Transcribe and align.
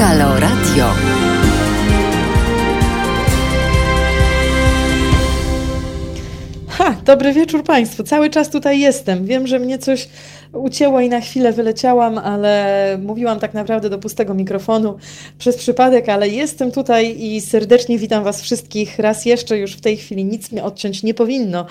Halo 0.00 0.38
Radio. 0.38 0.86
Ha, 6.78 6.97
dobry 7.08 7.32
wieczór 7.32 7.64
Państwu. 7.64 8.02
Cały 8.02 8.30
czas 8.30 8.50
tutaj 8.50 8.80
jestem. 8.80 9.24
Wiem, 9.24 9.46
że 9.46 9.58
mnie 9.58 9.78
coś 9.78 10.08
ucięło 10.52 11.00
i 11.00 11.08
na 11.08 11.20
chwilę 11.20 11.52
wyleciałam, 11.52 12.18
ale 12.18 12.98
mówiłam 13.02 13.40
tak 13.40 13.54
naprawdę 13.54 13.90
do 13.90 13.98
pustego 13.98 14.34
mikrofonu 14.34 14.96
przez 15.38 15.56
przypadek, 15.56 16.08
ale 16.08 16.28
jestem 16.28 16.72
tutaj 16.72 17.16
i 17.18 17.40
serdecznie 17.40 17.98
witam 17.98 18.24
Was 18.24 18.42
wszystkich 18.42 18.98
raz 18.98 19.26
jeszcze. 19.26 19.58
Już 19.58 19.76
w 19.76 19.80
tej 19.80 19.96
chwili 19.96 20.24
nic 20.24 20.52
mnie 20.52 20.64
odciąć 20.64 21.02
nie 21.02 21.14
powinno. 21.14 21.66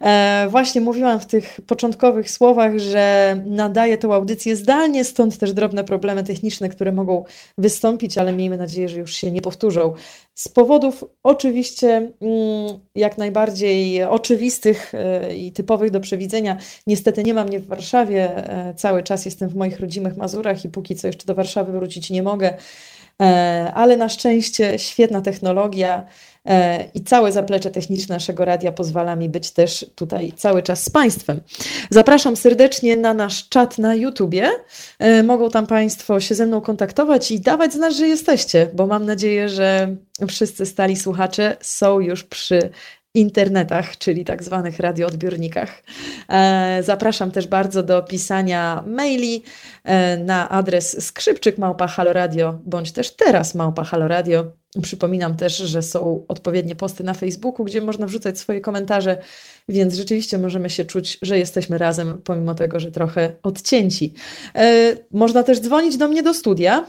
E, 0.00 0.46
właśnie 0.50 0.80
mówiłam 0.80 1.20
w 1.20 1.26
tych 1.26 1.60
początkowych 1.66 2.30
słowach, 2.30 2.78
że 2.78 3.36
nadaję 3.46 3.98
tę 3.98 4.08
audycję 4.08 4.56
zdalnie, 4.56 5.04
stąd 5.04 5.38
też 5.38 5.52
drobne 5.52 5.84
problemy 5.84 6.24
techniczne, 6.24 6.68
które 6.68 6.92
mogą 6.92 7.24
wystąpić, 7.58 8.18
ale 8.18 8.32
miejmy 8.32 8.56
nadzieję, 8.56 8.88
że 8.88 8.98
już 8.98 9.14
się 9.14 9.30
nie 9.30 9.40
powtórzą. 9.40 9.94
Z 10.34 10.48
powodów 10.48 11.04
oczywiście 11.22 12.10
mm, 12.20 12.78
jak 12.94 13.18
najbardziej 13.18 14.04
oczywistych 14.04 14.75
e, 14.94 15.36
i 15.36 15.52
typowych 15.52 15.90
do 15.90 16.00
przewidzenia, 16.00 16.56
niestety 16.86 17.22
nie 17.22 17.34
ma 17.34 17.44
mnie 17.44 17.60
w 17.60 17.66
Warszawie. 17.66 18.48
E, 18.50 18.74
cały 18.74 19.02
czas 19.02 19.24
jestem 19.24 19.48
w 19.48 19.54
moich 19.54 19.80
rodzimych 19.80 20.16
Mazurach 20.16 20.64
i 20.64 20.68
póki 20.68 20.96
co 20.96 21.06
jeszcze 21.06 21.26
do 21.26 21.34
Warszawy 21.34 21.72
wrócić 21.72 22.10
nie 22.10 22.22
mogę. 22.22 22.54
Ale 23.74 23.96
na 23.96 24.08
szczęście 24.08 24.78
świetna 24.78 25.20
technologia 25.20 26.06
E, 26.46 26.84
i 26.94 27.00
całe 27.04 27.32
zaplecze 27.32 27.70
techniczne 27.70 28.14
naszego 28.14 28.44
radia 28.44 28.72
pozwala 28.72 29.16
mi 29.16 29.28
być 29.28 29.50
też 29.50 29.86
tutaj 29.94 30.32
cały 30.36 30.62
czas 30.62 30.84
z 30.84 30.90
Państwem. 30.90 31.40
Zapraszam 31.90 32.36
serdecznie 32.36 32.96
na 32.96 33.14
nasz 33.14 33.48
czat 33.48 33.78
na 33.78 33.94
YouTubie. 33.94 34.50
E, 34.98 35.22
mogą 35.22 35.50
tam 35.50 35.66
Państwo 35.66 36.20
się 36.20 36.34
ze 36.34 36.46
mną 36.46 36.60
kontaktować 36.60 37.30
i 37.30 37.40
dawać 37.40 37.72
znać, 37.72 37.96
że 37.96 38.08
jesteście, 38.08 38.70
bo 38.74 38.86
mam 38.86 39.06
nadzieję, 39.06 39.48
że 39.48 39.96
wszyscy 40.28 40.66
stali 40.66 40.96
słuchacze 40.96 41.56
są 41.60 42.00
już 42.00 42.24
przy 42.24 42.70
internetach, 43.16 43.98
czyli 43.98 44.24
tak 44.24 44.42
zwanych 44.42 44.80
radioodbiornikach. 44.80 45.82
E, 46.28 46.82
zapraszam 46.82 47.30
też 47.30 47.46
bardzo 47.46 47.82
do 47.82 48.02
pisania 48.02 48.84
maili 48.86 49.42
na 50.24 50.48
adres 50.48 51.06
skrzypczyk 51.06 51.58
małpa 51.58 51.86
haloradio, 51.86 52.58
bądź 52.64 52.92
też 52.92 53.10
teraz 53.10 53.54
małpa 53.54 53.84
haloradio 53.84 54.52
Przypominam 54.82 55.36
też, 55.36 55.56
że 55.56 55.82
są 55.82 56.24
odpowiednie 56.28 56.76
posty 56.76 57.04
na 57.04 57.14
Facebooku, 57.14 57.64
gdzie 57.64 57.80
można 57.80 58.06
wrzucać 58.06 58.38
swoje 58.38 58.60
komentarze, 58.60 59.18
więc 59.68 59.94
rzeczywiście 59.94 60.38
możemy 60.38 60.70
się 60.70 60.84
czuć, 60.84 61.18
że 61.22 61.38
jesteśmy 61.38 61.78
razem, 61.78 62.20
pomimo 62.24 62.54
tego, 62.54 62.80
że 62.80 62.90
trochę 62.92 63.32
odcięci. 63.42 64.14
E, 64.54 64.96
można 65.10 65.42
też 65.42 65.60
dzwonić 65.60 65.96
do 65.96 66.08
mnie 66.08 66.22
do 66.22 66.34
studia 66.34 66.86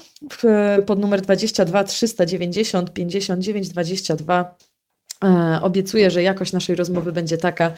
pod 0.86 1.00
numer 1.00 1.22
22 1.22 1.84
390 1.84 2.94
59 2.94 3.70
22. 3.70 4.56
E, 5.24 5.60
obiecuję, 5.62 6.12
że 6.12 6.24
jakość 6.24 6.54
naszej 6.54 6.76
rozmowy 6.76 7.12
będzie 7.12 7.38
taka, 7.38 7.72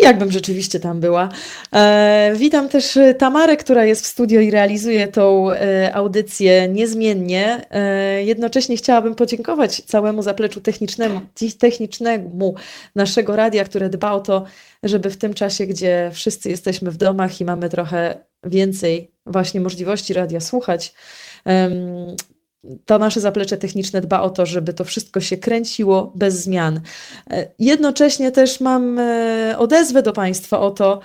jakbym 0.00 0.32
rzeczywiście 0.32 0.80
tam 0.80 1.00
była. 1.00 1.28
E, 1.74 2.32
witam 2.36 2.68
też 2.68 2.98
Tamarę, 3.18 3.56
która 3.56 3.84
jest 3.84 4.04
w 4.04 4.06
studio 4.06 4.40
i 4.40 4.50
realizuje 4.50 5.08
tą 5.08 5.50
e, 5.50 5.94
audycję 5.94 6.68
niezmiennie. 6.68 7.66
Jednocześnie 8.24 8.76
chciałabym 8.76 9.14
podziękować 9.14 9.82
całemu 9.82 10.22
zapleczu 10.22 10.60
technicznemu, 10.60 11.20
technicznemu 11.58 12.54
naszego 12.94 13.36
radia, 13.36 13.64
które 13.64 13.88
dba 13.88 14.12
o 14.12 14.20
to, 14.20 14.44
żeby 14.82 15.10
w 15.10 15.16
tym 15.16 15.34
czasie, 15.34 15.66
gdzie 15.66 16.10
wszyscy 16.12 16.50
jesteśmy 16.50 16.90
w 16.90 16.96
domach 16.96 17.40
i 17.40 17.44
mamy 17.44 17.68
trochę 17.68 18.24
więcej 18.44 19.10
właśnie 19.26 19.60
możliwości 19.60 20.14
radia 20.14 20.40
słuchać, 20.40 20.94
to 22.84 22.98
nasze 22.98 23.20
zaplecze 23.20 23.56
techniczne 23.56 24.00
dba 24.00 24.20
o 24.20 24.30
to, 24.30 24.46
żeby 24.46 24.74
to 24.74 24.84
wszystko 24.84 25.20
się 25.20 25.36
kręciło 25.36 26.12
bez 26.14 26.34
zmian. 26.34 26.80
E, 27.30 27.50
jednocześnie 27.58 28.32
też 28.32 28.60
mam 28.60 28.98
e, 28.98 29.54
odezwę 29.58 30.02
do 30.02 30.12
Państwa 30.12 30.60
o 30.60 30.70
to, 30.70 31.00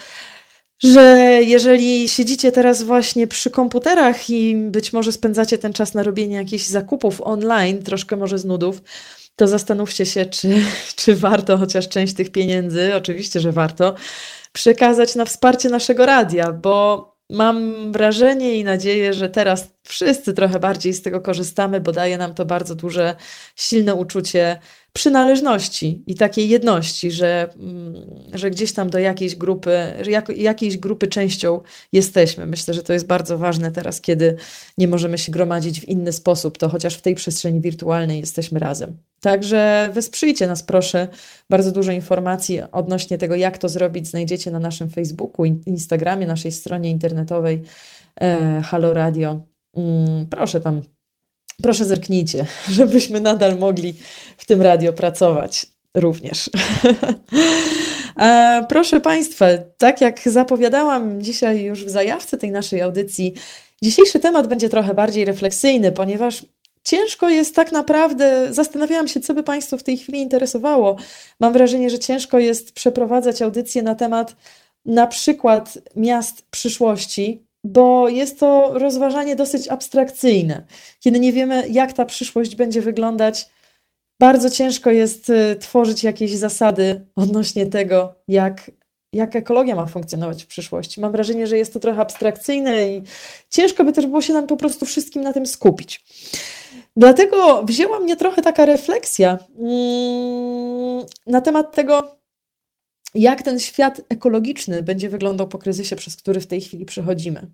że 0.83 1.17
jeżeli 1.43 2.09
siedzicie 2.09 2.51
teraz 2.51 2.83
właśnie 2.83 3.27
przy 3.27 3.49
komputerach 3.49 4.29
i 4.29 4.55
być 4.55 4.93
może 4.93 5.11
spędzacie 5.11 5.57
ten 5.57 5.73
czas 5.73 5.93
na 5.93 6.03
robienie 6.03 6.35
jakichś 6.35 6.65
zakupów 6.65 7.21
online, 7.21 7.83
troszkę 7.83 8.15
może 8.15 8.37
z 8.37 8.45
nudów, 8.45 8.81
to 9.35 9.47
zastanówcie 9.47 10.05
się, 10.05 10.25
czy, 10.25 10.55
czy 10.95 11.15
warto 11.15 11.57
chociaż 11.57 11.89
część 11.89 12.13
tych 12.13 12.31
pieniędzy, 12.31 12.95
oczywiście, 12.95 13.39
że 13.39 13.51
warto, 13.51 13.95
przekazać 14.53 15.15
na 15.15 15.25
wsparcie 15.25 15.69
naszego 15.69 16.05
radia, 16.05 16.51
bo 16.51 17.13
Mam 17.29 17.91
wrażenie 17.91 18.55
i 18.55 18.63
nadzieję, 18.63 19.13
że 19.13 19.29
teraz 19.29 19.73
wszyscy 19.83 20.33
trochę 20.33 20.59
bardziej 20.59 20.93
z 20.93 21.01
tego 21.01 21.21
korzystamy, 21.21 21.81
bo 21.81 21.91
daje 21.91 22.17
nam 22.17 22.33
to 22.33 22.45
bardzo 22.45 22.75
duże, 22.75 23.15
silne 23.55 23.95
uczucie 23.95 24.59
przynależności 24.93 26.03
i 26.07 26.15
takiej 26.15 26.49
jedności, 26.49 27.11
że, 27.11 27.49
mm, 27.59 27.93
że 28.33 28.51
gdzieś 28.51 28.73
tam 28.73 28.89
do 28.89 28.99
jakiejś 28.99 29.35
grupy, 29.35 29.93
jak, 30.07 30.29
jakiejś 30.37 30.77
grupy 30.77 31.07
częścią 31.07 31.61
jesteśmy. 31.91 32.45
Myślę, 32.45 32.73
że 32.73 32.83
to 32.83 32.93
jest 32.93 33.07
bardzo 33.07 33.37
ważne 33.37 33.71
teraz, 33.71 34.01
kiedy 34.01 34.35
nie 34.77 34.87
możemy 34.87 35.17
się 35.17 35.31
gromadzić 35.31 35.81
w 35.81 35.87
inny 35.87 36.11
sposób, 36.11 36.57
to 36.57 36.69
chociaż 36.69 36.95
w 36.95 37.01
tej 37.01 37.15
przestrzeni 37.15 37.61
wirtualnej 37.61 38.19
jesteśmy 38.19 38.59
razem. 38.59 38.97
Także 39.21 39.89
wesprzyjcie 39.93 40.47
nas 40.47 40.63
proszę. 40.63 41.07
Bardzo 41.49 41.71
dużo 41.71 41.91
informacji 41.91 42.61
odnośnie 42.71 43.17
tego, 43.17 43.35
jak 43.35 43.57
to 43.57 43.69
zrobić, 43.69 44.07
znajdziecie 44.07 44.51
na 44.51 44.59
naszym 44.59 44.89
Facebooku, 44.89 45.45
Instagramie, 45.45 46.27
naszej 46.27 46.51
stronie 46.51 46.89
internetowej 46.89 47.61
e, 48.21 48.61
Halo 48.61 48.93
Radio. 48.93 49.52
Mm, 49.77 50.25
proszę 50.29 50.61
tam 50.61 50.81
proszę 51.61 51.85
zerknijcie, 51.85 52.45
żebyśmy 52.69 53.21
nadal 53.21 53.57
mogli 53.57 53.93
w 54.37 54.45
tym 54.45 54.61
radio 54.61 54.93
pracować 54.93 55.65
również. 55.93 56.49
proszę 58.69 59.01
Państwa, 59.01 59.45
tak 59.77 60.01
jak 60.01 60.19
zapowiadałam 60.29 61.21
dzisiaj 61.21 61.63
już 61.63 61.85
w 61.85 61.89
zajawce 61.89 62.37
tej 62.37 62.51
naszej 62.51 62.81
audycji, 62.81 63.33
dzisiejszy 63.81 64.19
temat 64.19 64.47
będzie 64.47 64.69
trochę 64.69 64.93
bardziej 64.93 65.25
refleksyjny, 65.25 65.91
ponieważ 65.91 66.45
ciężko 66.83 67.29
jest 67.29 67.55
tak 67.55 67.71
naprawdę, 67.71 68.53
zastanawiałam 68.53 69.07
się, 69.07 69.19
co 69.19 69.33
by 69.33 69.43
Państwu 69.43 69.77
w 69.77 69.83
tej 69.83 69.97
chwili 69.97 70.19
interesowało. 70.19 70.95
Mam 71.39 71.53
wrażenie, 71.53 71.89
że 71.89 71.99
ciężko 71.99 72.39
jest 72.39 72.71
przeprowadzać 72.71 73.41
audycję 73.41 73.83
na 73.83 73.95
temat 73.95 74.35
na 74.85 75.07
przykład 75.07 75.77
miast 75.95 76.41
przyszłości, 76.51 77.45
bo 77.63 78.09
jest 78.09 78.39
to 78.39 78.71
rozważanie 78.73 79.35
dosyć 79.35 79.67
abstrakcyjne. 79.67 80.65
Kiedy 80.99 81.19
nie 81.19 81.33
wiemy, 81.33 81.69
jak 81.69 81.93
ta 81.93 82.05
przyszłość 82.05 82.55
będzie 82.55 82.81
wyglądać, 82.81 83.49
bardzo 84.19 84.49
ciężko 84.49 84.91
jest 84.91 85.29
y, 85.29 85.55
tworzyć 85.59 86.03
jakieś 86.03 86.31
zasady 86.31 87.05
odnośnie 87.15 87.65
tego, 87.65 88.15
jak, 88.27 88.71
jak 89.13 89.35
ekologia 89.35 89.75
ma 89.75 89.85
funkcjonować 89.85 90.43
w 90.43 90.47
przyszłości. 90.47 91.01
Mam 91.01 91.11
wrażenie, 91.11 91.47
że 91.47 91.57
jest 91.57 91.73
to 91.73 91.79
trochę 91.79 92.01
abstrakcyjne 92.01 92.87
i 92.87 93.01
ciężko 93.49 93.83
by 93.83 93.93
też 93.93 94.07
było 94.07 94.21
się 94.21 94.33
nam 94.33 94.47
po 94.47 94.57
prostu 94.57 94.85
wszystkim 94.85 95.21
na 95.21 95.33
tym 95.33 95.45
skupić. 95.45 96.05
Dlatego 96.95 97.63
wzięła 97.63 97.99
mnie 97.99 98.15
trochę 98.15 98.41
taka 98.41 98.65
refleksja 98.65 99.37
mm, 99.59 101.05
na 101.27 101.41
temat 101.41 101.75
tego, 101.75 102.22
jak 103.15 103.41
ten 103.41 103.59
świat 103.59 104.01
ekologiczny 104.09 104.83
będzie 104.83 105.09
wyglądał 105.09 105.47
po 105.47 105.57
kryzysie, 105.57 105.95
przez 105.95 106.15
który 106.15 106.41
w 106.41 106.47
tej 106.47 106.61
chwili 106.61 106.85
przechodzimy. 106.85 107.51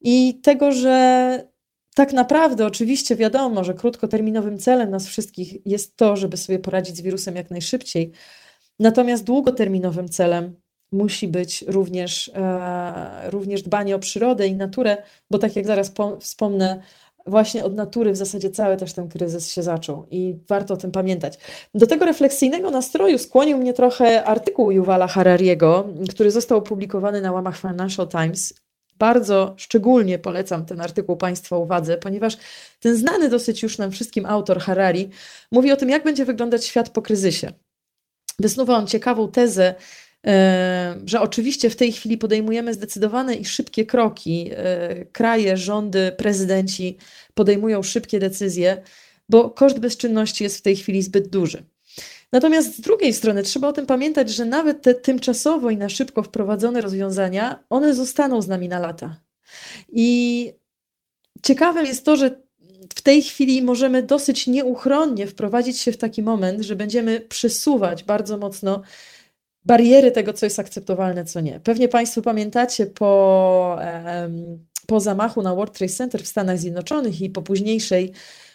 I 0.00 0.40
tego, 0.42 0.72
że 0.72 1.48
tak 1.94 2.12
naprawdę, 2.12 2.66
oczywiście 2.66 3.16
wiadomo, 3.16 3.64
że 3.64 3.74
krótkoterminowym 3.74 4.58
celem 4.58 4.90
nas 4.90 5.06
wszystkich 5.06 5.66
jest 5.66 5.96
to, 5.96 6.16
żeby 6.16 6.36
sobie 6.36 6.58
poradzić 6.58 6.96
z 6.96 7.00
wirusem 7.00 7.36
jak 7.36 7.50
najszybciej. 7.50 8.12
Natomiast 8.78 9.24
długoterminowym 9.24 10.08
celem 10.08 10.56
musi 10.92 11.28
być 11.28 11.64
również, 11.68 12.30
e, 12.34 13.30
również 13.30 13.62
dbanie 13.62 13.96
o 13.96 13.98
przyrodę 13.98 14.46
i 14.46 14.54
naturę, 14.54 14.96
bo 15.30 15.38
tak 15.38 15.56
jak 15.56 15.66
zaraz 15.66 15.92
wspomnę, 16.20 16.82
właśnie 17.28 17.64
od 17.64 17.74
natury 17.74 18.12
w 18.12 18.16
zasadzie 18.16 18.50
cały 18.50 18.76
też 18.76 18.92
ten 18.92 19.08
kryzys 19.08 19.52
się 19.52 19.62
zaczął 19.62 20.06
i 20.10 20.36
warto 20.48 20.74
o 20.74 20.76
tym 20.76 20.90
pamiętać. 20.90 21.38
Do 21.74 21.86
tego 21.86 22.04
refleksyjnego 22.04 22.70
nastroju 22.70 23.18
skłonił 23.18 23.58
mnie 23.58 23.72
trochę 23.72 24.24
artykuł 24.24 24.70
Yuvala 24.70 25.06
Harariego, 25.06 25.88
który 26.10 26.30
został 26.30 26.58
opublikowany 26.58 27.20
na 27.20 27.32
łamach 27.32 27.58
Financial 27.58 28.08
Times. 28.08 28.54
Bardzo 28.98 29.54
szczególnie 29.56 30.18
polecam 30.18 30.66
ten 30.66 30.80
artykuł 30.80 31.16
Państwa 31.16 31.56
uwadze, 31.56 31.98
ponieważ 31.98 32.36
ten 32.80 32.96
znany 32.96 33.28
dosyć 33.28 33.62
już 33.62 33.78
nam 33.78 33.90
wszystkim 33.90 34.26
autor 34.26 34.60
Harari 34.60 35.10
mówi 35.52 35.72
o 35.72 35.76
tym, 35.76 35.90
jak 35.90 36.04
będzie 36.04 36.24
wyglądać 36.24 36.64
świat 36.64 36.90
po 36.90 37.02
kryzysie. 37.02 37.52
Wysnuwa 38.38 38.76
on 38.76 38.86
ciekawą 38.86 39.28
tezę, 39.28 39.74
że 41.04 41.20
oczywiście 41.20 41.70
w 41.70 41.76
tej 41.76 41.92
chwili 41.92 42.18
podejmujemy 42.18 42.74
zdecydowane 42.74 43.34
i 43.34 43.44
szybkie 43.44 43.86
kroki. 43.86 44.50
Kraje, 45.12 45.56
rządy, 45.56 46.12
prezydenci 46.16 46.96
podejmują 47.34 47.82
szybkie 47.82 48.18
decyzje, 48.18 48.82
bo 49.28 49.50
koszt 49.50 49.78
bezczynności 49.78 50.44
jest 50.44 50.58
w 50.58 50.62
tej 50.62 50.76
chwili 50.76 51.02
zbyt 51.02 51.28
duży. 51.28 51.62
Natomiast 52.32 52.76
z 52.76 52.80
drugiej 52.80 53.14
strony 53.14 53.42
trzeba 53.42 53.68
o 53.68 53.72
tym 53.72 53.86
pamiętać, 53.86 54.30
że 54.30 54.44
nawet 54.44 54.82
te 54.82 54.94
tymczasowo 54.94 55.70
i 55.70 55.76
na 55.76 55.88
szybko 55.88 56.22
wprowadzone 56.22 56.80
rozwiązania, 56.80 57.64
one 57.70 57.94
zostaną 57.94 58.42
z 58.42 58.48
nami 58.48 58.68
na 58.68 58.78
lata. 58.78 59.20
I 59.92 60.52
ciekawe 61.42 61.84
jest 61.84 62.04
to, 62.04 62.16
że 62.16 62.40
w 62.94 63.02
tej 63.02 63.22
chwili 63.22 63.62
możemy 63.62 64.02
dosyć 64.02 64.46
nieuchronnie 64.46 65.26
wprowadzić 65.26 65.78
się 65.78 65.92
w 65.92 65.96
taki 65.96 66.22
moment, 66.22 66.62
że 66.62 66.76
będziemy 66.76 67.20
przesuwać 67.20 68.04
bardzo 68.04 68.38
mocno 68.38 68.82
bariery 69.68 70.12
tego, 70.12 70.32
co 70.32 70.46
jest 70.46 70.58
akceptowalne, 70.58 71.24
co 71.24 71.40
nie. 71.40 71.60
Pewnie 71.60 71.88
Państwo 71.88 72.22
pamiętacie 72.22 72.86
po, 72.86 73.78
po 74.86 75.00
zamachu 75.00 75.42
na 75.42 75.54
World 75.54 75.78
Trade 75.78 75.92
Center 75.92 76.22
w 76.22 76.28
Stanach 76.28 76.58
Zjednoczonych 76.58 77.20
i 77.20 77.30
po 77.30 77.42
późniejszej, 77.42 78.12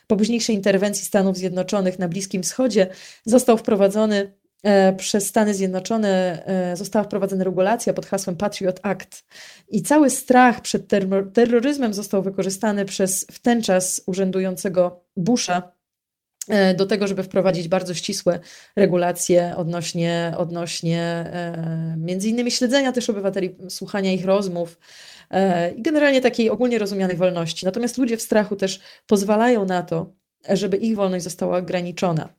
po 0.07 0.17
późniejszej 0.17 0.55
interwencji 0.55 1.05
Stanów 1.05 1.37
Zjednoczonych 1.37 1.99
na 1.99 2.07
Bliskim 2.07 2.43
Wschodzie 2.43 2.87
został 3.25 3.57
wprowadzony 3.57 4.33
E, 4.63 4.93
przez 4.93 5.27
Stany 5.27 5.53
Zjednoczone 5.53 6.43
e, 6.45 6.75
została 6.77 7.05
wprowadzona 7.05 7.43
regulacja 7.43 7.93
pod 7.93 8.05
hasłem 8.05 8.35
Patriot 8.35 8.79
Act 8.83 9.25
i 9.69 9.81
cały 9.81 10.09
strach 10.09 10.61
przed 10.61 10.87
terroryzmem 11.33 11.93
został 11.93 12.23
wykorzystany 12.23 12.85
przez 12.85 13.27
w 13.31 13.39
ten 13.39 13.61
czas 13.61 14.01
urzędującego 14.05 15.03
Busha 15.17 15.72
do 16.75 16.85
tego, 16.85 17.07
żeby 17.07 17.23
wprowadzić 17.23 17.67
bardzo 17.67 17.93
ścisłe 17.93 18.39
regulacje 18.75 19.53
odnośnie, 19.57 20.33
odnośnie 20.37 21.31
między 21.97 22.29
innymi 22.29 22.51
śledzenia 22.51 22.91
też 22.91 23.09
obywateli, 23.09 23.55
słuchania 23.69 24.11
ich 24.11 24.25
rozmów 24.25 24.79
i 25.77 25.81
generalnie 25.81 26.21
takiej 26.21 26.49
ogólnie 26.49 26.79
rozumianej 26.79 27.17
wolności. 27.17 27.65
Natomiast 27.65 27.97
ludzie 27.97 28.17
w 28.17 28.21
strachu 28.21 28.55
też 28.55 28.79
pozwalają 29.07 29.65
na 29.65 29.83
to, 29.83 30.13
żeby 30.49 30.77
ich 30.77 30.95
wolność 30.95 31.23
została 31.23 31.57
ograniczona. 31.57 32.29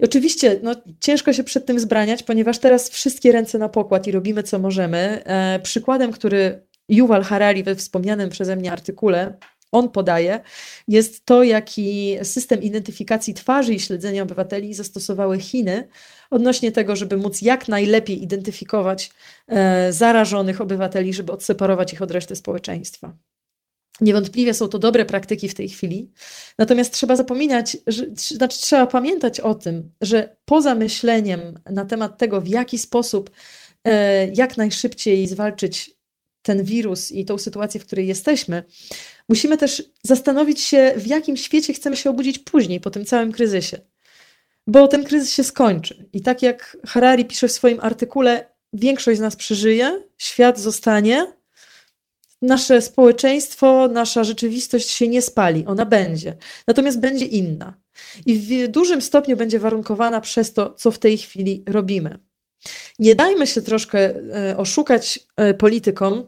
I 0.00 0.04
oczywiście 0.04 0.60
no, 0.62 0.74
ciężko 1.00 1.32
się 1.32 1.44
przed 1.44 1.66
tym 1.66 1.80
zbraniać, 1.80 2.22
ponieważ 2.22 2.58
teraz 2.58 2.90
wszystkie 2.90 3.32
ręce 3.32 3.58
na 3.58 3.68
pokład 3.68 4.06
i 4.06 4.12
robimy 4.12 4.42
co 4.42 4.58
możemy. 4.58 5.24
E, 5.24 5.60
przykładem, 5.62 6.12
który 6.12 6.66
Yuval 6.88 7.22
Harari 7.22 7.62
we 7.62 7.74
wspomnianym 7.74 8.30
przeze 8.30 8.56
mnie 8.56 8.72
artykule 8.72 9.36
on 9.74 9.90
podaje, 9.90 10.40
jest 10.88 11.26
to, 11.26 11.42
jaki 11.42 12.16
system 12.22 12.62
identyfikacji 12.62 13.34
twarzy 13.34 13.74
i 13.74 13.80
śledzenia 13.80 14.22
obywateli 14.22 14.74
zastosowały 14.74 15.40
Chiny 15.40 15.88
odnośnie 16.30 16.72
tego, 16.72 16.96
żeby 16.96 17.16
móc 17.16 17.42
jak 17.42 17.68
najlepiej 17.68 18.22
identyfikować 18.22 19.10
e, 19.48 19.92
zarażonych 19.92 20.60
obywateli, 20.60 21.14
żeby 21.14 21.32
odseparować 21.32 21.92
ich 21.92 22.02
od 22.02 22.10
reszty 22.10 22.36
społeczeństwa. 22.36 23.16
Niewątpliwie 24.00 24.54
są 24.54 24.68
to 24.68 24.78
dobre 24.78 25.04
praktyki 25.04 25.48
w 25.48 25.54
tej 25.54 25.68
chwili. 25.68 26.10
Natomiast 26.58 26.92
trzeba 26.92 27.16
zapominać, 27.16 27.76
że, 27.86 28.04
znaczy 28.16 28.60
trzeba 28.60 28.86
pamiętać 28.86 29.40
o 29.40 29.54
tym, 29.54 29.90
że 30.00 30.36
poza 30.44 30.74
myśleniem 30.74 31.40
na 31.70 31.84
temat 31.84 32.18
tego, 32.18 32.40
w 32.40 32.48
jaki 32.48 32.78
sposób 32.78 33.30
e, 33.84 34.26
jak 34.26 34.56
najszybciej 34.56 35.26
zwalczyć 35.26 35.94
ten 36.42 36.64
wirus 36.64 37.12
i 37.12 37.24
tą 37.24 37.38
sytuację, 37.38 37.80
w 37.80 37.86
której 37.86 38.06
jesteśmy, 38.06 38.64
musimy 39.28 39.56
też 39.56 39.82
zastanowić 40.02 40.60
się, 40.60 40.94
w 40.96 41.06
jakim 41.06 41.36
świecie 41.36 41.72
chcemy 41.72 41.96
się 41.96 42.10
obudzić 42.10 42.38
później, 42.38 42.80
po 42.80 42.90
tym 42.90 43.04
całym 43.04 43.32
kryzysie. 43.32 43.78
Bo 44.66 44.88
ten 44.88 45.04
kryzys 45.04 45.32
się 45.32 45.44
skończy. 45.44 46.08
I 46.12 46.20
tak 46.20 46.42
jak 46.42 46.76
Harari 46.86 47.24
pisze 47.24 47.48
w 47.48 47.52
swoim 47.52 47.80
artykule, 47.80 48.46
większość 48.72 49.18
z 49.18 49.22
nas 49.22 49.36
przeżyje, 49.36 50.02
świat 50.18 50.60
zostanie, 50.60 51.26
nasze 52.42 52.82
społeczeństwo, 52.82 53.88
nasza 53.88 54.24
rzeczywistość 54.24 54.90
się 54.90 55.08
nie 55.08 55.22
spali, 55.22 55.66
ona 55.66 55.86
będzie. 55.86 56.36
Natomiast 56.66 57.00
będzie 57.00 57.24
inna. 57.24 57.74
I 58.26 58.38
w 58.38 58.68
dużym 58.68 59.02
stopniu 59.02 59.36
będzie 59.36 59.58
warunkowana 59.58 60.20
przez 60.20 60.52
to, 60.52 60.74
co 60.74 60.90
w 60.90 60.98
tej 60.98 61.18
chwili 61.18 61.64
robimy. 61.68 62.18
Nie 62.98 63.14
dajmy 63.14 63.46
się 63.46 63.62
troszkę 63.62 64.14
e, 64.50 64.56
oszukać 64.56 65.18
e, 65.36 65.54
politykom, 65.54 66.26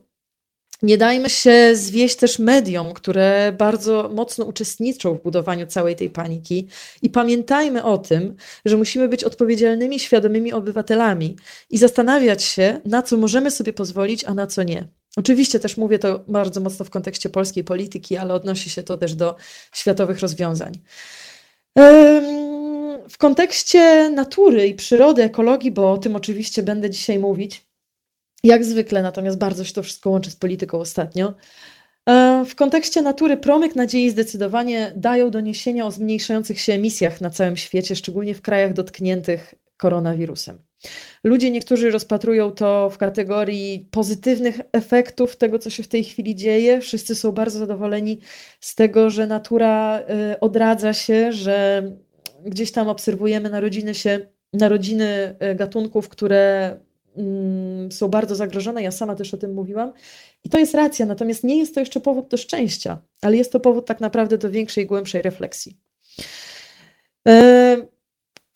nie 0.82 0.98
dajmy 0.98 1.30
się 1.30 1.70
zwieść 1.76 2.16
też 2.16 2.38
mediom, 2.38 2.94
które 2.94 3.54
bardzo 3.58 4.10
mocno 4.14 4.44
uczestniczą 4.44 5.14
w 5.14 5.22
budowaniu 5.22 5.66
całej 5.66 5.96
tej 5.96 6.10
paniki. 6.10 6.68
I 7.02 7.10
pamiętajmy 7.10 7.84
o 7.84 7.98
tym, 7.98 8.36
że 8.64 8.76
musimy 8.76 9.08
być 9.08 9.24
odpowiedzialnymi, 9.24 10.00
świadomymi 10.00 10.52
obywatelami 10.52 11.36
i 11.70 11.78
zastanawiać 11.78 12.44
się, 12.44 12.80
na 12.84 13.02
co 13.02 13.16
możemy 13.16 13.50
sobie 13.50 13.72
pozwolić, 13.72 14.24
a 14.24 14.34
na 14.34 14.46
co 14.46 14.62
nie. 14.62 14.88
Oczywiście 15.16 15.60
też 15.60 15.76
mówię 15.76 15.98
to 15.98 16.24
bardzo 16.28 16.60
mocno 16.60 16.84
w 16.84 16.90
kontekście 16.90 17.28
polskiej 17.28 17.64
polityki, 17.64 18.16
ale 18.16 18.34
odnosi 18.34 18.70
się 18.70 18.82
to 18.82 18.96
też 18.96 19.14
do 19.14 19.36
światowych 19.74 20.20
rozwiązań. 20.20 20.72
W 23.08 23.18
kontekście 23.18 24.10
natury 24.10 24.68
i 24.68 24.74
przyrody, 24.74 25.22
ekologii, 25.22 25.70
bo 25.70 25.92
o 25.92 25.98
tym 25.98 26.16
oczywiście 26.16 26.62
będę 26.62 26.90
dzisiaj 26.90 27.18
mówić, 27.18 27.65
jak 28.44 28.64
zwykle, 28.64 29.02
natomiast 29.02 29.38
bardzo 29.38 29.64
się 29.64 29.72
to 29.72 29.82
wszystko 29.82 30.10
łączy 30.10 30.30
z 30.30 30.36
polityką 30.36 30.78
ostatnio. 30.78 31.34
W 32.46 32.54
kontekście 32.54 33.02
natury 33.02 33.36
promyk 33.36 33.76
nadziei 33.76 34.10
zdecydowanie 34.10 34.92
dają 34.96 35.30
doniesienia 35.30 35.86
o 35.86 35.90
zmniejszających 35.90 36.60
się 36.60 36.72
emisjach 36.72 37.20
na 37.20 37.30
całym 37.30 37.56
świecie, 37.56 37.96
szczególnie 37.96 38.34
w 38.34 38.42
krajach 38.42 38.72
dotkniętych 38.72 39.54
koronawirusem. 39.76 40.58
Ludzie 41.24 41.50
niektórzy 41.50 41.90
rozpatrują 41.90 42.50
to 42.50 42.90
w 42.90 42.98
kategorii 42.98 43.88
pozytywnych 43.90 44.60
efektów 44.72 45.36
tego, 45.36 45.58
co 45.58 45.70
się 45.70 45.82
w 45.82 45.88
tej 45.88 46.04
chwili 46.04 46.34
dzieje. 46.34 46.80
Wszyscy 46.80 47.14
są 47.14 47.32
bardzo 47.32 47.58
zadowoleni 47.58 48.20
z 48.60 48.74
tego, 48.74 49.10
że 49.10 49.26
natura 49.26 50.00
y, 50.00 50.40
odradza 50.40 50.92
się, 50.92 51.32
że 51.32 51.82
gdzieś 52.44 52.72
tam 52.72 52.88
obserwujemy 52.88 53.50
narodziny 53.50 53.94
się, 53.94 54.20
narodziny 54.52 55.36
y, 55.52 55.54
gatunków, 55.54 56.08
które 56.08 56.76
są 57.90 58.08
bardzo 58.08 58.34
zagrożone. 58.34 58.82
Ja 58.82 58.90
sama 58.90 59.14
też 59.14 59.34
o 59.34 59.36
tym 59.36 59.54
mówiłam. 59.54 59.92
I 60.44 60.48
to 60.48 60.58
jest 60.58 60.74
racja, 60.74 61.06
natomiast 61.06 61.44
nie 61.44 61.58
jest 61.58 61.74
to 61.74 61.80
jeszcze 61.80 62.00
powód 62.00 62.28
do 62.28 62.36
szczęścia, 62.36 62.98
ale 63.22 63.36
jest 63.36 63.52
to 63.52 63.60
powód 63.60 63.86
tak 63.86 64.00
naprawdę 64.00 64.38
do 64.38 64.50
większej, 64.50 64.86
głębszej 64.86 65.22
refleksji. 65.22 65.76
Y, 67.28 67.88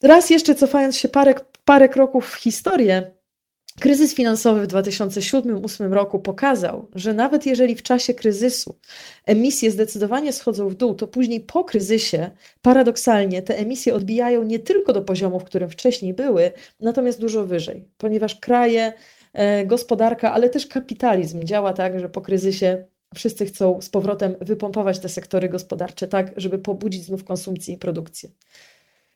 raz 0.03 0.31
jeszcze 0.31 0.55
cofając 0.55 0.97
się 0.97 1.09
parę 1.09 1.35
parę 1.65 1.89
kroków 1.89 2.31
w 2.31 2.35
historię, 2.35 3.11
kryzys 3.81 4.15
finansowy 4.15 4.67
w 4.67 4.67
2007-2008 4.67 5.93
roku 5.93 6.19
pokazał, 6.19 6.89
że 6.95 7.15
nawet 7.15 7.47
jeżeli 7.47 7.75
w 7.75 7.83
czasie 7.83 8.15
kryzysu 8.15 8.79
emisje 9.27 9.71
zdecydowanie 9.71 10.33
schodzą 10.33 10.69
w 10.69 10.75
dół, 10.75 10.95
to 10.95 11.07
później 11.07 11.41
po 11.41 11.65
kryzysie 11.65 12.31
paradoksalnie 12.63 13.43
te 13.43 13.59
emisje 13.59 13.95
odbijają 13.95 14.45
nie 14.45 14.59
tylko 14.59 14.93
do 14.93 15.03
poziomu, 15.03 15.41
w 15.41 15.45
którym 15.45 15.71
wcześniej 15.71 16.15
były, 16.15 16.53
natomiast 16.81 17.21
dużo 17.21 17.47
wyżej, 17.47 17.85
ponieważ 17.99 18.35
kraje, 18.35 18.93
e, 19.33 19.67
gospodarka, 19.67 20.33
ale 20.33 20.51
też 20.51 20.67
kapitalizm 20.67 21.45
działa 21.45 21.73
tak, 21.73 22.01
że 22.01 22.09
po 22.09 22.21
kryzysie 22.21 22.85
wszyscy 23.15 23.47
chcą 23.47 23.81
z 23.81 23.89
powrotem 23.89 24.37
wypompować 24.41 24.99
te 24.99 25.09
sektory 25.09 25.49
gospodarcze 25.49 26.09
tak, 26.09 26.33
żeby 26.37 26.59
pobudzić 26.59 27.05
znów 27.05 27.25
konsumpcję 27.25 27.75
i 27.75 27.79
produkcję. 27.79 28.31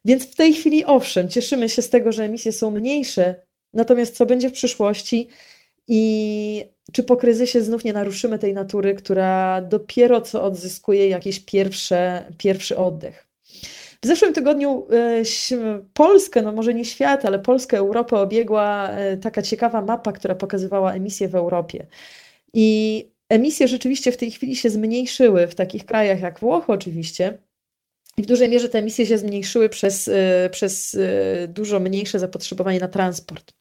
Więc 0.05 0.25
w 0.27 0.35
tej 0.35 0.53
chwili, 0.53 0.85
owszem, 0.85 1.29
cieszymy 1.29 1.69
się 1.69 1.83
z 1.83 1.91
tego, 1.91 2.13
że 2.13 2.25
emisje 2.25 2.53
są 2.53 2.71
mniejsze, 2.71 3.35
natomiast 3.75 4.17
co 4.17 4.27
będzie 4.27 4.49
w 4.51 4.53
przyszłości 4.53 5.29
i 5.89 6.65
czy 6.93 7.03
po 7.03 7.17
kryzysie 7.17 7.63
znów 7.63 7.85
nie 7.85 7.93
naruszymy 7.93 8.39
tej 8.39 8.55
natury, 8.55 8.95
która 8.95 9.61
dopiero 9.61 10.21
co 10.21 10.43
odzyskuje 10.43 11.09
jakiś 11.09 11.41
pierwsze, 11.41 12.25
pierwszy 12.39 12.77
oddech. 12.77 13.27
W 14.03 14.07
zeszłym 14.07 14.33
tygodniu 14.33 14.87
e, 14.91 15.23
Polskę, 15.95 16.43
no 16.43 16.53
może 16.53 16.75
nie 16.75 16.85
świat, 16.85 17.25
ale 17.25 17.39
Polskę, 17.39 17.79
Europę 17.79 18.17
obiegła 18.17 18.89
e, 18.91 19.17
taka 19.17 19.43
ciekawa 19.43 19.83
mapa, 19.83 20.13
która 20.13 20.35
pokazywała 20.35 20.93
emisje 20.93 21.29
w 21.29 21.35
Europie. 21.35 21.87
I 22.53 23.09
emisje 23.29 23.69
rzeczywiście 23.69 24.13
w 24.13 24.17
tej 24.17 24.31
chwili 24.31 24.57
się 24.57 24.71
zmniejszyły 24.71 25.47
w 25.47 25.55
takich 25.55 25.87
krajach 25.87 26.21
jak 26.21 26.41
Włochy 26.41 26.73
oczywiście, 26.73 27.39
w 28.23 28.27
dużej 28.27 28.49
mierze 28.49 28.69
te 28.69 28.79
emisje 28.79 29.07
się 29.07 29.19
zmniejszyły 29.19 29.69
przez, 29.69 30.09
y, 30.09 30.49
przez 30.51 30.95
y, 30.95 31.49
dużo 31.49 31.81
mniejsze 31.81 32.19
zapotrzebowanie 32.19 32.81
na 32.81 32.89
transport. 32.89 33.53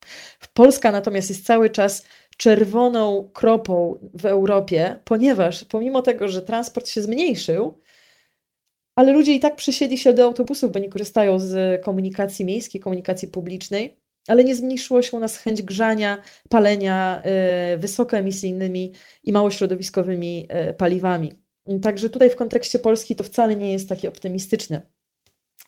Polska 0.53 0.91
natomiast 0.91 1.29
jest 1.29 1.45
cały 1.45 1.69
czas 1.69 2.05
czerwoną 2.37 3.29
kropą 3.33 3.99
w 4.13 4.25
Europie, 4.25 4.99
ponieważ 5.03 5.63
pomimo 5.63 6.01
tego, 6.01 6.27
że 6.27 6.41
transport 6.41 6.87
się 6.87 7.01
zmniejszył, 7.01 7.81
ale 8.95 9.13
ludzie 9.13 9.33
i 9.33 9.39
tak 9.39 9.55
przysiedli 9.55 9.97
się 9.97 10.13
do 10.13 10.23
autobusów, 10.23 10.71
bo 10.71 10.79
nie 10.79 10.89
korzystają 10.89 11.39
z 11.39 11.83
komunikacji 11.83 12.45
miejskiej, 12.45 12.81
komunikacji 12.81 13.27
publicznej, 13.27 13.97
ale 14.27 14.43
nie 14.43 14.55
zmniejszyło 14.55 15.01
się 15.01 15.17
u 15.17 15.19
nas 15.19 15.37
chęć 15.37 15.61
grzania, 15.61 16.21
palenia 16.49 17.23
y, 17.73 17.77
wysokoemisyjnymi 17.77 18.91
i 19.23 19.31
małośrodowiskowymi 19.31 20.47
paliwami. 20.77 21.42
Także 21.81 22.09
tutaj 22.09 22.29
w 22.29 22.35
kontekście 22.35 22.79
Polski 22.79 23.15
to 23.15 23.23
wcale 23.23 23.55
nie 23.55 23.71
jest 23.71 23.89
takie 23.89 24.09
optymistyczne. 24.09 24.81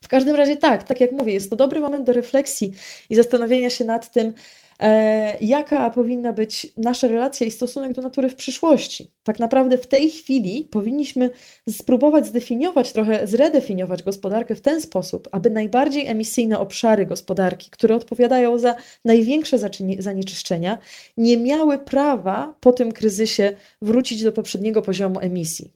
W 0.05 0.07
każdym 0.07 0.35
razie 0.35 0.57
tak, 0.57 0.83
tak 0.83 1.01
jak 1.01 1.11
mówię, 1.11 1.33
jest 1.33 1.49
to 1.49 1.55
dobry 1.55 1.79
moment 1.79 2.05
do 2.05 2.13
refleksji 2.13 2.73
i 3.09 3.15
zastanowienia 3.15 3.69
się 3.69 3.85
nad 3.85 4.11
tym, 4.11 4.33
e, 4.79 5.37
jaka 5.41 5.89
powinna 5.89 6.33
być 6.33 6.67
nasza 6.77 7.07
relacja 7.07 7.47
i 7.47 7.51
stosunek 7.51 7.93
do 7.93 8.01
natury 8.01 8.29
w 8.29 8.35
przyszłości. 8.35 9.11
Tak 9.23 9.39
naprawdę 9.39 9.77
w 9.77 9.87
tej 9.87 10.09
chwili 10.09 10.67
powinniśmy 10.71 11.29
spróbować 11.69 12.27
zdefiniować, 12.27 12.91
trochę 12.91 13.27
zredefiniować 13.27 14.03
gospodarkę 14.03 14.55
w 14.55 14.61
ten 14.61 14.81
sposób, 14.81 15.29
aby 15.31 15.49
najbardziej 15.49 16.07
emisyjne 16.07 16.59
obszary 16.59 17.05
gospodarki, 17.05 17.69
które 17.69 17.95
odpowiadają 17.95 18.59
za 18.59 18.75
największe 19.05 19.57
zanieczyszczenia, 19.99 20.77
nie 21.17 21.37
miały 21.37 21.77
prawa 21.77 22.55
po 22.59 22.73
tym 22.73 22.91
kryzysie 22.91 23.55
wrócić 23.81 24.23
do 24.23 24.31
poprzedniego 24.31 24.81
poziomu 24.81 25.19
emisji. 25.19 25.71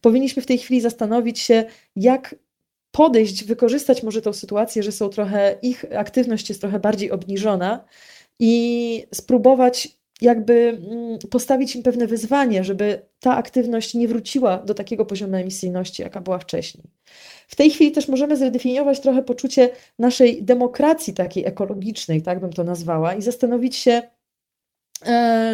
Powinniśmy 0.00 0.42
w 0.42 0.46
tej 0.46 0.58
chwili 0.58 0.80
zastanowić 0.80 1.38
się, 1.38 1.64
jak 1.96 2.34
podejść, 2.90 3.44
wykorzystać 3.44 4.02
może 4.02 4.22
tą 4.22 4.32
sytuację, 4.32 4.82
że 4.82 4.92
są 4.92 5.08
trochę, 5.08 5.58
ich 5.62 5.84
aktywność 5.96 6.48
jest 6.48 6.60
trochę 6.60 6.80
bardziej 6.80 7.10
obniżona 7.10 7.84
i 8.38 9.06
spróbować 9.14 10.00
jakby 10.20 10.78
mm, 10.90 11.18
postawić 11.30 11.76
im 11.76 11.82
pewne 11.82 12.06
wyzwanie, 12.06 12.64
żeby 12.64 13.02
ta 13.20 13.36
aktywność 13.36 13.94
nie 13.94 14.08
wróciła 14.08 14.58
do 14.58 14.74
takiego 14.74 15.06
poziomu 15.06 15.36
emisyjności, 15.36 16.02
jaka 16.02 16.20
była 16.20 16.38
wcześniej. 16.38 16.84
W 17.48 17.56
tej 17.56 17.70
chwili 17.70 17.92
też 17.92 18.08
możemy 18.08 18.36
zredefiniować 18.36 19.00
trochę 19.00 19.22
poczucie 19.22 19.70
naszej 19.98 20.42
demokracji 20.42 21.14
takiej 21.14 21.46
ekologicznej, 21.46 22.22
tak 22.22 22.40
bym 22.40 22.52
to 22.52 22.64
nazwała, 22.64 23.14
i 23.14 23.22
zastanowić 23.22 23.76
się, 23.76 24.02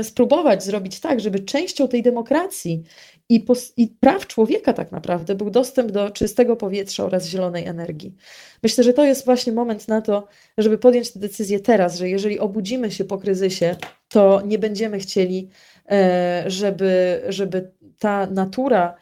spróbować 0.03 0.65
zrobić 0.65 1.00
tak, 1.00 1.21
żeby 1.21 1.41
częścią 1.41 1.88
tej 1.88 2.03
demokracji 2.03 2.83
i, 3.29 3.45
i, 3.76 3.88
praw 3.88 4.26
człowieka 4.26 4.73
tak 4.73 4.93
naprawdę 4.93 5.35
był 5.35 5.50
dostęp 5.50 5.91
do 5.91 6.11
czystego 6.11 6.57
powietrza 6.57 7.05
oraz 7.05 7.26
zielonej 7.26 7.67
energii. 7.67 8.15
Myślę, 8.62 8.85
że 8.85 8.93
to 8.93 9.05
jest 9.05 9.25
właśnie 9.25 9.53
moment 9.53 9.88
na 9.88 10.00
to, 10.00 10.29
żeby 10.59 10.79
podjąć 10.79 11.12
tę 11.12 11.21
decyzję 11.21 11.61
teraz, 11.61 11.97
że 11.97 12.09
jeżeli 12.09 12.38
obudzimy 12.38 12.91
się 12.91 13.05
po 13.05 13.19
kryzysie, 13.19 13.76
to 14.09 14.43
nie 14.45 14.59
będziemy 14.59 14.99
chcieli, 14.99 15.49
e, 15.91 16.45
żeby, 16.47 17.23
żeby 17.29 17.71
ta 17.99 18.26
natura 18.26 18.97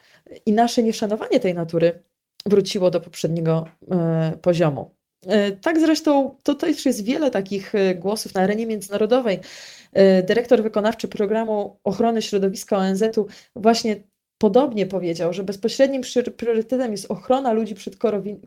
i 0.45 0.53
nasze 0.53 0.83
nieszanowanie 0.83 1.39
tej 1.39 1.53
natury 1.53 2.03
wróciło 2.45 2.91
do 2.91 3.01
poprzedniego 3.01 3.65
e, 3.91 4.37
poziomu. 4.41 4.95
E, 5.27 5.51
tak 5.51 5.79
zresztą 5.79 6.35
to 6.43 6.55
też 6.55 6.85
jest 6.85 7.03
wiele 7.03 7.31
takich 7.31 7.73
głosów 7.95 8.33
na 8.33 8.41
arenie 8.41 8.65
międzynarodowej. 8.65 9.39
Dyrektor 10.27 10.63
wykonawczy 10.63 11.07
programu 11.07 11.77
ochrony 11.83 12.21
środowiska 12.21 12.77
ONZ-u 12.77 13.27
właśnie 13.55 13.95
podobnie 14.37 14.85
powiedział, 14.85 15.33
że 15.33 15.43
bezpośrednim 15.43 16.01
priorytetem 16.37 16.91
jest 16.91 17.11
ochrona 17.11 17.53
ludzi 17.53 17.75
przed 17.75 17.95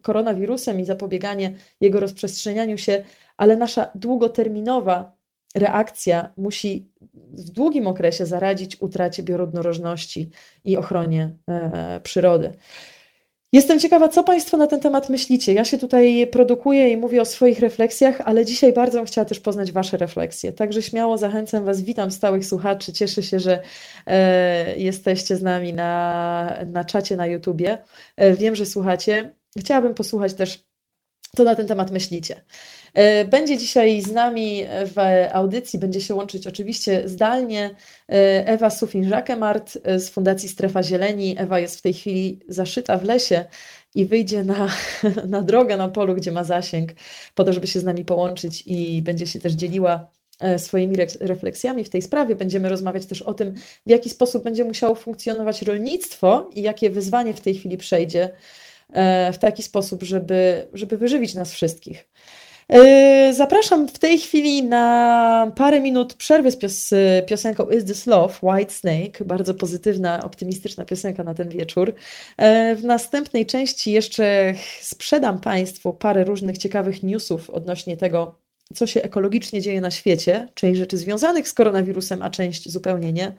koronawirusem 0.02 0.80
i 0.80 0.84
zapobieganie 0.84 1.54
jego 1.80 2.00
rozprzestrzenianiu 2.00 2.78
się, 2.78 3.04
ale 3.36 3.56
nasza 3.56 3.90
długoterminowa 3.94 5.12
reakcja 5.54 6.32
musi 6.36 6.88
w 7.14 7.50
długim 7.50 7.86
okresie 7.86 8.26
zaradzić 8.26 8.76
utracie 8.80 9.22
bioróżnorodności 9.22 10.30
i 10.64 10.76
ochronie 10.76 11.30
e, 11.48 12.00
przyrody. 12.02 12.52
Jestem 13.52 13.80
ciekawa, 13.80 14.08
co 14.08 14.24
Państwo 14.24 14.56
na 14.56 14.66
ten 14.66 14.80
temat 14.80 15.08
myślicie. 15.08 15.52
Ja 15.52 15.64
się 15.64 15.78
tutaj 15.78 16.26
produkuję 16.26 16.90
i 16.90 16.96
mówię 16.96 17.22
o 17.22 17.24
swoich 17.24 17.58
refleksjach, 17.58 18.20
ale 18.20 18.44
dzisiaj 18.44 18.72
bardzo 18.72 18.98
bym 18.98 19.06
chciała 19.06 19.24
też 19.24 19.40
poznać 19.40 19.72
Wasze 19.72 19.96
refleksje. 19.96 20.52
Także 20.52 20.82
śmiało 20.82 21.18
zachęcam 21.18 21.64
Was, 21.64 21.82
witam 21.82 22.10
stałych 22.10 22.46
słuchaczy. 22.46 22.92
Cieszę 22.92 23.22
się, 23.22 23.40
że 23.40 23.62
e, 24.06 24.76
jesteście 24.76 25.36
z 25.36 25.42
nami 25.42 25.72
na, 25.72 26.58
na 26.66 26.84
czacie 26.84 27.16
na 27.16 27.26
YouTubie. 27.26 27.78
E, 28.16 28.34
wiem, 28.34 28.54
że 28.54 28.66
słuchacie. 28.66 29.34
Chciałabym 29.58 29.94
posłuchać 29.94 30.34
też, 30.34 30.67
co 31.36 31.44
na 31.44 31.54
ten 31.54 31.66
temat 31.66 31.90
myślicie. 31.90 32.42
E, 32.94 33.24
będzie 33.24 33.58
dzisiaj 33.58 34.00
z 34.00 34.12
nami 34.12 34.64
w 34.86 35.26
audycji, 35.32 35.78
będzie 35.78 36.00
się 36.00 36.14
łączyć 36.14 36.46
oczywiście 36.46 37.02
zdalnie 37.08 37.64
e, 38.08 38.46
Ewa 38.46 38.68
Sufin-Żakemart 38.68 39.78
e, 39.82 40.00
z 40.00 40.10
Fundacji 40.10 40.48
Strefa 40.48 40.82
Zieleni. 40.82 41.34
Ewa 41.38 41.58
jest 41.58 41.78
w 41.78 41.82
tej 41.82 41.94
chwili 41.94 42.40
zaszyta 42.48 42.98
w 42.98 43.04
lesie 43.04 43.44
i 43.94 44.06
wyjdzie 44.06 44.44
na, 44.44 44.68
na 45.28 45.42
drogę 45.42 45.76
na 45.76 45.88
polu, 45.88 46.14
gdzie 46.14 46.32
ma 46.32 46.44
zasięg, 46.44 46.92
po 47.34 47.44
to, 47.44 47.52
żeby 47.52 47.66
się 47.66 47.80
z 47.80 47.84
nami 47.84 48.04
połączyć 48.04 48.62
i 48.66 49.02
będzie 49.02 49.26
się 49.26 49.40
też 49.40 49.52
dzieliła 49.52 50.10
swoimi 50.58 50.96
refleksjami 51.20 51.84
w 51.84 51.88
tej 51.88 52.02
sprawie. 52.02 52.36
Będziemy 52.36 52.68
rozmawiać 52.68 53.06
też 53.06 53.22
o 53.22 53.34
tym, 53.34 53.54
w 53.86 53.90
jaki 53.90 54.10
sposób 54.10 54.44
będzie 54.44 54.64
musiało 54.64 54.94
funkcjonować 54.94 55.62
rolnictwo 55.62 56.50
i 56.54 56.62
jakie 56.62 56.90
wyzwanie 56.90 57.34
w 57.34 57.40
tej 57.40 57.54
chwili 57.54 57.76
przejdzie 57.76 58.30
w 59.32 59.38
taki 59.40 59.62
sposób, 59.62 60.02
żeby, 60.02 60.68
żeby 60.72 60.98
wyżywić 60.98 61.34
nas 61.34 61.52
wszystkich. 61.52 62.08
Yy, 62.72 63.34
zapraszam 63.34 63.88
w 63.88 63.98
tej 63.98 64.18
chwili 64.18 64.62
na 64.62 65.52
parę 65.56 65.80
minut 65.80 66.14
przerwy 66.14 66.50
z 66.50 66.56
pios 66.56 66.90
piosenką 67.26 67.70
Is 67.70 67.84
This 67.84 68.06
Love, 68.06 68.34
White 68.42 68.72
Snake. 68.72 69.24
Bardzo 69.24 69.54
pozytywna, 69.54 70.24
optymistyczna 70.24 70.84
piosenka 70.84 71.24
na 71.24 71.34
ten 71.34 71.48
wieczór. 71.48 71.94
Yy, 72.38 72.76
w 72.76 72.84
następnej 72.84 73.46
części 73.46 73.92
jeszcze 73.92 74.54
sprzedam 74.80 75.40
Państwu 75.40 75.92
parę 75.92 76.24
różnych 76.24 76.58
ciekawych 76.58 77.02
newsów 77.02 77.50
odnośnie 77.50 77.96
tego, 77.96 78.38
co 78.74 78.86
się 78.86 79.02
ekologicznie 79.02 79.62
dzieje 79.62 79.80
na 79.80 79.90
świecie, 79.90 80.48
część 80.54 80.78
rzeczy 80.78 80.96
związanych 80.96 81.48
z 81.48 81.54
koronawirusem, 81.54 82.22
a 82.22 82.30
część 82.30 82.70
zupełnie 82.70 83.12
nie. 83.12 83.32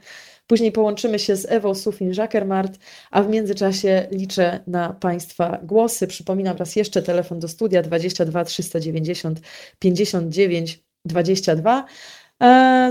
Później 0.50 0.72
połączymy 0.72 1.20
się 1.20 1.36
z 1.36 1.46
Ewą 1.51 1.74
Sufin-Żakermart, 1.74 2.79
a 3.12 3.24
w 3.24 3.29
międzyczasie 3.29 4.08
liczę 4.12 4.60
na 4.68 4.94
Państwa 4.94 5.60
głosy. 5.63 6.08
Przypominam 6.08 6.58
raz 6.58 6.75
jeszcze 6.75 7.01
telefon 7.01 7.39
do 7.39 7.48
studia 7.48 7.82
22 7.82 8.46
390 8.46 9.39
59 9.79 10.79
22. 11.06 11.86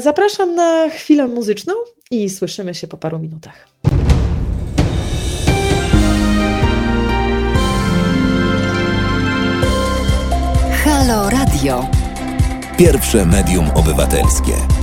Zapraszam 0.01 0.55
na 0.55 0.91
chwilę 0.91 1.27
muzyczną 1.27 1.75
i 2.11 2.31
słyszymy 2.31 2.75
się 2.75 2.89
po 2.89 2.97
paru 2.97 3.19
minutach. 3.19 3.69
Halo 10.85 11.31
Radio. 11.31 11.89
Pierwsze 12.77 13.27
medium 13.27 13.71
obywatelskie. 13.75 14.78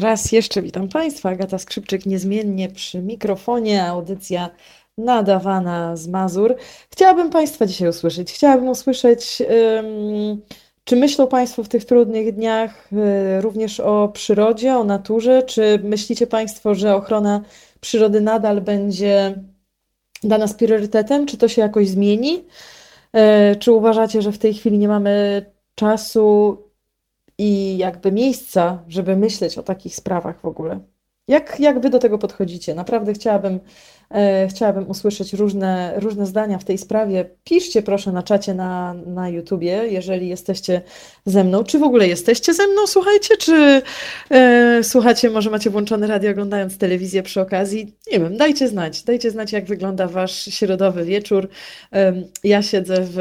Raz 0.00 0.32
jeszcze 0.32 0.62
witam 0.62 0.88
Państwa. 0.88 1.28
Agata 1.28 1.58
Skrzypczyk 1.58 2.06
niezmiennie 2.06 2.68
przy 2.68 3.02
mikrofonie. 3.02 3.84
Audycja 3.84 4.50
nadawana 4.98 5.96
z 5.96 6.08
Mazur. 6.08 6.56
Chciałabym 6.90 7.30
Państwa 7.30 7.66
dzisiaj 7.66 7.88
usłyszeć. 7.88 8.32
Chciałabym 8.32 8.68
usłyszeć, 8.68 9.42
czy 10.84 10.96
myślą 10.96 11.26
Państwo 11.26 11.64
w 11.64 11.68
tych 11.68 11.84
trudnych 11.84 12.34
dniach 12.34 12.88
y, 12.92 13.40
również 13.40 13.80
o 13.80 14.08
przyrodzie, 14.08 14.76
o 14.76 14.84
naturze? 14.84 15.42
Czy 15.42 15.80
myślicie 15.84 16.26
Państwo, 16.26 16.74
że 16.74 16.96
ochrona 16.96 17.42
przyrody 17.80 18.20
nadal 18.20 18.60
będzie 18.60 19.34
dla 20.22 20.38
nas 20.38 20.54
priorytetem? 20.54 21.26
Czy 21.26 21.38
to 21.38 21.48
się 21.48 21.62
jakoś 21.62 21.88
zmieni? 21.88 22.44
Y, 23.52 23.56
czy 23.56 23.72
uważacie, 23.72 24.22
że 24.22 24.32
w 24.32 24.38
tej 24.38 24.54
chwili 24.54 24.78
nie 24.78 24.88
mamy 24.88 25.44
czasu 25.74 26.58
i 27.38 27.78
jakby 27.78 28.12
miejsca, 28.12 28.84
żeby 28.88 29.16
myśleć 29.16 29.58
o 29.58 29.62
takich 29.62 29.96
sprawach 29.96 30.40
w 30.40 30.44
ogóle. 30.44 30.80
Jak, 31.28 31.60
jak 31.60 31.80
wy 31.80 31.90
do 31.90 31.98
tego 31.98 32.18
podchodzicie? 32.18 32.74
Naprawdę 32.74 33.12
chciałabym, 33.12 33.60
e, 34.10 34.48
chciałabym 34.48 34.90
usłyszeć 34.90 35.32
różne, 35.32 35.94
różne 35.96 36.26
zdania 36.26 36.58
w 36.58 36.64
tej 36.64 36.78
sprawie. 36.78 37.30
Piszcie 37.44 37.82
proszę 37.82 38.12
na 38.12 38.22
czacie 38.22 38.54
na, 38.54 38.94
na 38.94 39.28
YouTubie, 39.28 39.70
jeżeli 39.88 40.28
jesteście 40.28 40.82
ze 41.24 41.44
mną. 41.44 41.64
Czy 41.64 41.78
w 41.78 41.82
ogóle 41.82 42.08
jesteście 42.08 42.54
ze 42.54 42.66
mną, 42.66 42.86
słuchajcie? 42.86 43.36
Czy 43.36 43.82
e, 44.30 44.80
słuchacie, 44.84 45.30
może 45.30 45.50
macie 45.50 45.70
włączone 45.70 46.06
radio 46.06 46.30
oglądając 46.30 46.78
telewizję 46.78 47.22
przy 47.22 47.40
okazji? 47.40 47.96
Nie 48.12 48.20
wiem, 48.20 48.36
dajcie 48.36 48.68
znać. 48.68 49.02
Dajcie 49.02 49.30
znać, 49.30 49.52
jak 49.52 49.64
wygląda 49.64 50.08
wasz 50.08 50.44
środowy 50.44 51.04
wieczór. 51.04 51.48
E, 51.92 52.12
ja 52.44 52.62
siedzę 52.62 52.94
w 53.00 53.18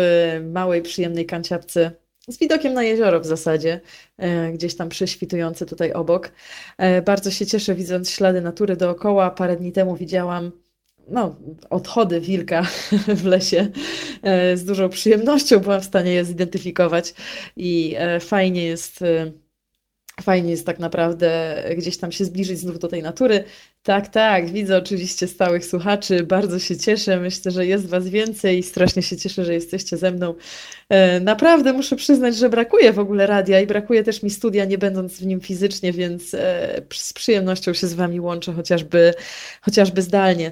małej, 0.51 0.81
przyjemnej 0.81 1.25
kanciapce 1.25 2.00
z 2.29 2.37
widokiem 2.37 2.73
na 2.73 2.83
jezioro 2.83 3.19
w 3.19 3.25
zasadzie, 3.25 3.81
e, 4.17 4.51
gdzieś 4.51 4.75
tam 4.75 4.89
prześwitujące 4.89 5.65
tutaj 5.65 5.93
obok. 5.93 6.31
E, 6.77 7.01
bardzo 7.01 7.31
się 7.31 7.45
cieszę, 7.45 7.75
widząc 7.75 8.09
ślady 8.09 8.41
natury 8.41 8.75
dookoła. 8.75 9.31
Parę 9.31 9.57
dni 9.57 9.71
temu 9.71 9.95
widziałam 9.95 10.51
no, 11.07 11.35
odchody 11.69 12.21
wilka 12.21 12.63
w 13.21 13.25
lesie. 13.25 13.67
E, 14.21 14.57
z 14.57 14.65
dużą 14.65 14.89
przyjemnością 14.89 15.59
byłam 15.59 15.81
w 15.81 15.85
stanie 15.85 16.11
je 16.11 16.25
zidentyfikować 16.25 17.13
i 17.57 17.95
fajnie 18.19 18.63
jest 18.63 19.03
Fajnie 20.21 20.51
jest 20.51 20.65
tak 20.65 20.79
naprawdę 20.79 21.55
gdzieś 21.77 21.97
tam 21.97 22.11
się 22.11 22.25
zbliżyć 22.25 22.59
znów 22.59 22.79
do 22.79 22.87
tej 22.87 23.03
natury. 23.03 23.43
Tak, 23.83 24.07
tak, 24.07 24.49
widzę 24.49 24.77
oczywiście 24.77 25.27
stałych 25.27 25.65
słuchaczy, 25.65 26.23
bardzo 26.23 26.59
się 26.59 26.77
cieszę, 26.77 27.19
myślę, 27.19 27.51
że 27.51 27.65
jest 27.65 27.87
Was 27.87 28.07
więcej 28.07 28.59
i 28.59 28.63
strasznie 28.63 29.03
się 29.03 29.17
cieszę, 29.17 29.45
że 29.45 29.53
jesteście 29.53 29.97
ze 29.97 30.11
mną. 30.11 30.35
E, 30.89 31.19
naprawdę 31.19 31.73
muszę 31.73 31.95
przyznać, 31.95 32.35
że 32.35 32.49
brakuje 32.49 32.93
w 32.93 32.99
ogóle 32.99 33.27
radia 33.27 33.61
i 33.61 33.67
brakuje 33.67 34.03
też 34.03 34.23
mi 34.23 34.29
studia, 34.29 34.65
nie 34.65 34.77
będąc 34.77 35.13
w 35.13 35.25
nim 35.25 35.41
fizycznie, 35.41 35.93
więc 35.93 36.33
e, 36.33 36.81
z 36.93 37.13
przyjemnością 37.13 37.73
się 37.73 37.87
z 37.87 37.93
Wami 37.93 38.19
łączę, 38.19 38.53
chociażby, 38.53 39.13
chociażby 39.61 40.01
zdalnie. 40.01 40.51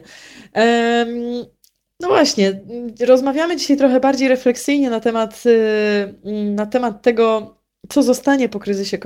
No 1.99 2.07
właśnie, 2.07 2.61
rozmawiamy 3.07 3.57
dzisiaj 3.57 3.77
trochę 3.77 3.99
bardziej 3.99 4.27
refleksyjnie 4.27 4.89
na 4.89 4.99
temat, 4.99 5.43
y, 5.45 6.33
na 6.55 6.65
temat 6.65 7.01
tego, 7.01 7.55
co 7.89 8.03
zostanie 8.03 8.49
po 8.49 8.59
kryzysie 8.59 8.97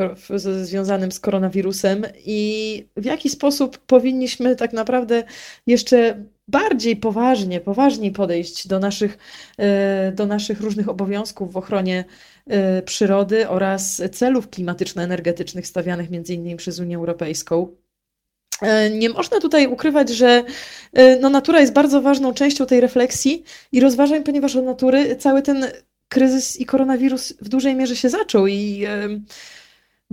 związanym 0.62 1.12
z 1.12 1.20
koronawirusem 1.20 2.06
i 2.25 2.88
w 2.98 3.06
jaki 3.06 3.30
sposób 3.30 3.78
powinniśmy 3.78 4.56
tak 4.56 4.74
naprawdę 4.74 5.24
jeszcze 5.68 6.24
bardziej 6.48 6.96
poważnie, 6.96 7.62
poważniej 7.62 8.12
podejść 8.12 8.68
do 8.68 8.80
naszych, 8.80 9.18
e, 9.58 10.12
do 10.12 10.25
naszych 10.25 10.62
różnych 10.62 10.90
obowiązków 10.90 11.54
w 11.54 11.58
ochronie 11.58 12.06
e, 12.48 12.82
przyrody 12.82 13.50
oraz 13.50 14.02
celów 14.12 14.50
klimatyczno-energetycznych 14.50 15.68
stawianych 15.68 16.10
między 16.10 16.34
innymi 16.34 16.56
przez 16.56 16.80
Unię 16.80 16.96
Europejską. 16.96 17.68
E, 18.62 18.90
nie 18.90 19.10
można 19.10 19.40
tutaj 19.40 19.68
ukrywać, 19.68 20.10
że 20.10 20.44
no, 21.22 21.30
natura 21.30 21.60
jest 21.60 21.74
bardzo 21.74 22.02
ważną 22.02 22.34
częścią 22.34 22.66
tej 22.66 22.82
refleksji 22.82 23.44
i 23.72 23.80
rozważań, 23.80 24.24
ponieważ 24.24 24.56
od 24.56 24.66
natury 24.66 25.16
cały 25.16 25.42
ten 25.42 25.66
kryzys 26.10 26.60
i 26.60 26.65
koronawirus 26.65 27.33
w 27.41 27.50
dużej 27.50 27.75
mierze 27.75 27.95
się 27.95 28.10
zaczął 28.10 28.48
i 28.48 28.86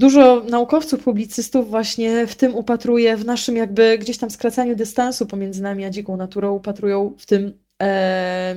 Dużo 0.00 0.44
naukowców, 0.50 1.04
publicystów 1.04 1.70
właśnie 1.70 2.26
w 2.26 2.34
tym 2.34 2.54
upatruje, 2.54 3.16
w 3.16 3.24
naszym 3.24 3.56
jakby 3.56 3.98
gdzieś 3.98 4.18
tam 4.18 4.30
skracaniu 4.30 4.76
dystansu 4.76 5.26
pomiędzy 5.26 5.62
nami 5.62 5.84
a 5.84 5.90
dziką 5.90 6.16
naturą, 6.16 6.54
upatrują 6.54 7.14
w 7.18 7.26
tym 7.26 7.58
e, 7.82 8.56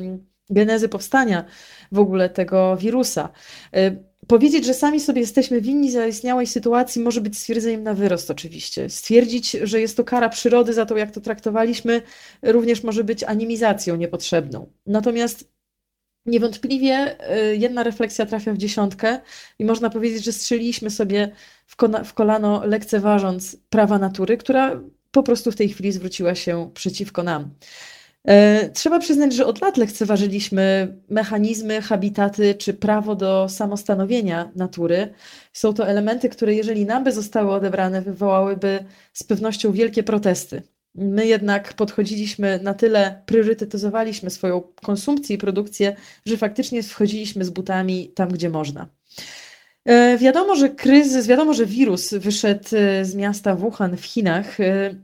genezy 0.49 0.89
powstania 0.89 1.45
w 1.91 1.99
ogóle 1.99 2.29
tego 2.29 2.77
wirusa. 2.77 3.29
E, 3.75 3.95
powiedzieć, 4.27 4.65
że 4.65 4.73
sami 4.73 4.99
sobie 4.99 5.21
jesteśmy 5.21 5.61
winni 5.61 5.91
zaistniałej 5.91 6.47
sytuacji, 6.47 7.01
może 7.01 7.21
być 7.21 7.37
stwierdzeniem 7.37 7.83
na 7.83 7.93
wyrost, 7.93 8.31
oczywiście. 8.31 8.89
Stwierdzić, 8.89 9.51
że 9.51 9.81
jest 9.81 9.97
to 9.97 10.03
kara 10.03 10.29
przyrody 10.29 10.73
za 10.73 10.85
to, 10.85 10.97
jak 10.97 11.11
to 11.11 11.21
traktowaliśmy, 11.21 12.01
również 12.41 12.83
może 12.83 13.03
być 13.03 13.23
animizacją 13.23 13.95
niepotrzebną. 13.95 14.71
Natomiast 14.85 15.52
Niewątpliwie 16.25 17.15
y, 17.51 17.57
jedna 17.57 17.83
refleksja 17.83 18.25
trafia 18.25 18.53
w 18.53 18.57
dziesiątkę 18.57 19.19
i 19.59 19.65
można 19.65 19.89
powiedzieć, 19.89 20.23
że 20.23 20.31
strzeliliśmy 20.31 20.89
sobie 20.89 21.31
w, 22.05 22.13
kolano 22.13 22.65
lekceważąc 22.65 23.57
prawa 23.69 23.99
natury, 23.99 24.37
która 24.37 24.81
po 25.11 25.23
prostu 25.23 25.51
w 25.51 25.55
tej 25.55 25.69
chwili 25.69 25.91
zwróciła 25.91 26.35
się 26.35 26.71
przeciwko 26.73 27.23
nam. 27.23 27.49
E, 28.27 28.69
trzeba 28.69 28.99
przyznać, 28.99 29.33
że 29.33 29.45
od 29.45 29.61
lat 29.61 29.77
lekceważyliśmy 29.77 30.95
mechanizmy, 31.09 31.81
habitaty 31.81 32.55
czy 32.55 32.73
prawo 32.73 33.15
do 33.15 33.49
samostanowienia 33.49 34.51
natury. 34.55 35.13
Są 35.53 35.73
to 35.73 35.87
elementy, 35.87 36.29
które, 36.29 36.53
jeżeli 36.53 36.85
nam 36.85 37.03
by 37.03 37.11
zostały 37.11 37.51
odebrane, 37.51 38.01
wywołałyby 38.01 38.85
z 39.13 39.23
pewnością 39.23 39.71
wielkie 39.71 40.03
protesty. 40.03 40.63
My 40.95 41.27
jednak 41.27 41.73
podchodziliśmy 41.73 42.59
na 42.63 42.73
tyle, 42.73 43.21
priorytetyzowaliśmy 43.25 44.29
swoją 44.29 44.61
konsumpcję 44.61 45.35
i 45.35 45.39
produkcję, 45.39 45.95
że 46.25 46.37
faktycznie 46.37 46.83
wchodziliśmy 46.83 47.45
z 47.45 47.49
butami 47.49 48.11
tam, 48.15 48.29
gdzie 48.29 48.49
można. 48.49 48.87
E, 49.85 50.17
wiadomo, 50.17 50.55
że 50.55 50.69
kryzys, 50.69 51.27
wiadomo, 51.27 51.53
że 51.53 51.65
wirus 51.65 52.13
wyszedł 52.13 52.67
e, 52.75 53.05
z 53.05 53.15
miasta 53.15 53.55
Wuhan 53.55 53.97
w 53.97 54.05
Chinach. 54.05 54.59
E, 54.59 54.95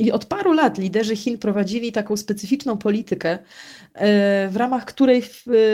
I 0.00 0.12
od 0.12 0.24
paru 0.24 0.52
lat 0.52 0.78
liderzy 0.78 1.16
Chin 1.16 1.38
prowadzili 1.38 1.92
taką 1.92 2.16
specyficzną 2.16 2.78
politykę, 2.78 3.38
w 4.50 4.54
ramach 4.56 4.84
której 4.84 5.22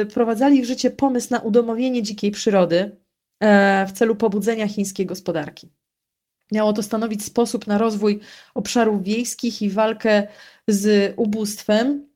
wprowadzali 0.08 0.62
w 0.62 0.64
życie 0.64 0.90
pomysł 0.90 1.28
na 1.30 1.40
udomowienie 1.40 2.02
dzikiej 2.02 2.30
przyrody 2.30 2.96
w 3.88 3.92
celu 3.92 4.16
pobudzenia 4.16 4.68
chińskiej 4.68 5.06
gospodarki. 5.06 5.68
Miało 6.52 6.72
to 6.72 6.82
stanowić 6.82 7.24
sposób 7.24 7.66
na 7.66 7.78
rozwój 7.78 8.20
obszarów 8.54 9.02
wiejskich 9.02 9.62
i 9.62 9.70
walkę 9.70 10.26
z 10.68 11.14
ubóstwem. 11.16 12.06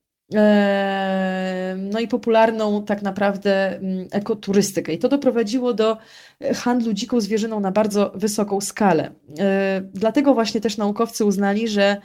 No 1.76 2.00
i 2.00 2.08
popularną 2.08 2.84
tak 2.84 3.02
naprawdę 3.02 3.76
mm, 3.76 4.08
ekoturystykę. 4.10 4.92
I 4.92 4.98
to 4.98 5.08
doprowadziło 5.08 5.74
do 5.74 5.96
handlu 6.54 6.92
dziką 6.92 7.20
zwierzyną 7.20 7.60
na 7.60 7.70
bardzo 7.72 8.12
wysoką 8.14 8.60
skalę. 8.60 9.10
E, 9.38 9.82
dlatego 9.94 10.34
właśnie 10.34 10.60
też 10.60 10.76
naukowcy 10.76 11.24
uznali, 11.24 11.68
że 11.68 11.96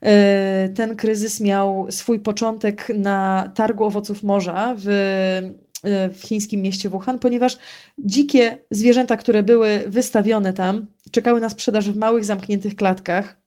e, 0.00 0.68
ten 0.68 0.96
kryzys 0.96 1.40
miał 1.40 1.86
swój 1.90 2.20
początek 2.20 2.88
na 2.94 3.50
targu 3.54 3.84
owoców 3.84 4.22
morza 4.22 4.74
w 4.78 4.88
E, 4.88 5.71
w 5.84 6.20
chińskim 6.22 6.62
mieście 6.62 6.88
Wuhan, 6.88 7.18
ponieważ 7.18 7.58
dzikie 7.98 8.58
zwierzęta, 8.70 9.16
które 9.16 9.42
były 9.42 9.84
wystawione 9.86 10.52
tam, 10.52 10.86
czekały 11.10 11.40
na 11.40 11.48
sprzedaż 11.48 11.90
w 11.90 11.96
małych, 11.96 12.24
zamkniętych 12.24 12.76
klatkach. 12.76 13.42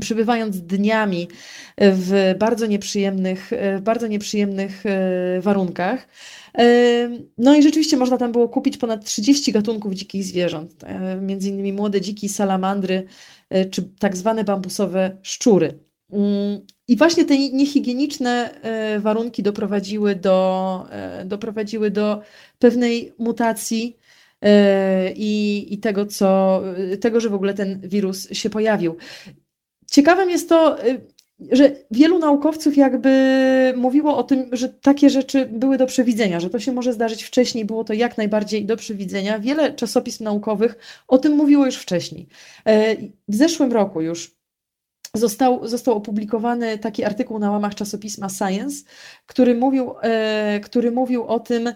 Przybywając 0.00 0.60
dniami 0.60 1.28
w 1.78 2.34
bardzo 2.38 2.66
nieprzyjemnych, 2.66 3.50
w 3.78 3.80
bardzo 3.80 4.06
nieprzyjemnych 4.06 4.86
e, 4.86 5.40
warunkach. 5.40 6.08
E, 6.58 6.64
no 7.38 7.54
i 7.54 7.62
rzeczywiście 7.62 7.96
można 7.96 8.16
tam 8.16 8.32
było 8.32 8.48
kupić 8.48 8.76
ponad 8.76 9.04
30 9.04 9.52
gatunków 9.52 9.94
dzikich 9.94 10.24
zwierząt, 10.24 10.84
między 11.20 11.48
innymi 11.48 11.72
młode 11.72 12.00
dziki, 12.00 12.28
salamandry, 12.28 13.06
czy 13.70 13.82
tak 13.82 14.16
zwane 14.16 14.44
bambusowe 14.44 15.16
szczury. 15.22 15.87
I 16.88 16.96
właśnie 16.96 17.24
te 17.24 17.38
niehigieniczne 17.38 18.60
e, 18.62 19.00
warunki 19.00 19.42
doprowadziły 19.42 20.14
do, 20.14 20.86
e, 20.90 21.24
doprowadziły 21.24 21.90
do 21.90 22.22
pewnej 22.58 23.12
mutacji 23.18 23.96
e, 24.42 25.12
i, 25.12 25.66
i 25.74 25.78
tego, 25.78 26.06
co, 26.06 26.62
tego, 27.00 27.20
że 27.20 27.28
w 27.28 27.34
ogóle 27.34 27.54
ten 27.54 27.80
wirus 27.80 28.30
się 28.30 28.50
pojawił. 28.50 28.96
Ciekawym 29.90 30.30
jest 30.30 30.48
to, 30.48 30.76
że 31.52 31.76
wielu 31.90 32.18
naukowców 32.18 32.76
jakby 32.76 33.74
mówiło 33.76 34.16
o 34.16 34.22
tym, 34.22 34.48
że 34.52 34.68
takie 34.68 35.10
rzeczy 35.10 35.46
były 35.46 35.78
do 35.78 35.86
przewidzenia, 35.86 36.40
że 36.40 36.50
to 36.50 36.58
się 36.58 36.72
może 36.72 36.92
zdarzyć 36.92 37.22
wcześniej, 37.22 37.64
było 37.64 37.84
to 37.84 37.92
jak 37.92 38.18
najbardziej 38.18 38.64
do 38.64 38.76
przewidzenia. 38.76 39.38
Wiele 39.38 39.72
czasopism 39.72 40.24
naukowych 40.24 41.02
o 41.08 41.18
tym 41.18 41.32
mówiło 41.32 41.66
już 41.66 41.76
wcześniej. 41.76 42.28
W 43.28 43.34
zeszłym 43.34 43.72
roku 43.72 44.00
już 44.00 44.37
został, 45.14 45.68
został 45.68 45.94
opublikowany 45.94 46.78
taki 46.78 47.04
artykuł 47.04 47.38
na 47.38 47.50
łamach 47.50 47.74
czasopisma 47.74 48.28
Science, 48.28 48.84
który 49.26 49.54
mówił, 49.54 49.94
e, 50.02 50.60
który 50.60 50.90
mówił 50.90 51.24
o 51.24 51.40
tym, 51.40 51.68
e, 51.68 51.74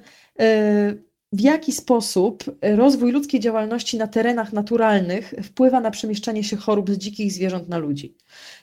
w 1.33 1.41
jaki 1.41 1.73
sposób 1.73 2.45
rozwój 2.63 3.13
ludzkiej 3.13 3.41
działalności 3.41 3.99
na 3.99 4.07
terenach 4.07 4.53
naturalnych 4.53 5.35
wpływa 5.43 5.81
na 5.81 5.91
przemieszczanie 5.91 6.45
się 6.45 6.57
chorób 6.57 6.91
z 6.91 6.99
dzikich 6.99 7.33
zwierząt 7.33 7.69
na 7.69 7.79
ludzi. 7.79 8.17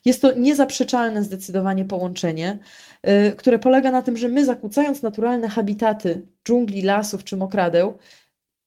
Jest 0.05 0.21
to 0.21 0.33
niezaprzeczalne 0.33 1.23
zdecydowanie 1.23 1.85
połączenie, 1.85 2.59
e, 3.01 3.31
które 3.31 3.59
polega 3.59 3.91
na 3.91 4.01
tym, 4.01 4.17
że 4.17 4.27
my 4.27 4.45
zakłócając 4.45 5.01
naturalne 5.01 5.47
habitaty 5.47 6.27
dżungli, 6.47 6.81
lasów 6.81 7.23
czy 7.23 7.37
mokradeł, 7.37 7.97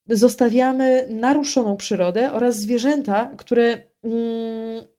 zostawiamy 0.09 1.07
naruszoną 1.11 1.77
przyrodę 1.77 2.33
oraz 2.33 2.57
zwierzęta, 2.57 3.31
które 3.37 3.92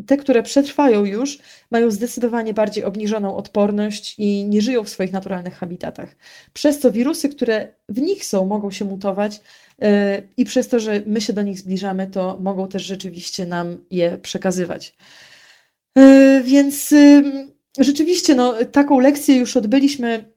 te, 0.08 0.18
które 0.18 0.44
przetrwają 0.44 1.06
już, 1.06 1.39
mają 1.72 1.92
zdecydowanie 1.92 2.54
bardziej 2.54 2.84
obniżoną 2.84 3.36
odporność 3.36 4.16
i 4.18 4.46
nie 4.46 4.62
żyją 4.62 4.84
w 4.84 4.89
swoich 4.89 5.12
naturalnych 5.12 5.56
habitatach. 5.56 6.16
Przez 6.54 6.80
co 6.80 6.92
wirusy, 6.92 7.30
które 7.30 7.68
w 7.89 8.02
nich 8.02 8.26
są, 8.26 8.46
mogą 8.46 8.72
się 8.72 8.86
mutować 8.86 9.42
e, 9.82 10.22
i 10.38 10.46
przez 10.46 10.68
to, 10.68 10.80
że 10.80 11.02
my 11.06 11.22
się 11.22 11.34
do 11.34 11.42
nich 11.42 11.60
zbliżamy, 11.60 12.08
to 12.08 12.38
mogą 12.42 12.68
też 12.68 12.84
rzeczywiście 12.84 13.46
nam 13.46 13.78
je 13.92 14.18
przekazywać. 14.18 14.96
E, 15.98 16.42
więc 16.46 16.94
rzeczywiście 17.80 18.36
no, 18.36 18.54
taką 18.72 19.00
lekcję 19.00 19.36
już 19.36 19.58
odbyliśmy 19.58 20.33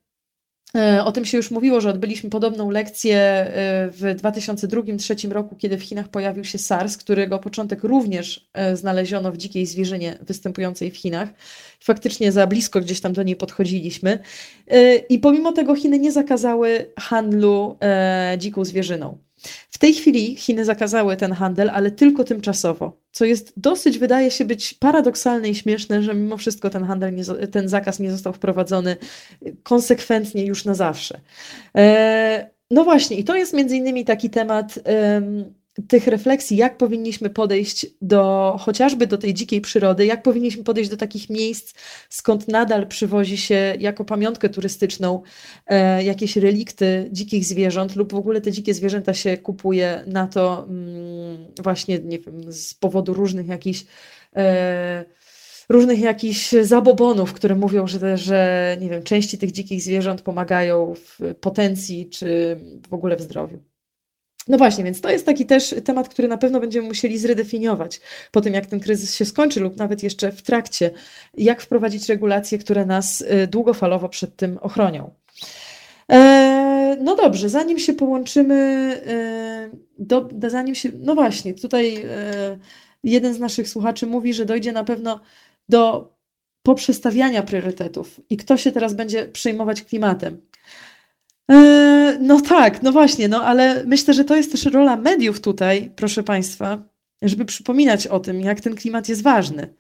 o 1.04 1.12
tym 1.12 1.24
się 1.24 1.36
już 1.36 1.50
mówiło, 1.50 1.80
że 1.80 1.90
odbyliśmy 1.90 2.30
podobną 2.30 2.70
lekcję 2.70 3.16
e, 3.16 3.50
w 3.90 4.00
2002-2003 4.22 5.30
roku, 5.30 5.56
kiedy 5.56 5.78
w 5.78 5.82
Chinach 5.82 6.08
pojawił 6.08 6.44
się 6.44 6.58
SARS, 6.58 6.96
którego 6.96 7.38
początek 7.38 7.84
również 7.84 8.48
e, 8.52 8.76
znaleziono 8.76 9.32
w 9.32 9.36
dzikiej 9.36 9.66
zwierzynie 9.66 10.18
występującej 10.20 10.90
w 10.90 10.96
Chinach. 10.96 11.28
Faktycznie 11.80 12.32
za 12.32 12.46
blisko 12.46 12.80
gdzieś 12.80 13.00
tam 13.00 13.12
do 13.12 13.22
niej 13.22 13.36
podchodziliśmy. 13.36 14.18
I 15.08 15.18
pomimo 15.18 15.52
tego 15.52 15.74
Chiny 15.74 15.98
nie 15.98 16.12
zakazały 16.12 16.92
handlu 16.98 17.78
dziką 18.38 18.64
zwierzyną. 18.64 19.25
W 19.70 19.78
tej 19.78 19.94
chwili 19.94 20.36
Chiny 20.36 20.64
zakazały 20.64 21.16
ten 21.16 21.32
handel, 21.32 21.70
ale 21.70 21.90
tylko 21.90 22.24
tymczasowo, 22.24 22.96
co 23.12 23.24
jest 23.24 23.52
dosyć, 23.56 23.98
wydaje 23.98 24.30
się 24.30 24.44
być 24.44 24.74
paradoksalne 24.74 25.48
i 25.48 25.54
śmieszne, 25.54 26.02
że 26.02 26.14
mimo 26.14 26.36
wszystko 26.36 26.70
ten 26.70 26.84
handel, 26.84 27.14
nie, 27.14 27.24
ten 27.24 27.68
zakaz 27.68 28.00
nie 28.00 28.10
został 28.10 28.32
wprowadzony 28.32 28.96
konsekwentnie 29.62 30.46
już 30.46 30.64
na 30.64 30.74
zawsze. 30.74 31.20
E, 31.76 32.50
no 32.70 32.84
właśnie, 32.84 33.16
i 33.16 33.24
to 33.24 33.36
jest 33.36 33.52
między 33.52 33.76
innymi 33.76 34.04
taki 34.04 34.30
temat 34.30 34.78
tych 35.88 36.06
refleksji, 36.06 36.56
jak 36.56 36.76
powinniśmy 36.76 37.30
podejść 37.30 37.86
do 38.02 38.56
chociażby 38.60 39.06
do 39.06 39.18
tej 39.18 39.34
dzikiej 39.34 39.60
przyrody, 39.60 40.06
jak 40.06 40.22
powinniśmy 40.22 40.64
podejść 40.64 40.90
do 40.90 40.96
takich 40.96 41.30
miejsc, 41.30 41.74
skąd 42.08 42.48
nadal 42.48 42.86
przywozi 42.86 43.36
się 43.38 43.74
jako 43.78 44.04
pamiątkę 44.04 44.48
turystyczną 44.48 45.22
e, 45.66 46.04
jakieś 46.04 46.36
relikty 46.36 47.08
dzikich 47.12 47.44
zwierząt, 47.44 47.96
lub 47.96 48.12
w 48.12 48.16
ogóle 48.16 48.40
te 48.40 48.52
dzikie 48.52 48.74
zwierzęta 48.74 49.14
się 49.14 49.36
kupuje 49.36 50.04
na 50.06 50.26
to 50.26 50.66
mm, 50.68 51.46
właśnie 51.62 51.98
nie 51.98 52.18
wiem, 52.18 52.52
z 52.52 52.74
powodu 52.74 53.14
różnych 53.14 53.46
jakichś. 53.46 53.84
E, 54.36 55.04
różnych 55.68 56.00
jakichś 56.00 56.50
zabobonów, 56.62 57.32
które 57.32 57.54
mówią, 57.54 57.86
że, 57.86 58.18
że 58.18 58.76
nie 58.80 58.90
wiem, 58.90 59.02
części 59.02 59.38
tych 59.38 59.52
dzikich 59.52 59.82
zwierząt 59.82 60.22
pomagają 60.22 60.94
w 60.94 61.34
potencji 61.40 62.10
czy 62.10 62.60
w 62.88 62.94
ogóle 62.94 63.16
w 63.16 63.20
zdrowiu. 63.20 63.75
No 64.48 64.58
właśnie, 64.58 64.84
więc 64.84 65.00
to 65.00 65.10
jest 65.10 65.26
taki 65.26 65.46
też 65.46 65.74
temat, 65.84 66.08
który 66.08 66.28
na 66.28 66.38
pewno 66.38 66.60
będziemy 66.60 66.88
musieli 66.88 67.18
zredefiniować 67.18 68.00
po 68.32 68.40
tym, 68.40 68.54
jak 68.54 68.66
ten 68.66 68.80
kryzys 68.80 69.14
się 69.14 69.24
skończy, 69.24 69.60
lub 69.60 69.76
nawet 69.76 70.02
jeszcze 70.02 70.32
w 70.32 70.42
trakcie, 70.42 70.90
jak 71.34 71.62
wprowadzić 71.62 72.08
regulacje, 72.08 72.58
które 72.58 72.86
nas 72.86 73.20
y, 73.20 73.46
długofalowo 73.46 74.08
przed 74.08 74.36
tym 74.36 74.58
ochronią. 74.58 75.10
E, 76.12 76.96
no 77.00 77.16
dobrze, 77.16 77.48
zanim 77.48 77.78
się 77.78 77.92
połączymy, 77.92 78.54
e, 79.06 79.70
do, 79.98 80.28
zanim 80.48 80.74
się, 80.74 80.90
no 80.98 81.14
właśnie, 81.14 81.54
tutaj 81.54 81.96
e, 81.96 82.58
jeden 83.04 83.34
z 83.34 83.38
naszych 83.38 83.68
słuchaczy 83.68 84.06
mówi, 84.06 84.34
że 84.34 84.44
dojdzie 84.44 84.72
na 84.72 84.84
pewno 84.84 85.20
do 85.68 86.12
poprzestawiania 86.62 87.42
priorytetów 87.42 88.20
i 88.30 88.36
kto 88.36 88.56
się 88.56 88.72
teraz 88.72 88.94
będzie 88.94 89.28
przejmować 89.28 89.82
klimatem. 89.82 90.40
No 92.20 92.40
tak, 92.40 92.82
no 92.82 92.92
właśnie, 92.92 93.28
no 93.28 93.44
ale 93.44 93.84
myślę, 93.84 94.14
że 94.14 94.24
to 94.24 94.36
jest 94.36 94.52
też 94.52 94.64
rola 94.64 94.96
mediów 94.96 95.40
tutaj, 95.40 95.90
proszę 95.96 96.22
Państwa, 96.22 96.78
żeby 97.22 97.44
przypominać 97.44 98.06
o 98.06 98.20
tym, 98.20 98.40
jak 98.40 98.60
ten 98.60 98.74
klimat 98.74 99.08
jest 99.08 99.22
ważny. 99.22 99.74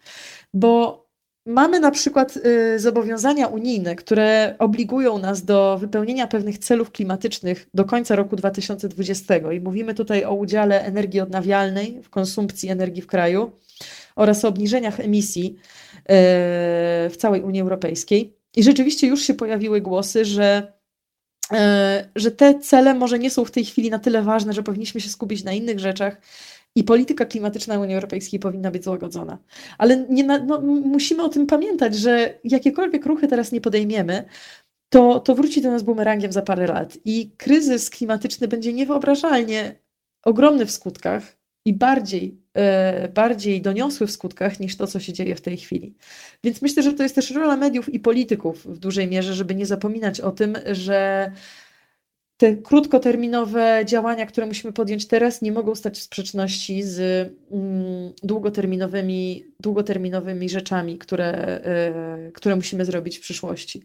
Bo 0.54 1.06
Mamy 1.46 1.80
na 1.80 1.90
przykład 1.90 2.36
y, 2.36 2.78
zobowiązania 2.78 3.46
unijne, 3.46 3.96
które 3.96 4.54
obligują 4.58 5.18
nas 5.18 5.44
do 5.44 5.78
wypełnienia 5.78 6.26
pewnych 6.26 6.58
celów 6.58 6.90
klimatycznych 6.92 7.68
do 7.74 7.84
końca 7.84 8.16
roku 8.16 8.36
2020 8.36 9.52
i 9.52 9.60
mówimy 9.60 9.94
tutaj 9.94 10.24
o 10.24 10.34
udziale 10.34 10.84
energii 10.84 11.20
odnawialnej 11.20 12.02
w 12.02 12.10
konsumpcji 12.10 12.68
energii 12.68 13.02
w 13.02 13.06
kraju 13.06 13.52
oraz 14.16 14.44
o 14.44 14.48
obniżeniach 14.48 15.00
emisji 15.00 15.56
y, 15.56 16.02
w 17.10 17.14
całej 17.18 17.42
Unii 17.42 17.60
Europejskiej. 17.60 18.36
I 18.56 18.62
rzeczywiście 18.62 19.06
już 19.06 19.22
się 19.22 19.34
pojawiły 19.34 19.80
głosy, 19.80 20.24
że, 20.24 20.72
że 22.16 22.30
te 22.30 22.58
cele 22.58 22.94
może 22.94 23.18
nie 23.18 23.30
są 23.30 23.44
w 23.44 23.50
tej 23.50 23.64
chwili 23.64 23.90
na 23.90 23.98
tyle 23.98 24.22
ważne, 24.22 24.52
że 24.52 24.62
powinniśmy 24.62 25.00
się 25.00 25.08
skupić 25.08 25.44
na 25.44 25.52
innych 25.52 25.78
rzeczach 25.78 26.20
i 26.74 26.84
polityka 26.84 27.24
klimatyczna 27.24 27.78
Unii 27.78 27.94
Europejskiej 27.94 28.40
powinna 28.40 28.70
być 28.70 28.84
złagodzona. 28.84 29.38
Ale 29.78 30.06
nie, 30.08 30.24
no, 30.24 30.60
musimy 30.60 31.22
o 31.22 31.28
tym 31.28 31.46
pamiętać, 31.46 31.94
że 31.94 32.38
jakiekolwiek 32.44 33.06
ruchy 33.06 33.28
teraz 33.28 33.52
nie 33.52 33.60
podejmiemy, 33.60 34.24
to, 34.88 35.20
to 35.20 35.34
wróci 35.34 35.62
do 35.62 35.70
nas 35.70 35.82
bumerangiem 35.82 36.32
za 36.32 36.42
parę 36.42 36.66
lat. 36.66 36.98
I 37.04 37.30
kryzys 37.36 37.90
klimatyczny 37.90 38.48
będzie 38.48 38.72
niewyobrażalnie 38.72 39.74
ogromny 40.24 40.66
w 40.66 40.70
skutkach 40.70 41.36
i 41.66 41.72
bardziej, 41.72 42.24
e, 42.28 42.45
bardziej 43.14 43.62
doniosły 43.62 44.06
w 44.06 44.10
skutkach 44.10 44.60
niż 44.60 44.76
to, 44.76 44.86
co 44.86 45.00
się 45.00 45.12
dzieje 45.12 45.34
w 45.34 45.40
tej 45.40 45.56
chwili. 45.56 45.94
Więc 46.44 46.62
myślę, 46.62 46.82
że 46.82 46.92
to 46.92 47.02
jest 47.02 47.14
też 47.14 47.30
rola 47.30 47.56
mediów 47.56 47.94
i 47.94 48.00
polityków 48.00 48.66
w 48.66 48.78
dużej 48.78 49.08
mierze, 49.08 49.34
żeby 49.34 49.54
nie 49.54 49.66
zapominać 49.66 50.20
o 50.20 50.30
tym, 50.30 50.58
że 50.72 51.30
te 52.36 52.56
krótkoterminowe 52.56 53.82
działania, 53.84 54.26
które 54.26 54.46
musimy 54.46 54.72
podjąć 54.72 55.06
teraz, 55.06 55.42
nie 55.42 55.52
mogą 55.52 55.74
stać 55.74 55.98
w 55.98 56.02
sprzeczności 56.02 56.82
z 56.82 57.00
mm, 57.50 58.12
długoterminowymi, 58.22 59.44
długoterminowymi 59.60 60.48
rzeczami, 60.48 60.98
które, 60.98 61.60
y, 62.28 62.32
które 62.32 62.56
musimy 62.56 62.84
zrobić 62.84 63.18
w 63.18 63.20
przyszłości. 63.20 63.82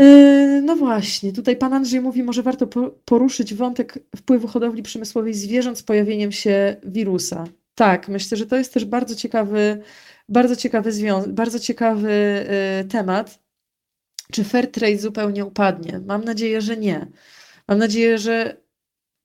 Y, 0.00 0.62
no 0.64 0.76
właśnie, 0.76 1.32
tutaj 1.32 1.56
pan 1.56 1.72
Andrzej 1.72 2.00
mówi, 2.00 2.22
może 2.22 2.42
warto 2.42 2.66
poruszyć 3.04 3.54
wątek 3.54 3.98
wpływu 4.16 4.48
hodowli 4.48 4.82
przemysłowej 4.82 5.34
zwierząt 5.34 5.78
z 5.78 5.82
pojawieniem 5.82 6.32
się 6.32 6.76
wirusa. 6.84 7.44
Tak, 7.74 8.08
myślę, 8.08 8.36
że 8.36 8.46
to 8.46 8.56
jest 8.56 8.74
też 8.74 8.84
bardzo 8.84 9.14
ciekawy, 9.14 9.82
bardzo 10.28 10.56
ciekawy, 10.56 10.92
bardzo 11.28 11.60
ciekawy 11.60 12.10
y, 12.80 12.84
temat. 12.84 13.38
Czy 14.32 14.44
fair 14.44 14.70
trade 14.70 14.98
zupełnie 14.98 15.44
upadnie? 15.44 16.00
Mam 16.06 16.24
nadzieję, 16.24 16.60
że 16.60 16.76
nie. 16.76 17.06
Mam 17.68 17.78
nadzieję, 17.78 18.18
że 18.18 18.56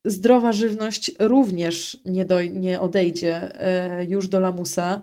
zdrowa 0.05 0.53
żywność 0.53 1.11
również 1.19 1.97
nie, 2.05 2.25
nie 2.51 2.79
odejdzie 2.79 3.61
e, 3.61 4.05
już 4.05 4.27
do 4.27 4.39
lamusa. 4.39 5.01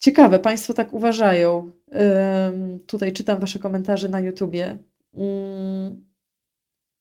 Ciekawe, 0.00 0.38
Państwo 0.38 0.74
tak 0.74 0.92
uważają. 0.92 1.70
Tutaj 2.86 3.12
czytam 3.12 3.40
Wasze 3.40 3.58
komentarze 3.58 4.08
na 4.08 4.20
YouTubie. 4.20 4.78
Mm, 5.14 6.04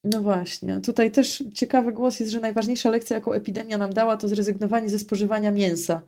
no 0.04 0.22
właśnie, 0.22 0.82
tutaj 0.82 1.12
też 1.12 1.44
ciekawy 1.54 1.92
głos 1.92 2.20
jest, 2.20 2.32
że 2.32 2.40
najważniejsza 2.40 2.90
lekcja, 2.90 3.16
jaką 3.16 3.34
epidemia 3.34 3.78
nam 3.78 3.94
dała, 3.94 4.18
to 4.18 4.28
zrezygnowanie 4.28 4.90
ze 4.90 5.00
spożywania 5.00 5.52
mięsa. 5.52 6.02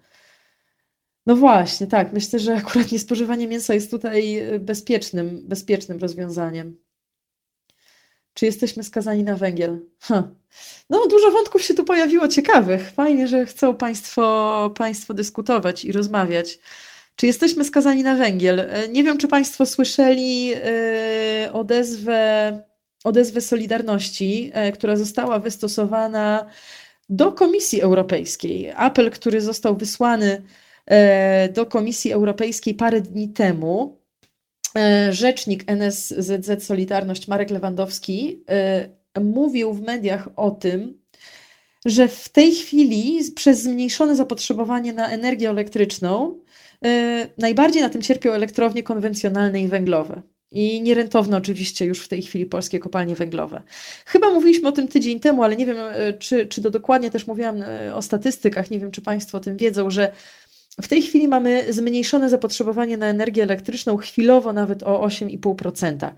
No 1.26 1.36
właśnie, 1.36 1.88
tak. 1.88 2.14
Myślę, 2.14 2.40
że 2.40 2.56
akurat 2.56 2.92
niespożywanie 2.92 3.48
mięsa 3.48 3.74
jest 3.74 3.92
tutaj 3.92 4.40
y, 4.54 4.60
bezpiecznym, 4.60 5.42
bezpiecznym 5.44 6.00
rozwiązaniem. 6.00 6.78
Czy 8.34 8.46
jesteśmy 8.46 8.84
skazani 8.84 9.24
na 9.24 9.36
węgiel? 9.36 9.80
No, 10.90 11.08
dużo 11.08 11.32
wątków 11.32 11.62
się 11.62 11.74
tu 11.74 11.84
pojawiło 11.84 12.28
ciekawych. 12.28 12.92
Fajnie, 12.92 13.28
że 13.28 13.46
chcą 13.46 13.76
państwo, 13.76 14.74
państwo 14.78 15.14
dyskutować 15.14 15.86
i 15.86 15.92
rozmawiać. 15.92 16.60
Czy 17.20 17.28
jesteśmy 17.28 17.66
skazani 17.66 18.04
na 18.04 18.16
węgiel? 18.16 18.60
E, 18.60 18.88
nie 18.88 19.04
wiem, 19.04 19.18
czy 19.18 19.28
Państwo 19.28 19.66
słyszeli 19.66 20.54
e, 20.54 21.54
odezwę, 21.54 22.64
odezwę 23.04 23.42
Solidarności, 23.42 24.52
e, 24.54 24.72
która 24.72 24.96
została 24.96 25.40
wystosowana 25.40 26.46
do 27.10 27.32
Komisji 27.32 27.82
Europejskiej. 27.82 28.72
Apel, 28.76 29.12
który 29.12 29.42
został 29.42 29.78
wysłany 29.78 30.42
do 31.54 31.66
Komisji 31.66 32.12
Europejskiej 32.12 32.74
parę 32.74 33.02
dni 33.02 33.30
temu 33.30 33.98
rzecznik 35.10 35.64
NSZZ 35.68 36.64
Solidarność 36.64 37.28
Marek 37.28 37.50
Lewandowski 37.50 38.44
mówił 39.22 39.74
w 39.74 39.82
mediach 39.82 40.30
o 40.36 40.52
tym, 40.52 41.02
że 41.86 42.08
w 42.08 42.30
tej 42.30 42.52
chwili 42.52 43.32
przez 43.36 43.62
zmniejszone 43.62 44.16
zapotrzebowanie 44.16 44.94
na 44.94 45.10
energię 45.10 45.50
elektryczną 45.50 46.40
najbardziej 47.38 47.82
na 47.82 47.90
tym 47.90 48.02
cierpią 48.02 48.32
elektrownie 48.32 48.84
konwencjonalne 48.84 49.62
i 49.62 49.68
węglowe. 49.68 50.22
I 50.52 50.82
nierentowne 50.82 51.38
oczywiście 51.38 51.86
już 51.86 52.00
w 52.00 52.08
tej 52.08 52.22
chwili 52.22 52.46
polskie 52.46 52.80
kopalnie 52.80 53.16
węglowe. 53.16 53.62
Chyba 54.06 54.30
mówiliśmy 54.30 54.70
o 54.70 54.72
tym 54.72 54.88
tydzień 54.88 55.20
temu, 55.20 55.44
ale 55.44 55.56
nie 55.56 55.66
wiem, 55.66 55.78
czy, 56.20 56.48
czy 56.48 56.62
to 56.62 56.70
dokładnie 56.70 57.12
też 57.12 57.28
mówiłam 57.28 57.64
o 57.94 58.02
statystykach. 58.02 58.72
Nie 58.72 58.80
wiem, 58.80 58.92
czy 58.92 59.02
Państwo 59.02 59.38
o 59.38 59.42
tym 59.42 59.58
wiedzą, 59.58 59.90
że 59.90 60.12
w 60.82 60.88
tej 60.88 61.02
chwili 61.02 61.28
mamy 61.28 61.74
zmniejszone 61.74 62.30
zapotrzebowanie 62.30 62.98
na 62.98 63.06
energię 63.06 63.44
elektryczną, 63.44 63.98
chwilowo 63.98 64.54
nawet 64.54 64.84
o 64.84 65.08
8,5%. 65.08 66.12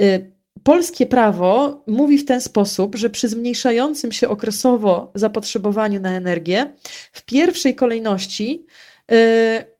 Y, 0.00 0.32
polskie 0.62 1.06
prawo 1.06 1.82
mówi 1.86 2.18
w 2.18 2.24
ten 2.24 2.40
sposób, 2.40 2.96
że 2.96 3.10
przy 3.10 3.28
zmniejszającym 3.28 4.12
się 4.12 4.28
okresowo 4.28 5.12
zapotrzebowaniu 5.14 6.00
na 6.00 6.16
energię, 6.16 6.72
w 7.12 7.24
pierwszej 7.24 7.74
kolejności 7.74 8.66
y, 9.12 9.71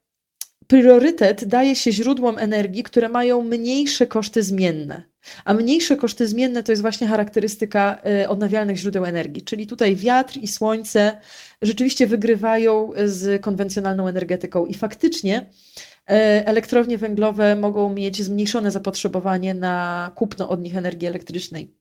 priorytet 0.67 1.45
daje 1.45 1.77
się 1.77 1.93
źródłom 1.93 2.39
energii, 2.39 2.83
które 2.83 3.09
mają 3.09 3.43
mniejsze 3.43 4.07
koszty 4.07 4.43
zmienne. 4.43 5.03
A 5.45 5.55
mniejsze 5.55 5.97
koszty 5.97 6.29
zmienne 6.29 6.63
to 6.63 6.73
jest 6.73 6.83
właśnie 6.83 7.07
charakterystyka 7.07 7.99
y, 8.23 8.29
odnawialnych 8.29 8.77
źródeł 8.77 9.05
energii, 9.05 9.43
czyli 9.43 9.67
tutaj 9.67 9.97
wiatr 9.97 10.39
i 10.39 10.49
słońce 10.49 11.19
rzeczywiście 11.63 12.07
wygrywają 12.07 12.91
z 13.05 13.43
konwencjonalną 13.43 14.09
energetyką 14.09 14.67
i 14.67 14.75
faktycznie 14.75 15.41
y, 15.41 16.15
elektrownie 16.47 16.99
węglowe 16.99 17.57
mogą 17.57 17.95
mieć 17.95 18.23
zmniejszone 18.23 18.71
zapotrzebowanie 18.71 19.55
na 19.55 20.11
kupno 20.15 20.49
od 20.49 20.63
nich 20.63 20.77
energii 20.77 21.09
elektrycznej. 21.09 21.75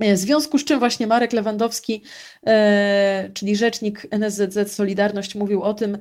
W 0.00 0.16
związku 0.16 0.58
z 0.58 0.64
czym 0.64 0.78
właśnie 0.78 1.06
Marek 1.06 1.32
Lewandowski, 1.32 2.02
czyli 3.34 3.56
rzecznik 3.56 4.06
NSZZ 4.10 4.72
Solidarność, 4.72 5.34
mówił 5.34 5.62
o 5.62 5.74
tym, 5.74 5.98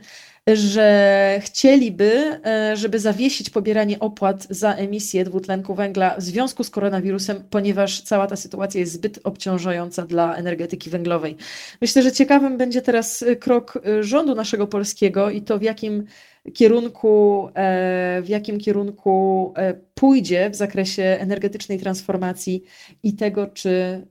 że 0.55 1.39
chcieliby, 1.43 2.39
e, 2.45 2.77
żeby 2.77 2.99
zawiesić 2.99 3.49
pobieranie 3.49 3.99
opłat 3.99 4.47
za 4.49 4.73
emisję 4.73 5.23
dwutlenku 5.23 5.75
węgla 5.75 6.15
w 6.17 6.21
związku 6.21 6.63
z 6.63 6.69
koronawirusem, 6.69 7.43
ponieważ 7.49 8.01
cała 8.01 8.27
ta 8.27 8.35
sytuacja 8.35 8.79
jest 8.79 8.93
zbyt 8.93 9.19
obciążająca 9.23 10.05
dla 10.05 10.35
energetyki 10.35 10.89
węglowej. 10.89 11.37
Myślę, 11.81 12.03
że 12.03 12.11
ciekawym 12.11 12.57
będzie 12.57 12.81
teraz 12.81 13.25
krok 13.39 13.79
e, 13.85 14.03
rządu 14.03 14.35
naszego 14.35 14.67
polskiego 14.67 15.29
i 15.29 15.41
to 15.41 15.59
w 15.59 15.61
jakim 15.61 16.05
kierunku, 16.53 17.47
e, 17.55 18.21
w 18.21 18.29
jakim 18.29 18.59
kierunku 18.59 19.53
pójdzie 19.93 20.49
w 20.49 20.55
zakresie 20.55 21.03
energetycznej 21.03 21.79
transformacji 21.79 22.63
i 23.03 23.13
tego, 23.15 23.47
czy 23.47 24.01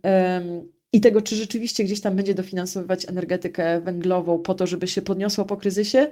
i 0.97 1.01
tego, 1.01 1.23
czy 1.23 1.37
rzeczywiście 1.37 1.85
gdzieś 1.85 2.01
tam 2.01 2.17
będzie 2.17 2.35
dofinansowywać 2.35 3.09
energetykę 3.09 3.81
węglową 3.81 4.39
po 4.39 4.55
to, 4.55 4.67
żeby 4.67 4.89
się 4.89 5.03
podniosło 5.03 5.45
po 5.45 5.57
kryzysie, 5.57 6.11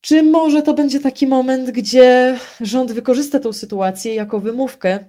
czy 0.00 0.22
może 0.22 0.62
to 0.62 0.74
będzie 0.74 1.00
taki 1.00 1.26
moment, 1.26 1.70
gdzie 1.70 2.38
rząd 2.60 2.92
wykorzysta 2.92 3.40
tę 3.40 3.52
sytuację 3.52 4.14
jako 4.14 4.40
wymówkę 4.40 5.04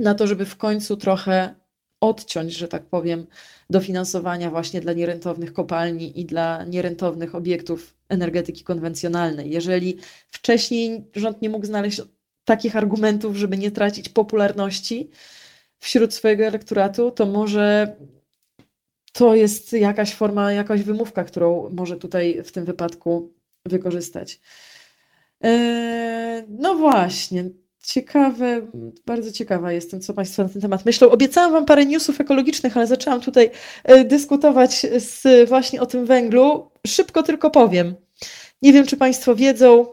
na 0.00 0.14
to, 0.14 0.26
żeby 0.26 0.44
w 0.44 0.56
końcu 0.56 0.96
trochę 0.96 1.54
odciąć, 2.00 2.52
że 2.52 2.68
tak 2.68 2.86
powiem, 2.86 3.26
dofinansowania 3.70 4.50
właśnie 4.50 4.80
dla 4.80 4.92
nierentownych 4.92 5.52
kopalni 5.52 6.20
i 6.20 6.24
dla 6.24 6.64
nierentownych 6.64 7.34
obiektów 7.34 7.94
energetyki 8.08 8.64
konwencjonalnej. 8.64 9.50
Jeżeli 9.50 9.98
wcześniej 10.30 11.04
rząd 11.14 11.42
nie 11.42 11.48
mógł 11.48 11.66
znaleźć 11.66 12.00
takich 12.44 12.76
argumentów, 12.76 13.36
żeby 13.36 13.58
nie 13.58 13.70
tracić 13.70 14.08
popularności, 14.08 15.10
wśród 15.84 16.14
swojego 16.14 16.44
elektoratu, 16.44 17.10
to 17.10 17.26
może 17.26 17.96
to 19.12 19.34
jest 19.34 19.72
jakaś 19.72 20.14
forma, 20.14 20.52
jakaś 20.52 20.82
wymówka, 20.82 21.24
którą 21.24 21.70
może 21.70 21.96
tutaj 21.96 22.42
w 22.44 22.52
tym 22.52 22.64
wypadku 22.64 23.32
wykorzystać. 23.64 24.40
E, 25.44 26.44
no 26.48 26.74
właśnie, 26.74 27.44
ciekawe, 27.82 28.66
bardzo 29.06 29.32
ciekawa 29.32 29.72
jestem, 29.72 30.00
co 30.00 30.14
Państwo 30.14 30.42
na 30.42 30.48
ten 30.48 30.62
temat 30.62 30.84
myślą. 30.84 31.10
Obiecałam 31.10 31.52
Wam 31.52 31.66
parę 31.66 31.86
newsów 31.86 32.20
ekologicznych, 32.20 32.76
ale 32.76 32.86
zaczęłam 32.86 33.20
tutaj 33.20 33.50
e, 33.84 34.04
dyskutować 34.04 34.86
z, 34.96 35.48
właśnie 35.48 35.80
o 35.80 35.86
tym 35.86 36.06
węglu. 36.06 36.70
Szybko 36.86 37.22
tylko 37.22 37.50
powiem. 37.50 37.94
Nie 38.62 38.72
wiem, 38.72 38.86
czy 38.86 38.96
Państwo 38.96 39.34
wiedzą, 39.34 39.86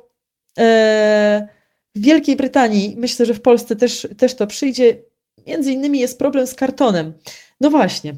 e, 0.60 1.48
w 1.96 2.02
Wielkiej 2.02 2.36
Brytanii, 2.36 2.96
myślę, 2.98 3.26
że 3.26 3.34
w 3.34 3.42
Polsce 3.42 3.76
też, 3.76 4.08
też 4.18 4.36
to 4.36 4.48
przyjdzie, 4.48 5.11
między 5.48 5.72
innymi 5.72 6.00
jest 6.00 6.20
problem 6.20 6.48
z 6.48 6.56
kartonem. 6.56 7.14
No 7.62 7.70
właśnie, 7.70 8.16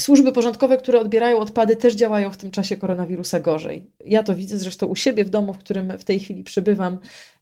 Służby 0.00 0.32
porządkowe, 0.32 0.76
które 0.76 1.00
odbierają 1.00 1.38
odpady, 1.38 1.76
też 1.76 1.94
działają 1.94 2.30
w 2.30 2.36
tym 2.36 2.50
czasie 2.50 2.76
koronawirusa 2.76 3.40
gorzej. 3.40 3.90
Ja 4.06 4.22
to 4.22 4.34
widzę 4.34 4.58
zresztą 4.58 4.86
u 4.86 4.96
siebie 4.96 5.24
w 5.24 5.30
domu, 5.30 5.52
w 5.52 5.58
którym 5.58 5.98
w 5.98 6.04
tej 6.04 6.20
chwili 6.20 6.44
przybywam. 6.44 6.98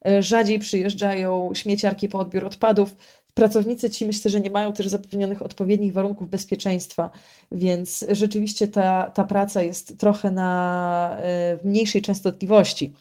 E, 0.06 0.22
rzadziej 0.22 0.58
przyjeżdżają 0.58 1.50
śmieciarki 1.54 2.08
po 2.08 2.18
odbiór 2.18 2.44
odpadów. 2.44 2.96
Pracownicy 3.34 3.90
ci 3.90 4.06
myślę, 4.06 4.30
że 4.30 4.40
nie 4.40 4.50
mają 4.50 4.72
też 4.72 4.88
zapewnionych 4.88 5.42
odpowiednich 5.42 5.92
warunków 5.92 6.30
bezpieczeństwa, 6.30 7.10
więc 7.52 8.04
rzeczywiście 8.10 8.68
ta, 8.68 9.10
ta 9.10 9.24
praca 9.24 9.62
jest 9.62 9.98
trochę 9.98 10.30
na 10.30 11.16
e, 11.22 11.58
mniejszej 11.64 12.02
częstotliwości. 12.02 12.92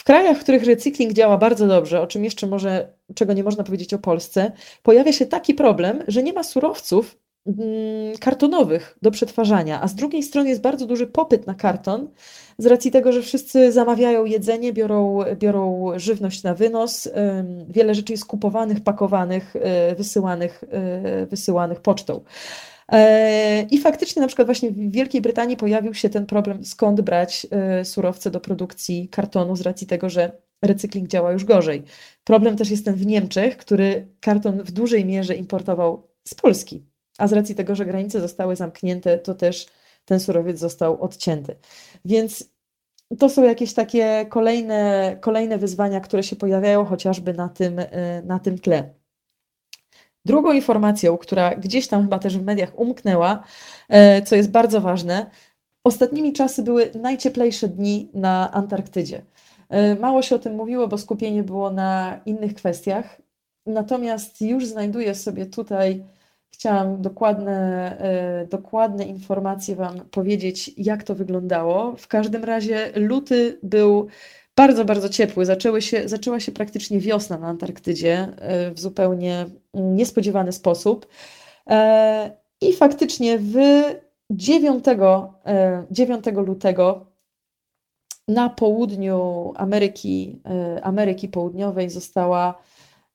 W 0.00 0.04
krajach, 0.04 0.36
w 0.38 0.40
których 0.40 0.64
recykling 0.64 1.12
działa 1.12 1.38
bardzo 1.38 1.66
dobrze, 1.66 2.00
o 2.00 2.06
czym 2.06 2.24
jeszcze 2.24 2.46
może, 2.46 2.92
czego 3.14 3.32
nie 3.32 3.44
można 3.44 3.64
powiedzieć 3.64 3.94
o 3.94 3.98
Polsce, 3.98 4.52
pojawia 4.82 5.12
się 5.12 5.26
taki 5.26 5.54
problem, 5.54 6.02
że 6.08 6.22
nie 6.22 6.32
ma 6.32 6.42
surowców, 6.42 7.16
Mm, 7.46 8.16
kartonowych 8.20 8.98
do 9.02 9.10
przetwarzania, 9.10 9.82
a 9.82 9.88
z 9.88 9.94
drugiej 9.94 10.22
strony 10.22 10.48
jest 10.48 10.60
bardzo 10.60 10.86
duży 10.86 11.06
popyt 11.06 11.46
na 11.46 11.54
karton 11.54 12.08
z 12.58 12.66
racji 12.66 12.90
tego, 12.90 13.12
że 13.12 13.22
wszyscy 13.22 13.72
zamawiają 13.72 14.24
jedzenie, 14.24 14.72
biorą, 14.72 15.18
biorą 15.34 15.92
żywność 15.96 16.42
na 16.42 16.54
wynos. 16.54 17.08
Wiele 17.68 17.94
rzeczy 17.94 18.12
jest 18.12 18.24
kupowanych, 18.24 18.80
pakowanych, 18.80 19.56
y, 19.56 19.94
wysyłanych, 19.94 20.64
y, 21.22 21.26
wysyłanych 21.26 21.80
pocztą. 21.80 22.20
E, 22.90 23.62
I 23.70 23.78
faktycznie 23.78 24.22
na 24.22 24.28
przykład 24.28 24.46
właśnie 24.48 24.70
w 24.70 24.92
Wielkiej 24.92 25.20
Brytanii 25.20 25.56
pojawił 25.56 25.94
się 25.94 26.08
ten 26.08 26.26
problem, 26.26 26.64
skąd 26.64 27.00
brać 27.00 27.46
y, 27.80 27.84
surowce 27.84 28.30
do 28.30 28.40
produkcji 28.40 29.08
kartonu 29.08 29.56
z 29.56 29.60
racji 29.60 29.86
tego, 29.86 30.10
że 30.10 30.32
recykling 30.62 31.08
działa 31.08 31.32
już 31.32 31.44
gorzej. 31.44 31.82
Problem 32.24 32.56
też 32.56 32.70
jest 32.70 32.84
ten 32.84 32.94
w 32.94 33.06
Niemczech, 33.06 33.56
który 33.56 34.08
karton 34.20 34.62
w 34.62 34.70
dużej 34.70 35.04
mierze 35.04 35.34
importował 35.34 36.08
z 36.24 36.34
Polski 36.34 36.90
a 37.20 37.26
z 37.26 37.32
racji 37.32 37.54
tego, 37.54 37.74
że 37.74 37.86
granice 37.86 38.20
zostały 38.20 38.56
zamknięte, 38.56 39.18
to 39.18 39.34
też 39.34 39.66
ten 40.04 40.20
surowiec 40.20 40.58
został 40.58 41.02
odcięty. 41.02 41.56
Więc 42.04 42.50
to 43.18 43.28
są 43.28 43.44
jakieś 43.44 43.74
takie 43.74 44.26
kolejne, 44.28 45.16
kolejne 45.20 45.58
wyzwania, 45.58 46.00
które 46.00 46.22
się 46.22 46.36
pojawiają 46.36 46.84
chociażby 46.84 47.34
na 47.34 47.48
tym, 47.48 47.78
y, 47.78 47.86
na 48.24 48.38
tym 48.38 48.58
tle. 48.58 48.94
Drugą 50.24 50.52
informacją, 50.52 51.18
która 51.18 51.54
gdzieś 51.54 51.88
tam 51.88 52.02
chyba 52.02 52.18
też 52.18 52.38
w 52.38 52.44
mediach 52.44 52.78
umknęła, 52.78 53.42
y, 54.18 54.22
co 54.22 54.36
jest 54.36 54.50
bardzo 54.50 54.80
ważne, 54.80 55.30
ostatnimi 55.84 56.32
czasy 56.32 56.62
były 56.62 56.90
najcieplejsze 56.94 57.68
dni 57.68 58.08
na 58.14 58.52
Antarktydzie. 58.52 59.22
Y, 59.92 60.00
mało 60.00 60.22
się 60.22 60.34
o 60.34 60.38
tym 60.38 60.54
mówiło, 60.54 60.88
bo 60.88 60.98
skupienie 60.98 61.42
było 61.42 61.70
na 61.70 62.20
innych 62.26 62.54
kwestiach. 62.54 63.20
Natomiast 63.66 64.40
już 64.40 64.66
znajduję 64.66 65.14
sobie 65.14 65.46
tutaj 65.46 66.04
Chciałam 66.60 67.02
dokładne, 67.02 67.98
e, 68.00 68.46
dokładne 68.46 69.04
informacje 69.04 69.76
Wam 69.76 70.00
powiedzieć, 70.10 70.70
jak 70.76 71.02
to 71.02 71.14
wyglądało. 71.14 71.96
W 71.96 72.08
każdym 72.08 72.44
razie 72.44 72.92
luty 72.94 73.58
był 73.62 74.08
bardzo, 74.60 74.84
bardzo 74.84 75.08
ciepły. 75.08 75.46
Zaczęły 75.46 75.82
się, 75.82 76.08
zaczęła 76.08 76.40
się 76.40 76.52
praktycznie 76.52 77.00
wiosna 77.00 77.38
na 77.38 77.46
Antarktydzie 77.46 78.28
e, 78.36 78.70
w 78.70 78.80
zupełnie 78.80 79.46
niespodziewany 79.74 80.52
sposób. 80.52 81.06
E, 81.70 82.30
I 82.60 82.72
faktycznie 82.72 83.38
w 83.38 83.54
9, 84.30 84.84
9 85.90 86.24
lutego 86.46 87.06
na 88.28 88.50
południu 88.50 89.52
Ameryki, 89.56 90.40
Ameryki 90.82 91.28
Południowej 91.28 91.90
została 91.90 92.58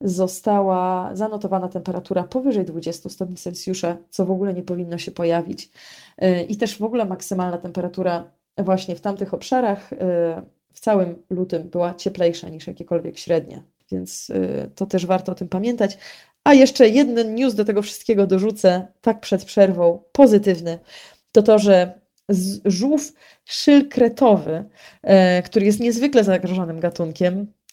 została 0.01 1.09
zanotowana 1.13 1.67
temperatura 1.67 2.23
powyżej 2.23 2.65
20 2.65 3.09
stopni 3.09 3.35
Celsjusza, 3.35 3.97
co 4.09 4.25
w 4.25 4.31
ogóle 4.31 4.53
nie 4.53 4.63
powinno 4.63 4.97
się 4.97 5.11
pojawić. 5.11 5.69
I 6.49 6.57
też 6.57 6.77
w 6.77 6.83
ogóle 6.83 7.05
maksymalna 7.05 7.57
temperatura 7.57 8.23
właśnie 8.57 8.95
w 8.95 9.01
tamtych 9.01 9.33
obszarach 9.33 9.89
w 10.75 10.79
całym 10.79 11.23
lutym 11.29 11.69
była 11.69 11.93
cieplejsza 11.93 12.49
niż 12.49 12.67
jakiekolwiek 12.67 13.17
średnie, 13.19 13.63
więc 13.91 14.29
y, 14.29 14.69
to 14.75 14.85
też 14.85 15.05
warto 15.05 15.31
o 15.31 15.35
tym 15.35 15.49
pamiętać. 15.49 15.97
A 16.43 16.53
jeszcze 16.53 16.89
jeden 16.89 17.35
news 17.35 17.55
do 17.55 17.65
tego 17.65 17.81
wszystkiego 17.81 18.27
dorzucę, 18.27 18.87
tak 19.01 19.19
przed 19.19 19.45
przerwą, 19.45 20.03
pozytywny, 20.11 20.79
to 21.31 21.43
to, 21.43 21.59
że 21.59 21.99
żółw 22.65 23.13
szylkretowy, 23.45 24.65
który 25.45 25.65
jest 25.65 25.79
niezwykle 25.79 26.23
zagrożonym 26.23 26.79
gatunkiem, 26.79 27.47
E, 27.47 27.64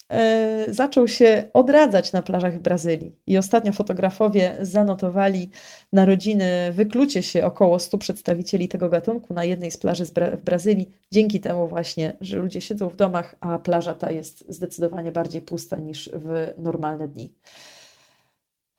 zaczął 0.68 1.08
się 1.08 1.44
odradzać 1.52 2.12
na 2.12 2.22
plażach 2.22 2.58
Brazylii. 2.58 3.16
I 3.26 3.38
ostatnio 3.38 3.72
fotografowie 3.72 4.56
zanotowali 4.60 5.50
narodziny 5.92 6.72
wyklucie 6.72 7.22
się 7.22 7.44
około 7.44 7.78
100 7.78 7.98
przedstawicieli 7.98 8.68
tego 8.68 8.88
gatunku 8.88 9.34
na 9.34 9.44
jednej 9.44 9.70
z 9.70 9.76
plaży 9.76 10.04
w 10.04 10.12
Brazylii, 10.44 10.90
dzięki 11.12 11.40
temu 11.40 11.68
właśnie, 11.68 12.16
że 12.20 12.36
ludzie 12.36 12.60
siedzą 12.60 12.88
w 12.88 12.96
domach, 12.96 13.36
a 13.40 13.58
plaża 13.58 13.94
ta 13.94 14.10
jest 14.10 14.44
zdecydowanie 14.48 15.12
bardziej 15.12 15.42
pusta 15.42 15.76
niż 15.76 16.10
w 16.12 16.54
normalne 16.58 17.08
dni. 17.08 17.32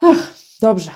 Ach, 0.02 0.34
dobrze. 0.62 0.92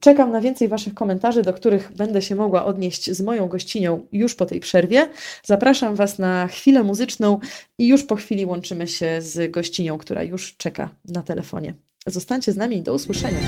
Czekam 0.00 0.32
na 0.32 0.40
więcej 0.40 0.68
Waszych 0.68 0.94
komentarzy, 0.94 1.42
do 1.42 1.52
których 1.52 1.92
będę 1.96 2.22
się 2.22 2.34
mogła 2.34 2.64
odnieść 2.64 3.10
z 3.10 3.20
moją 3.20 3.48
gościnią 3.48 4.06
już 4.12 4.34
po 4.34 4.46
tej 4.46 4.60
przerwie. 4.60 5.08
Zapraszam 5.42 5.94
Was 5.94 6.18
na 6.18 6.46
chwilę 6.46 6.82
muzyczną 6.82 7.38
i 7.78 7.86
już 7.88 8.04
po 8.04 8.16
chwili 8.16 8.46
łączymy 8.46 8.88
się 8.88 9.22
z 9.22 9.50
gościnią, 9.50 9.98
która 9.98 10.22
już 10.22 10.56
czeka 10.56 10.90
na 11.08 11.22
telefonie. 11.22 11.74
Zostańcie 12.06 12.52
z 12.52 12.56
nami 12.56 12.76
i 12.76 12.82
do 12.82 12.94
usłyszenia. 12.94 13.38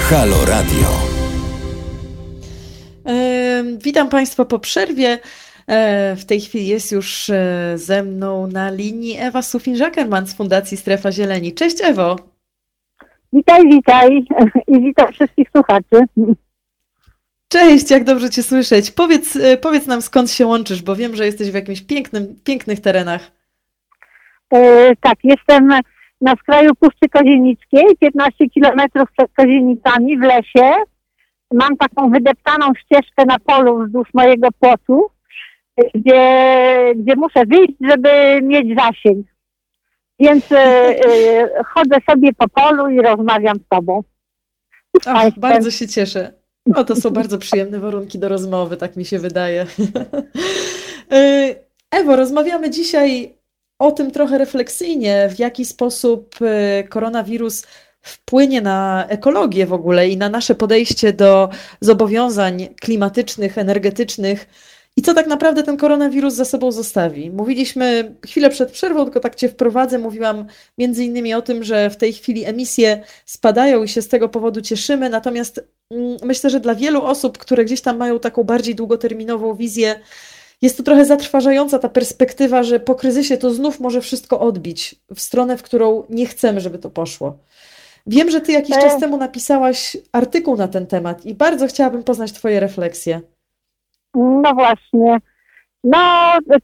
Halo 0.00 0.44
Radio. 0.44 0.88
Witam 3.78 4.08
Państwa 4.08 4.44
po 4.44 4.58
przerwie. 4.58 5.18
E, 5.66 6.16
w 6.16 6.24
tej 6.24 6.40
chwili 6.40 6.66
jest 6.66 6.92
już 6.92 7.30
e, 7.30 7.72
ze 7.74 8.02
mną 8.02 8.46
na 8.46 8.70
linii 8.70 9.16
Ewa 9.18 9.40
Sufin-Żakerman 9.40 10.26
z 10.26 10.34
Fundacji 10.34 10.76
Strefa 10.76 11.12
Zieleni. 11.12 11.54
Cześć 11.54 11.76
Ewo. 11.84 12.16
Witaj, 13.32 13.62
witaj 13.68 14.24
i 14.66 14.80
witam 14.80 15.12
wszystkich 15.12 15.48
słuchaczy. 15.56 16.04
Cześć, 17.48 17.90
jak 17.90 18.04
dobrze 18.04 18.30
Cię 18.30 18.42
słyszeć. 18.42 18.90
Powiedz, 18.90 19.36
e, 19.36 19.56
powiedz 19.56 19.86
nam 19.86 20.02
skąd 20.02 20.30
się 20.30 20.46
łączysz, 20.46 20.82
bo 20.82 20.96
wiem, 20.96 21.16
że 21.16 21.26
jesteś 21.26 21.50
w 21.50 21.54
jakimś 21.54 21.82
pięknym, 21.82 22.36
pięknych 22.44 22.80
terenach. 22.80 23.30
E, 24.52 24.96
tak, 24.96 25.18
jestem 25.24 25.72
na 26.20 26.34
skraju 26.36 26.74
Puszczy 26.74 27.08
Kozienickiej, 27.08 27.96
15 28.00 28.50
kilometrów 28.50 29.08
przed 29.18 29.32
Kozienicami 29.32 30.18
w 30.18 30.22
lesie. 30.22 30.74
Mam 31.52 31.76
taką 31.76 32.10
wydeptaną 32.10 32.66
ścieżkę 32.74 33.24
na 33.26 33.38
polu 33.38 33.84
wzdłuż 33.84 34.08
mojego 34.14 34.48
płotu 34.60 35.13
gdzie, 35.94 36.92
gdzie 36.96 37.16
muszę 37.16 37.46
wyjść, 37.46 37.72
żeby 37.80 38.40
mieć 38.42 38.78
zasięg. 38.78 39.26
Więc 40.18 40.52
e, 40.52 40.56
e, 40.56 41.64
chodzę 41.64 41.96
sobie 42.10 42.32
po 42.32 42.48
polu 42.48 42.88
i 42.88 43.02
rozmawiam 43.02 43.56
z 43.56 43.68
tobą. 43.68 44.02
Ach, 45.06 45.38
bardzo 45.38 45.70
się 45.70 45.88
cieszę. 45.88 46.32
O, 46.74 46.84
to 46.84 46.96
są 46.96 47.10
bardzo 47.10 47.38
przyjemne 47.38 47.80
warunki 47.80 48.18
do 48.18 48.28
rozmowy, 48.28 48.76
tak 48.76 48.96
mi 48.96 49.04
się 49.04 49.18
wydaje. 49.18 49.66
E, 51.12 51.54
Ewo, 51.90 52.16
rozmawiamy 52.16 52.70
dzisiaj 52.70 53.34
o 53.78 53.92
tym 53.92 54.10
trochę 54.10 54.38
refleksyjnie, 54.38 55.28
w 55.28 55.38
jaki 55.38 55.64
sposób 55.64 56.34
koronawirus 56.88 57.66
wpłynie 58.02 58.60
na 58.60 59.06
ekologię 59.08 59.66
w 59.66 59.72
ogóle 59.72 60.08
i 60.08 60.16
na 60.16 60.28
nasze 60.28 60.54
podejście 60.54 61.12
do 61.12 61.48
zobowiązań 61.80 62.68
klimatycznych, 62.80 63.58
energetycznych 63.58 64.46
i 64.96 65.02
co 65.02 65.14
tak 65.14 65.26
naprawdę 65.26 65.62
ten 65.62 65.76
koronawirus 65.76 66.34
za 66.34 66.44
sobą 66.44 66.72
zostawi? 66.72 67.30
Mówiliśmy 67.30 68.14
chwilę 68.26 68.50
przed 68.50 68.70
przerwą, 68.70 69.04
tylko 69.04 69.20
tak 69.20 69.34
Cię 69.34 69.48
wprowadzę, 69.48 69.98
mówiłam 69.98 70.46
między 70.78 71.04
innymi 71.04 71.34
o 71.34 71.42
tym, 71.42 71.64
że 71.64 71.90
w 71.90 71.96
tej 71.96 72.12
chwili 72.12 72.44
emisje 72.44 73.02
spadają 73.26 73.82
i 73.82 73.88
się 73.88 74.02
z 74.02 74.08
tego 74.08 74.28
powodu 74.28 74.60
cieszymy, 74.60 75.10
natomiast 75.10 75.60
mm, 75.90 76.16
myślę, 76.22 76.50
że 76.50 76.60
dla 76.60 76.74
wielu 76.74 77.02
osób, 77.02 77.38
które 77.38 77.64
gdzieś 77.64 77.80
tam 77.80 77.96
mają 77.96 78.18
taką 78.18 78.44
bardziej 78.44 78.74
długoterminową 78.74 79.54
wizję, 79.54 80.00
jest 80.62 80.76
to 80.76 80.82
trochę 80.82 81.04
zatrważająca 81.04 81.78
ta 81.78 81.88
perspektywa, 81.88 82.62
że 82.62 82.80
po 82.80 82.94
kryzysie 82.94 83.36
to 83.36 83.54
znów 83.54 83.80
może 83.80 84.00
wszystko 84.00 84.40
odbić 84.40 84.94
w 85.14 85.20
stronę, 85.20 85.56
w 85.56 85.62
którą 85.62 86.04
nie 86.10 86.26
chcemy, 86.26 86.60
żeby 86.60 86.78
to 86.78 86.90
poszło. 86.90 87.38
Wiem, 88.06 88.30
że 88.30 88.40
ty 88.40 88.52
jakiś 88.52 88.76
czas 88.76 89.00
temu 89.00 89.16
napisałaś 89.16 89.96
artykuł 90.12 90.56
na 90.56 90.68
ten 90.68 90.86
temat 90.86 91.26
i 91.26 91.34
bardzo 91.34 91.66
chciałabym 91.66 92.02
poznać 92.02 92.32
twoje 92.32 92.60
refleksje. 92.60 93.20
No 94.14 94.54
właśnie. 94.54 95.18
No, 95.84 95.98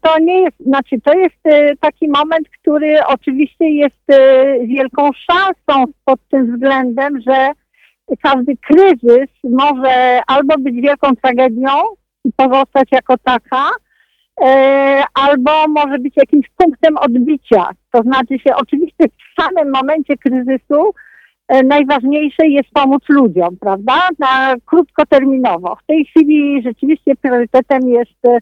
to 0.01 0.19
nie 0.19 0.41
jest, 0.41 0.57
znaczy 0.61 1.01
to 1.05 1.15
jest 1.15 1.47
y, 1.47 1.77
taki 1.81 2.09
moment, 2.09 2.49
który 2.61 3.07
oczywiście 3.07 3.71
jest 3.71 4.11
y, 4.13 4.67
wielką 4.67 5.11
szansą 5.13 5.85
pod 6.05 6.21
tym 6.31 6.53
względem, 6.53 7.21
że 7.21 7.53
każdy 8.23 8.57
kryzys 8.57 9.31
może 9.45 10.21
albo 10.27 10.59
być 10.59 10.75
wielką 10.81 11.17
tragedią 11.17 11.71
i 12.25 12.33
pozostać 12.37 12.89
jako 12.93 13.15
taka, 13.19 13.71
e, 14.45 15.05
albo 15.15 15.69
może 15.69 15.99
być 15.99 16.17
jakimś 16.17 16.47
punktem 16.57 16.97
odbicia. 16.99 17.71
To 17.93 18.03
znaczy 18.03 18.39
się 18.39 18.57
oczywiście 18.57 19.05
w 19.09 19.43
samym 19.43 19.73
momencie 19.73 20.17
kryzysu 20.17 20.95
najważniejsze 21.65 22.47
jest 22.47 22.71
pomóc 22.73 23.03
ludziom, 23.09 23.57
prawda? 23.61 24.09
Na 24.19 24.55
krótkoterminowo. 24.67 25.77
W 25.77 25.87
tej 25.87 26.05
chwili 26.05 26.63
rzeczywiście 26.63 27.17
priorytetem 27.17 27.89
jest 27.89 28.27
e, 28.27 28.39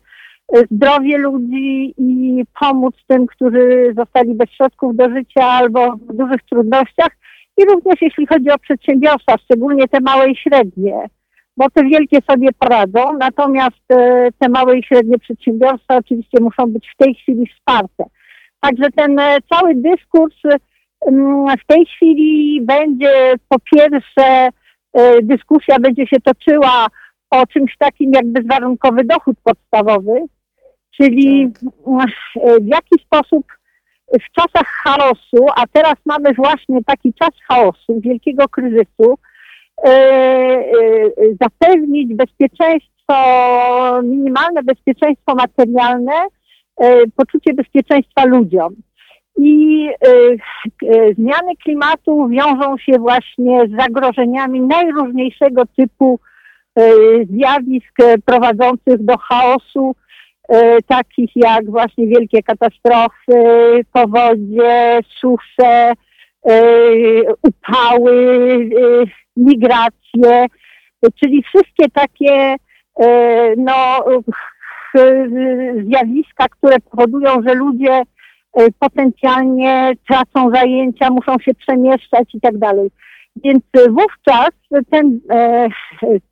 zdrowie 0.70 1.18
ludzi 1.18 1.94
i 1.98 2.42
pomóc 2.60 2.94
tym, 3.06 3.26
którzy 3.26 3.94
zostali 3.96 4.34
bez 4.34 4.50
środków 4.50 4.96
do 4.96 5.10
życia 5.10 5.44
albo 5.44 5.96
w 5.96 6.16
dużych 6.16 6.42
trudnościach. 6.50 7.10
I 7.56 7.64
również 7.64 7.94
jeśli 8.00 8.26
chodzi 8.26 8.50
o 8.50 8.58
przedsiębiorstwa, 8.58 9.38
szczególnie 9.44 9.88
te 9.88 10.00
małe 10.00 10.30
i 10.30 10.36
średnie, 10.36 10.94
bo 11.56 11.70
te 11.70 11.84
wielkie 11.84 12.18
sobie 12.30 12.48
poradzą, 12.58 13.18
natomiast 13.18 13.92
e, 13.92 14.28
te 14.38 14.48
małe 14.48 14.78
i 14.78 14.82
średnie 14.82 15.18
przedsiębiorstwa 15.18 15.96
oczywiście 15.96 16.38
muszą 16.40 16.66
być 16.66 16.88
w 16.94 16.96
tej 16.96 17.14
chwili 17.14 17.46
wsparte. 17.46 18.04
Także 18.60 18.90
ten 18.96 19.18
e, 19.18 19.38
cały 19.50 19.74
dyskurs 19.74 20.36
w 21.62 21.66
tej 21.66 21.86
chwili 21.86 22.60
będzie 22.62 23.34
po 23.48 23.56
pierwsze 23.58 24.48
e, 24.92 25.22
dyskusja 25.22 25.78
będzie 25.78 26.06
się 26.06 26.20
toczyła 26.20 26.86
o 27.30 27.46
czymś 27.46 27.76
takim 27.78 28.12
jak 28.12 28.26
bezwarunkowy 28.26 29.04
dochód 29.04 29.36
podstawowy, 29.42 30.24
czyli 30.96 31.52
tak. 31.52 32.10
w 32.60 32.66
jaki 32.66 33.04
sposób 33.04 33.46
w 34.12 34.32
czasach 34.32 34.66
chaosu, 34.66 35.46
a 35.56 35.66
teraz 35.72 35.94
mamy 36.06 36.34
właśnie 36.34 36.84
taki 36.84 37.14
czas 37.14 37.30
chaosu, 37.48 38.00
wielkiego 38.00 38.48
kryzysu, 38.48 39.18
e, 39.84 39.88
e, 39.88 40.64
zapewnić 41.40 42.14
bezpieczeństwo, 42.14 43.14
minimalne 44.02 44.62
bezpieczeństwo 44.62 45.34
materialne, 45.34 46.12
e, 46.80 47.06
poczucie 47.16 47.54
bezpieczeństwa 47.54 48.24
ludziom. 48.24 48.74
I 49.38 49.88
zmiany 51.18 51.56
klimatu 51.64 52.28
wiążą 52.28 52.78
się 52.78 52.92
właśnie 52.98 53.66
z 53.66 53.76
zagrożeniami 53.80 54.60
najróżniejszego 54.60 55.62
typu 55.76 56.20
zjawisk 57.30 57.94
prowadzących 58.24 59.04
do 59.04 59.18
chaosu, 59.18 59.94
E, 60.48 60.82
takich 60.82 61.30
jak 61.36 61.70
właśnie 61.70 62.06
wielkie 62.06 62.42
katastrofy, 62.42 63.34
powodzie, 63.92 65.00
susze, 65.20 65.92
e, 66.48 66.62
upały, 67.42 68.12
e, 68.14 69.04
migracje, 69.36 70.46
czyli 71.20 71.42
wszystkie 71.42 71.88
takie 71.92 72.56
no, 73.56 74.04
zjawiska, 75.88 76.48
które 76.48 76.76
powodują, 76.80 77.42
że 77.46 77.54
ludzie 77.54 78.02
potencjalnie 78.78 79.92
tracą 80.08 80.50
zajęcia, 80.50 81.10
muszą 81.10 81.38
się 81.38 81.54
przemieszczać 81.54 82.34
i 82.34 82.40
tak 82.40 82.58
dalej. 82.58 82.90
Więc 83.44 83.62
wówczas 83.88 84.50
ten 84.90 85.20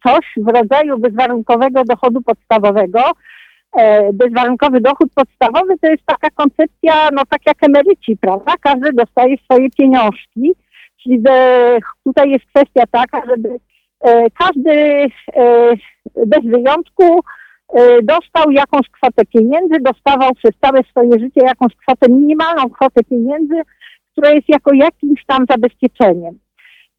coś 0.02 0.26
w 0.36 0.48
rodzaju 0.48 0.98
bezwarunkowego 0.98 1.84
dochodu 1.84 2.22
podstawowego 2.22 3.00
E, 3.76 4.12
bezwarunkowy 4.12 4.80
dochód 4.80 5.08
podstawowy 5.14 5.78
to 5.78 5.88
jest 5.88 6.02
taka 6.06 6.30
koncepcja, 6.30 7.08
no 7.12 7.22
tak 7.28 7.40
jak 7.46 7.56
emeryci, 7.62 8.16
prawda? 8.20 8.52
Każdy 8.60 8.92
dostaje 8.92 9.36
swoje 9.38 9.70
pieniążki, 9.70 10.52
czyli 11.02 11.22
tutaj 12.04 12.30
jest 12.30 12.44
kwestia 12.44 12.82
taka, 12.90 13.22
żeby 13.26 13.48
e, 14.00 14.30
każdy 14.30 14.70
e, 14.72 15.72
bez 16.26 16.44
wyjątku 16.44 17.20
dostał 18.02 18.50
jakąś 18.50 18.88
kwotę 18.88 19.24
pieniędzy, 19.24 19.80
dostawał 19.80 20.34
przez 20.34 20.52
całe 20.60 20.82
swoje 20.82 21.12
życie 21.12 21.40
jakąś 21.44 21.76
kwotę, 21.76 22.08
minimalną 22.08 22.70
kwotę 22.70 23.04
pieniędzy, 23.04 23.54
która 24.12 24.30
jest 24.30 24.48
jako 24.48 24.74
jakimś 24.74 25.24
tam 25.26 25.44
zabezpieczeniem. 25.50 26.38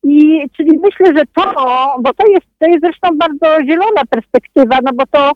I 0.04 0.44
czyli 0.58 0.80
myślę, 0.80 1.18
że 1.18 1.24
to, 1.36 1.54
bo 2.02 2.14
to 2.14 2.28
jest, 2.28 2.46
to 2.60 2.68
jest 2.68 2.82
zresztą 2.82 3.10
bardzo 3.18 3.66
zielona 3.66 4.02
perspektywa, 4.10 4.78
no 4.84 4.92
bo 4.94 5.04
to 5.12 5.32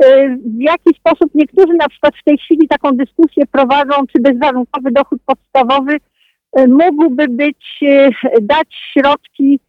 Y, 0.00 0.36
w 0.46 0.60
jaki 0.60 0.94
sposób 0.98 1.34
niektórzy 1.34 1.74
na 1.74 1.88
przykład 1.88 2.14
w 2.16 2.24
tej 2.24 2.38
chwili 2.38 2.68
taką 2.68 2.92
dyskusję 2.92 3.46
prowadzą, 3.46 4.06
czy 4.12 4.22
bezwarunkowy 4.22 4.90
dochód 4.90 5.22
podstawowy 5.26 5.96
y, 6.58 6.68
mógłby 6.68 7.28
być, 7.28 7.80
dać 8.42 8.68
środki 8.92 9.60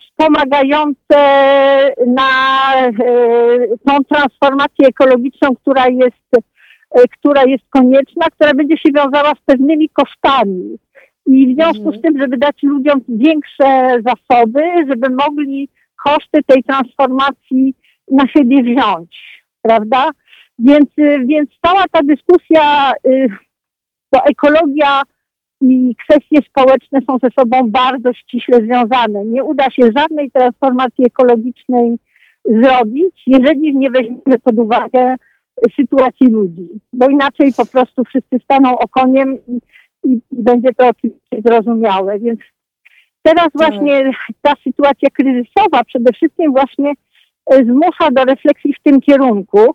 wspomagające 0.00 1.18
na 2.06 2.30
tą 3.86 4.04
transformację 4.04 4.88
ekologiczną, 4.88 5.56
która 5.56 5.88
jest, 5.88 6.46
która 7.20 7.44
jest 7.44 7.64
konieczna, 7.70 8.26
która 8.34 8.54
będzie 8.54 8.76
się 8.76 8.92
wiązała 8.92 9.30
z 9.30 9.40
pewnymi 9.46 9.88
kosztami. 9.88 10.78
I 11.26 11.46
w 11.46 11.54
związku 11.54 11.92
z 11.92 11.94
mhm. 11.94 12.02
tym, 12.02 12.20
żeby 12.20 12.36
dać 12.36 12.62
ludziom 12.62 13.00
większe 13.08 13.96
zasoby, 14.06 14.62
żeby 14.88 15.10
mogli 15.10 15.68
koszty 16.04 16.42
tej 16.46 16.62
transformacji 16.62 17.74
na 18.10 18.28
siebie 18.28 18.62
wziąć 18.62 19.36
prawda? 19.66 20.10
Więc, 20.58 20.88
więc 21.26 21.50
cała 21.66 21.84
ta 21.90 22.00
dyskusja, 22.02 22.92
y, 23.06 23.28
to 24.10 24.24
ekologia 24.24 25.02
i 25.60 25.96
kwestie 26.04 26.38
społeczne 26.48 27.00
są 27.06 27.18
ze 27.22 27.28
sobą 27.30 27.70
bardzo 27.70 28.12
ściśle 28.12 28.60
związane. 28.60 29.24
Nie 29.24 29.44
uda 29.44 29.70
się 29.70 29.82
żadnej 29.96 30.30
transformacji 30.30 31.06
ekologicznej 31.06 31.96
zrobić, 32.44 33.22
jeżeli 33.26 33.76
nie 33.76 33.90
weźmiemy 33.90 34.38
pod 34.44 34.58
uwagę 34.58 35.16
sytuacji 35.76 36.26
ludzi, 36.26 36.68
bo 36.92 37.08
inaczej 37.08 37.52
po 37.56 37.66
prostu 37.66 38.04
wszyscy 38.04 38.38
staną 38.44 38.78
okoniem 38.78 39.38
i, 39.48 39.60
i, 40.04 40.20
będzie 40.32 40.74
to 40.74 40.88
oczywiście 40.88 41.42
zrozumiałe. 41.44 42.18
Więc 42.18 42.40
teraz 43.22 43.44
tak. 43.44 43.52
właśnie 43.52 44.10
ta 44.42 44.52
sytuacja 44.64 45.08
kryzysowa 45.10 45.84
przede 45.84 46.12
wszystkim 46.12 46.52
właśnie 46.52 46.92
E, 47.50 47.64
zmusza 47.64 48.10
do 48.10 48.24
refleksji 48.24 48.74
w 48.74 48.82
tym 48.82 49.00
kierunku. 49.00 49.74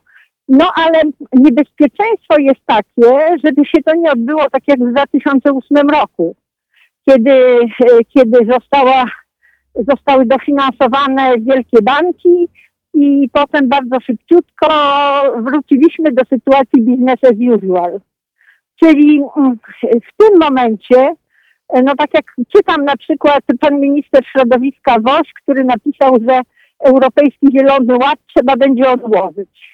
No 0.52 0.72
ale 0.76 1.02
niebezpieczeństwo 1.34 2.36
jest 2.40 2.62
takie, 2.66 3.38
żeby 3.44 3.66
się 3.66 3.84
to 3.86 3.96
nie 3.96 4.12
odbyło 4.12 4.50
tak 4.50 4.64
jak 4.68 4.80
w 4.80 4.92
2008 4.92 5.90
roku, 5.90 6.36
kiedy, 7.10 7.32
e, 7.32 8.04
kiedy 8.14 8.38
została, 8.52 9.06
zostały 9.76 10.26
dofinansowane 10.26 11.34
wielkie 11.40 11.82
banki 11.82 12.48
i 12.94 13.30
potem 13.34 13.70
bardzo 13.70 14.00
szybciutko 14.00 14.68
wróciliśmy 15.38 16.12
do 16.12 16.24
sytuacji 16.26 16.82
business 16.82 17.24
as 17.24 17.56
usual. 17.56 18.00
Czyli 18.84 19.22
mm, 19.38 19.58
w 19.84 20.18
tym 20.18 20.40
momencie, 20.40 21.16
e, 21.70 21.82
no 21.82 21.96
tak 21.96 22.14
jak 22.14 22.26
czytam 22.58 22.86
na 22.86 22.98
przykład 22.98 23.44
pan 23.60 23.80
minister 23.80 24.26
środowiska 24.26 24.96
Woś, 25.00 25.34
który 25.44 25.64
napisał, 25.64 26.16
że 26.30 26.42
Europejski 26.80 27.48
Zielony 27.58 27.98
Ład 27.98 28.20
trzeba 28.36 28.56
będzie 28.56 28.90
odłożyć. 28.90 29.71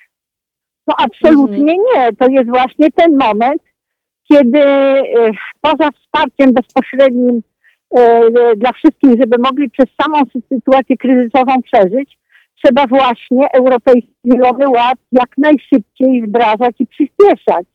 No 0.87 0.95
absolutnie 0.97 1.57
mhm. 1.57 1.77
nie. 1.95 2.13
To 2.13 2.27
jest 2.27 2.49
właśnie 2.49 2.91
ten 2.91 3.17
moment, 3.17 3.61
kiedy 4.31 4.59
e, 4.59 5.03
poza 5.61 5.91
wsparciem 5.91 6.53
bezpośrednim 6.53 7.41
e, 7.97 8.21
dla 8.55 8.71
wszystkich, 8.71 9.09
żeby 9.09 9.37
mogli 9.37 9.69
przez 9.69 9.85
samą 10.01 10.21
sytuację 10.53 10.97
kryzysową 10.97 11.61
przeżyć, 11.61 12.17
trzeba 12.63 12.87
właśnie 12.87 13.51
Europejski 13.53 14.15
Zielony 14.25 14.69
Ład 14.69 14.97
jak 15.11 15.37
najszybciej 15.37 16.23
wdrażać 16.27 16.75
i 16.79 16.87
przyspieszać, 16.87 17.67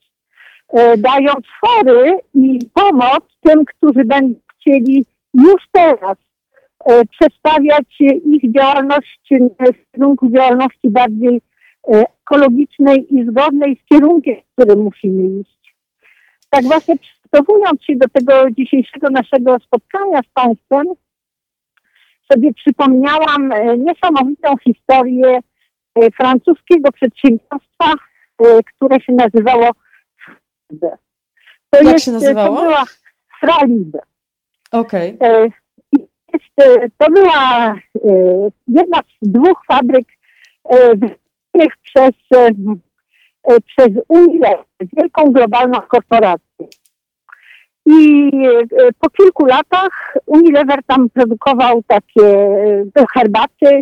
e, 0.72 0.96
dając 0.96 1.46
fory 1.60 2.18
i 2.34 2.58
pomoc 2.74 3.24
tym, 3.42 3.64
którzy 3.64 4.04
będą 4.04 4.40
chcieli 4.56 5.04
już 5.34 5.62
teraz 5.72 6.16
przestawiać 7.10 8.00
ich 8.24 8.52
działalność 8.52 9.20
w 9.60 9.92
kierunku 9.92 10.30
działalności 10.30 10.90
bardziej 10.90 11.40
ekologicznej 11.88 13.14
i 13.14 13.26
zgodnej 13.30 13.80
z 13.84 13.88
kierunkiem, 13.88 14.36
w 14.36 14.52
którym 14.52 14.82
musimy 14.82 15.40
iść. 15.40 15.74
Tak 16.50 16.64
właśnie 16.64 16.94
przygotowując 16.98 17.84
się 17.84 17.96
do 17.96 18.08
tego 18.08 18.50
dzisiejszego 18.50 19.10
naszego 19.10 19.58
spotkania 19.58 20.20
z 20.22 20.32
Państwem, 20.34 20.86
sobie 22.32 22.54
przypomniałam 22.54 23.52
e, 23.52 23.78
niesamowitą 23.78 24.54
historię 24.64 25.40
francuskiego 26.16 26.92
przedsiębiorstwa, 26.92 27.92
które 28.76 29.00
się 29.00 29.12
nazywało 29.12 29.70
To 31.70 31.78
Jak 31.82 31.84
jest, 31.84 32.04
się 32.04 32.12
nazywało? 32.12 32.56
To 32.56 32.62
była 32.62 32.84
Fralib. 33.40 33.96
Okej. 34.72 35.16
Okay 35.18 35.50
to 36.98 37.10
była 37.10 37.74
jedna 38.68 39.00
z 39.22 39.28
dwóch 39.28 39.62
fabryk 39.68 40.06
przez, 41.82 42.10
przez 43.66 43.88
Unię, 44.08 44.54
wielką 44.96 45.24
globalną 45.24 45.80
korporację. 45.80 46.66
I 47.86 48.30
po 49.00 49.10
kilku 49.10 49.46
latach 49.46 50.14
Unilever 50.26 50.78
tam 50.86 51.10
produkował 51.10 51.82
takie 51.86 52.48
herbaty 53.14 53.80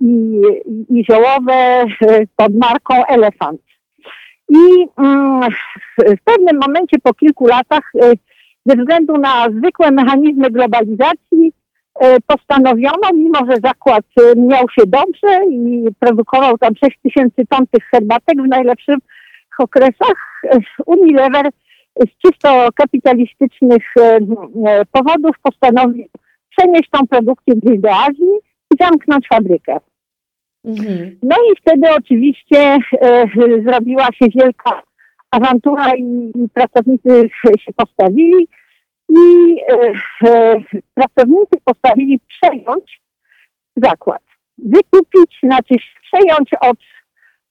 i, 0.00 0.40
i 0.90 1.04
ziołowe 1.04 1.84
pod 2.36 2.54
marką 2.54 3.06
Elefant. 3.06 3.60
I 4.48 4.88
mm, 4.98 5.50
w 5.98 6.22
pewnym 6.24 6.60
momencie 6.60 6.98
po 7.02 7.14
kilku 7.14 7.46
latach 7.46 7.92
ze 8.66 8.76
względu 8.76 9.18
na 9.18 9.46
zwykłe 9.58 9.90
mechanizmy 9.90 10.50
globalizacji 10.50 11.52
e, 11.52 11.57
postanowiono, 12.26 13.08
mimo 13.14 13.38
że 13.50 13.56
zakład 13.64 14.04
e, 14.20 14.40
miał 14.40 14.68
się 14.68 14.86
dobrze 14.86 15.50
i 15.50 15.84
produkował 16.00 16.58
tam 16.58 16.74
6 16.84 16.98
tysięcy 17.02 17.46
ton 17.48 17.66
tych 17.66 17.84
herbatek 17.84 18.42
w 18.44 18.48
najlepszych 18.48 18.98
okresach, 19.58 20.42
e, 20.44 20.58
Unilever 20.86 21.50
z 21.96 22.22
czysto 22.26 22.68
kapitalistycznych 22.74 23.94
powodów 24.92 25.36
postanowił 25.42 26.06
przenieść 26.56 26.90
tą 26.90 27.06
produkcję 27.06 27.54
gdzieś 27.54 27.80
do 27.80 27.90
Azji 27.90 28.34
i 28.74 28.76
zamknąć 28.80 29.28
fabrykę. 29.28 29.78
Mhm. 30.64 31.18
No 31.22 31.36
i 31.36 31.56
wtedy 31.60 31.90
oczywiście 31.98 32.78
e, 33.00 33.26
zrobiła 33.64 34.06
się 34.06 34.26
wielka 34.34 34.82
awantura 35.30 35.96
i 35.96 36.32
pracownicy 36.54 37.30
się 37.44 37.72
postawili 37.76 38.48
i 39.08 39.56
e, 39.68 39.92
e, 40.24 40.60
pracownicy 40.94 41.60
postawili 41.64 42.20
przejąć 42.28 43.00
zakład. 43.76 44.22
Wykupić, 44.58 45.38
znaczy 45.42 45.74
przejąć 46.02 46.50
od, 46.60 46.78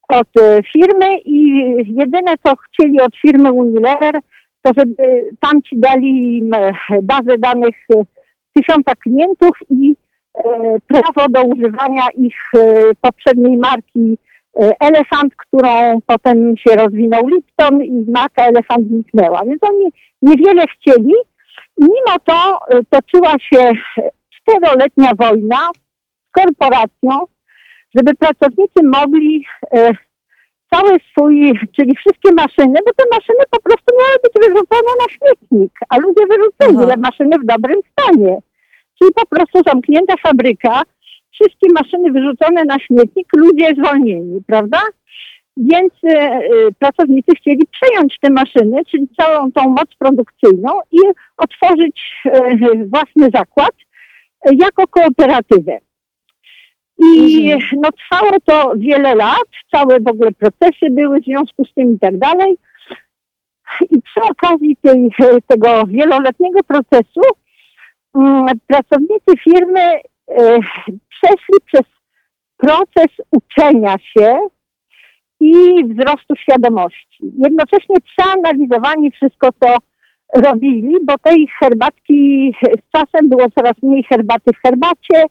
od 0.10 0.28
e, 0.42 0.64
firmy 0.64 1.18
i 1.26 1.64
jedyne 1.88 2.34
co 2.44 2.56
chcieli 2.56 3.02
od 3.02 3.16
firmy 3.16 3.52
Unilever, 3.52 4.20
to 4.62 4.72
żeby 4.78 5.30
tamci 5.40 5.78
dali 5.78 6.38
im 6.38 6.54
e, 6.54 6.74
bazę 7.04 7.38
danych 7.38 7.76
e, 7.96 8.04
tysiąca 8.54 8.96
klientów 8.96 9.52
i 9.70 9.96
prawo 10.88 11.30
do 11.30 11.44
używania 11.44 12.08
ich 12.18 12.52
poprzedniej 13.02 13.58
marki 13.58 14.18
Elefant, 14.80 15.36
którą 15.36 16.00
potem 16.06 16.58
się 16.58 16.76
rozwinął 16.76 17.28
Lipton 17.28 17.84
i 17.84 18.06
marka 18.12 18.44
Elefant 18.46 18.88
zniknęła. 18.88 19.46
Więc 19.46 19.64
oni 19.64 19.92
niewiele 20.22 20.66
chcieli, 20.68 21.14
Mimo 21.78 22.20
to 22.26 22.60
y, 22.78 22.86
toczyła 22.90 23.34
się 23.40 23.72
czteroletnia 24.30 25.12
wojna 25.18 25.58
z 26.28 26.32
korporacją, 26.32 27.26
żeby 27.96 28.16
pracownicy 28.16 28.84
mogli 28.84 29.46
y, 29.74 29.96
cały 30.74 30.98
swój, 31.12 31.60
czyli 31.76 31.96
wszystkie 31.96 32.32
maszyny, 32.32 32.80
bo 32.86 32.94
te 32.94 33.04
maszyny 33.12 33.44
po 33.52 33.62
prostu 33.62 33.96
miały 34.00 34.18
być 34.24 34.34
wyrzucone 34.48 34.92
na 35.00 35.14
śmietnik, 35.14 35.72
a 35.90 35.98
ludzie 35.98 36.22
wyrzucili 36.28 36.88
te 36.88 36.98
maszyny 36.98 37.40
w 37.40 37.46
dobrym 37.46 37.80
stanie. 37.92 38.38
Czyli 39.00 39.14
po 39.14 39.26
prostu 39.26 39.62
zamknięta 39.66 40.14
fabryka, 40.24 40.82
wszystkie 41.32 41.68
maszyny 41.74 42.12
wyrzucone 42.12 42.66
na 42.66 42.80
śmietnik, 42.80 43.28
ludzie 43.36 43.74
zwolnieni, 43.78 44.42
prawda? 44.48 44.82
Więc 45.58 45.94
y, 46.04 46.08
y, 46.08 46.74
pracownicy 46.80 47.32
chcieli 47.38 47.68
przejąć 47.68 48.18
te 48.22 48.30
maszyny, 48.30 48.86
czyli 48.86 49.08
całą 49.20 49.52
tą 49.52 49.70
moc 49.70 49.96
produkcyjną 50.00 50.80
i 50.92 51.00
otworzyć 51.38 52.02
y, 52.26 52.86
własny 52.86 53.30
zakład 53.34 53.72
jako 54.52 54.88
kooperatywę. 54.88 55.80
I 56.98 57.52
mhm. 57.52 57.82
no, 57.82 57.90
trwało 57.92 58.32
to 58.46 58.74
wiele 58.78 59.16
lat, 59.16 59.48
całe 59.72 60.00
w 60.00 60.08
ogóle 60.08 60.32
procesy 60.32 60.90
były 60.90 61.22
w 61.22 61.24
związku 61.24 61.66
z 61.66 61.74
tym 61.74 61.96
i 61.96 62.00
tak 62.00 62.18
dalej. 62.18 62.58
I 63.90 64.02
przy 64.02 64.22
okazji 64.22 64.78
tej, 64.82 65.10
tego 65.48 65.84
wieloletniego 65.88 66.60
procesu 66.64 67.22
mm, 68.16 68.46
pracownicy 68.68 69.38
firmy 69.44 69.82
przeszli 71.10 71.60
przez 71.66 71.84
proces 72.58 73.26
uczenia 73.32 73.96
się 74.00 74.48
i 75.40 75.86
wzrostu 75.86 76.36
świadomości. 76.36 77.32
Jednocześnie 77.38 77.96
przeanalizowani 78.02 79.12
wszystko 79.12 79.50
to 79.60 79.78
robili, 80.36 80.96
bo 81.04 81.18
tej 81.18 81.48
herbatki 81.60 82.54
z 82.62 82.92
czasem 82.92 83.30
było 83.30 83.50
coraz 83.50 83.74
mniej 83.84 84.04
herbaty 84.04 84.52
w 84.54 84.62
herbacie 84.62 85.26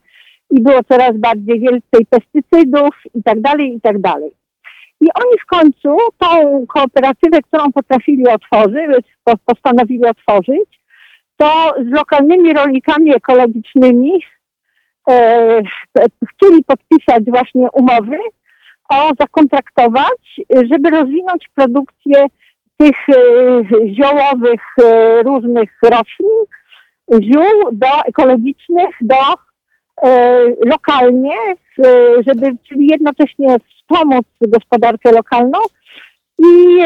i 0.50 0.60
było 0.60 0.84
coraz 0.84 1.16
bardziej 1.16 1.60
więcej 1.60 2.06
pestycydów 2.10 2.90
i 3.14 3.22
tak 3.22 3.40
dalej, 3.40 3.74
i 3.74 3.80
tak 3.80 4.00
dalej. 4.00 4.30
I 5.00 5.06
oni 5.14 5.38
w 5.42 5.46
końcu 5.46 5.96
tą 6.18 6.66
kooperatywę, 6.66 7.42
którą 7.42 7.72
potrafili 7.72 8.28
otworzyć, 8.28 9.06
postanowili 9.46 10.04
otworzyć, 10.04 10.80
to 11.36 11.74
z 11.88 11.90
lokalnymi 11.90 12.52
rolnikami 12.52 13.14
ekologicznymi 13.14 14.12
e, 15.08 15.62
chcieli 16.28 16.64
podpisać 16.64 17.24
właśnie 17.24 17.70
umowy, 17.70 18.18
o 18.88 19.10
zakontraktować, 19.20 20.40
żeby 20.70 20.90
rozwinąć 20.90 21.48
produkcję 21.54 22.26
tych 22.76 23.08
e, 23.08 23.14
ziołowych 23.94 24.60
e, 24.84 25.22
różnych 25.22 25.70
roślin, 25.82 26.44
ziół 27.22 27.72
do 27.72 28.04
ekologicznych, 28.06 28.96
do 29.00 29.16
e, 30.02 30.40
lokalnie, 30.64 31.36
żeby 32.26 32.56
czyli 32.68 32.86
jednocześnie 32.86 33.56
wspomóc 33.58 34.26
gospodarkę 34.40 35.12
lokalną 35.12 35.58
i, 36.38 36.78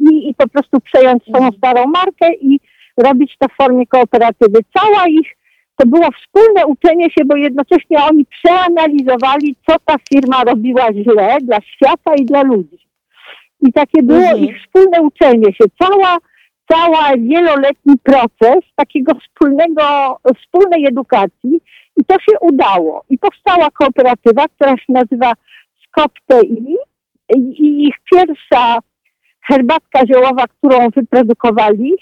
i, 0.00 0.28
i 0.28 0.34
po 0.34 0.48
prostu 0.48 0.80
przejąć 0.80 1.22
swoją 1.22 1.52
starą 1.52 1.86
markę 1.86 2.34
i 2.40 2.60
robić 2.96 3.36
to 3.38 3.48
w 3.48 3.56
formie 3.56 3.86
kooperatywy. 3.86 4.58
Cała 4.78 5.08
ich 5.08 5.36
to 5.76 5.86
było 5.86 6.08
wspólne 6.10 6.66
uczenie 6.66 7.10
się, 7.10 7.24
bo 7.24 7.36
jednocześnie 7.36 8.04
oni 8.04 8.24
przeanalizowali, 8.24 9.56
co 9.66 9.76
ta 9.84 9.96
firma 10.12 10.44
robiła 10.44 10.92
źle 10.92 11.38
dla 11.42 11.60
świata 11.60 12.14
i 12.14 12.24
dla 12.24 12.42
ludzi. 12.42 12.78
I 13.60 13.72
takie 13.72 14.02
było 14.02 14.18
mhm. 14.18 14.44
ich 14.44 14.62
wspólne 14.62 15.02
uczenie 15.02 15.52
się. 15.52 15.64
Cała, 15.82 16.18
cała 16.72 17.16
wieloletni 17.16 17.94
proces 18.02 18.64
takiego 18.76 19.12
wspólnego, 19.14 19.82
wspólnej 20.38 20.86
edukacji 20.86 21.60
i 21.96 22.04
to 22.04 22.14
się 22.14 22.38
udało. 22.40 23.04
I 23.10 23.18
powstała 23.18 23.70
kooperatywa, 23.70 24.48
która 24.48 24.76
się 24.76 24.92
nazywa 24.92 25.32
SCOPTI 25.86 26.76
i 27.36 27.86
ich 27.86 27.94
pierwsza 28.12 28.78
herbatka 29.48 30.06
ziołowa, 30.06 30.44
którą 30.46 30.90
wyprodukowali, 30.90 31.94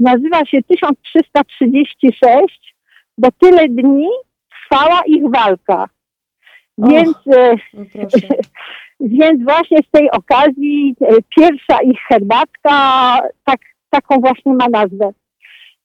nazywa 0.00 0.44
się 0.44 0.62
1336 0.62 2.75
bo 3.18 3.28
tyle 3.40 3.68
dni 3.68 4.08
trwała 4.50 5.02
ich 5.06 5.30
walka. 5.30 5.88
Więc, 6.78 7.16
e, 7.36 7.56
no 7.74 7.84
więc 9.00 9.44
właśnie 9.44 9.78
z 9.78 9.90
tej 9.90 10.10
okazji 10.10 10.94
e, 11.00 11.14
pierwsza 11.36 11.82
ich 11.82 12.00
herbatka 12.08 12.72
tak, 13.44 13.60
taką 13.90 14.20
właśnie 14.20 14.52
ma 14.52 14.68
nazwę. 14.68 15.10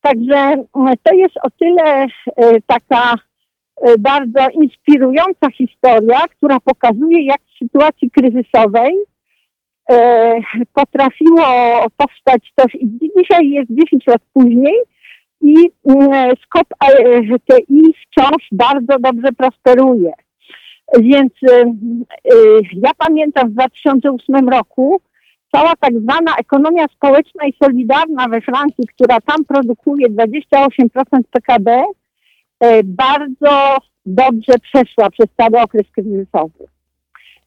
Także 0.01 0.63
to 1.03 1.13
jest 1.13 1.37
o 1.43 1.49
tyle 1.59 1.83
e, 2.03 2.07
taka 2.65 3.15
bardzo 3.99 4.49
inspirująca 4.49 5.51
historia, 5.51 6.19
która 6.27 6.59
pokazuje, 6.59 7.25
jak 7.25 7.41
w 7.41 7.57
sytuacji 7.63 8.11
kryzysowej 8.11 8.93
potrafiło 10.73 11.45
powstać 11.97 12.53
coś 12.59 12.75
i 12.75 12.99
dzisiaj 13.17 13.49
jest 13.49 13.69
10 13.69 14.07
lat 14.07 14.21
później, 14.33 14.75
i 15.41 15.55
mm, 15.85 16.35
skop 16.45 16.67
TI 17.47 17.93
wciąż 18.07 18.47
bardzo 18.51 18.99
dobrze 18.99 19.31
prosperuje. 19.37 20.11
Więc 20.99 21.31
y, 21.43 21.65
y, 22.33 22.61
ja 22.73 22.91
pamiętam 22.97 23.49
w 23.49 23.53
2008 23.53 24.49
roku 24.49 25.01
cała 25.51 25.73
tak 25.79 25.93
zwana 25.99 26.35
ekonomia 26.37 26.87
społeczna 26.87 27.47
i 27.47 27.53
solidarna 27.63 28.27
we 28.27 28.41
Francji, 28.41 28.87
która 28.87 29.21
tam 29.21 29.45
produkuje 29.45 30.07
28% 30.09 30.67
PKB, 31.31 31.83
y, 32.63 32.83
bardzo 32.83 33.77
dobrze 34.05 34.53
przeszła 34.61 35.09
przez 35.09 35.27
cały 35.37 35.59
okres 35.59 35.91
kryzysowy. 35.91 36.65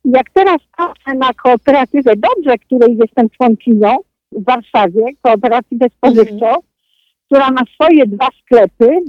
Jak 0.04 0.30
teraz 0.30 0.58
patrzę 0.76 1.14
na 1.14 1.32
kooperatywę 1.32 2.12
Dobrze, 2.16 2.58
której 2.58 2.96
jestem 2.96 3.30
członkinią 3.30 3.96
w 4.32 4.44
Warszawie, 4.44 5.02
kooperatywę 5.22 5.86
spożywczą, 5.96 6.46
mhm 6.46 6.73
która 7.34 7.50
ma 7.50 7.62
swoje 7.74 8.06
dwa 8.06 8.28
sklepy. 8.42 9.00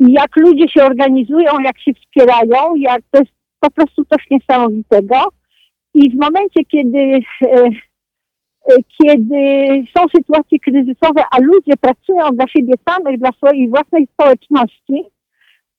I 0.00 0.12
jak 0.12 0.36
ludzie 0.36 0.68
się 0.68 0.84
organizują, 0.84 1.60
jak 1.64 1.80
się 1.80 1.92
wspierają, 1.94 2.76
jak 2.76 3.02
to 3.10 3.18
jest 3.18 3.32
po 3.60 3.70
prostu 3.70 4.04
coś 4.04 4.30
niesamowitego. 4.30 5.16
I 5.94 6.10
w 6.10 6.14
momencie, 6.14 6.64
kiedy 6.64 7.20
e, 7.42 7.70
kiedy 9.02 9.36
są 9.96 10.04
sytuacje 10.16 10.58
kryzysowe, 10.58 11.22
a 11.30 11.38
ludzie 11.40 11.76
pracują 11.80 12.30
dla 12.30 12.48
siebie 12.48 12.74
samych, 12.88 13.18
dla 13.18 13.32
swojej 13.32 13.68
własnej 13.68 14.06
społeczności, 14.06 15.04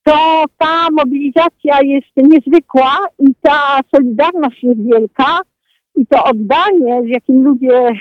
to 0.04 0.44
ta 0.58 0.88
mobilizacja 0.92 1.82
jest 1.82 2.12
niezwykła 2.18 2.98
i 3.20 3.36
ta 3.42 3.80
solidarność 3.96 4.64
jest 4.64 4.84
wielka 4.84 5.40
i 5.96 6.08
to 6.08 6.24
oddanie, 6.24 7.02
z 7.04 7.08
jakim 7.08 7.44
ludzie 7.44 7.92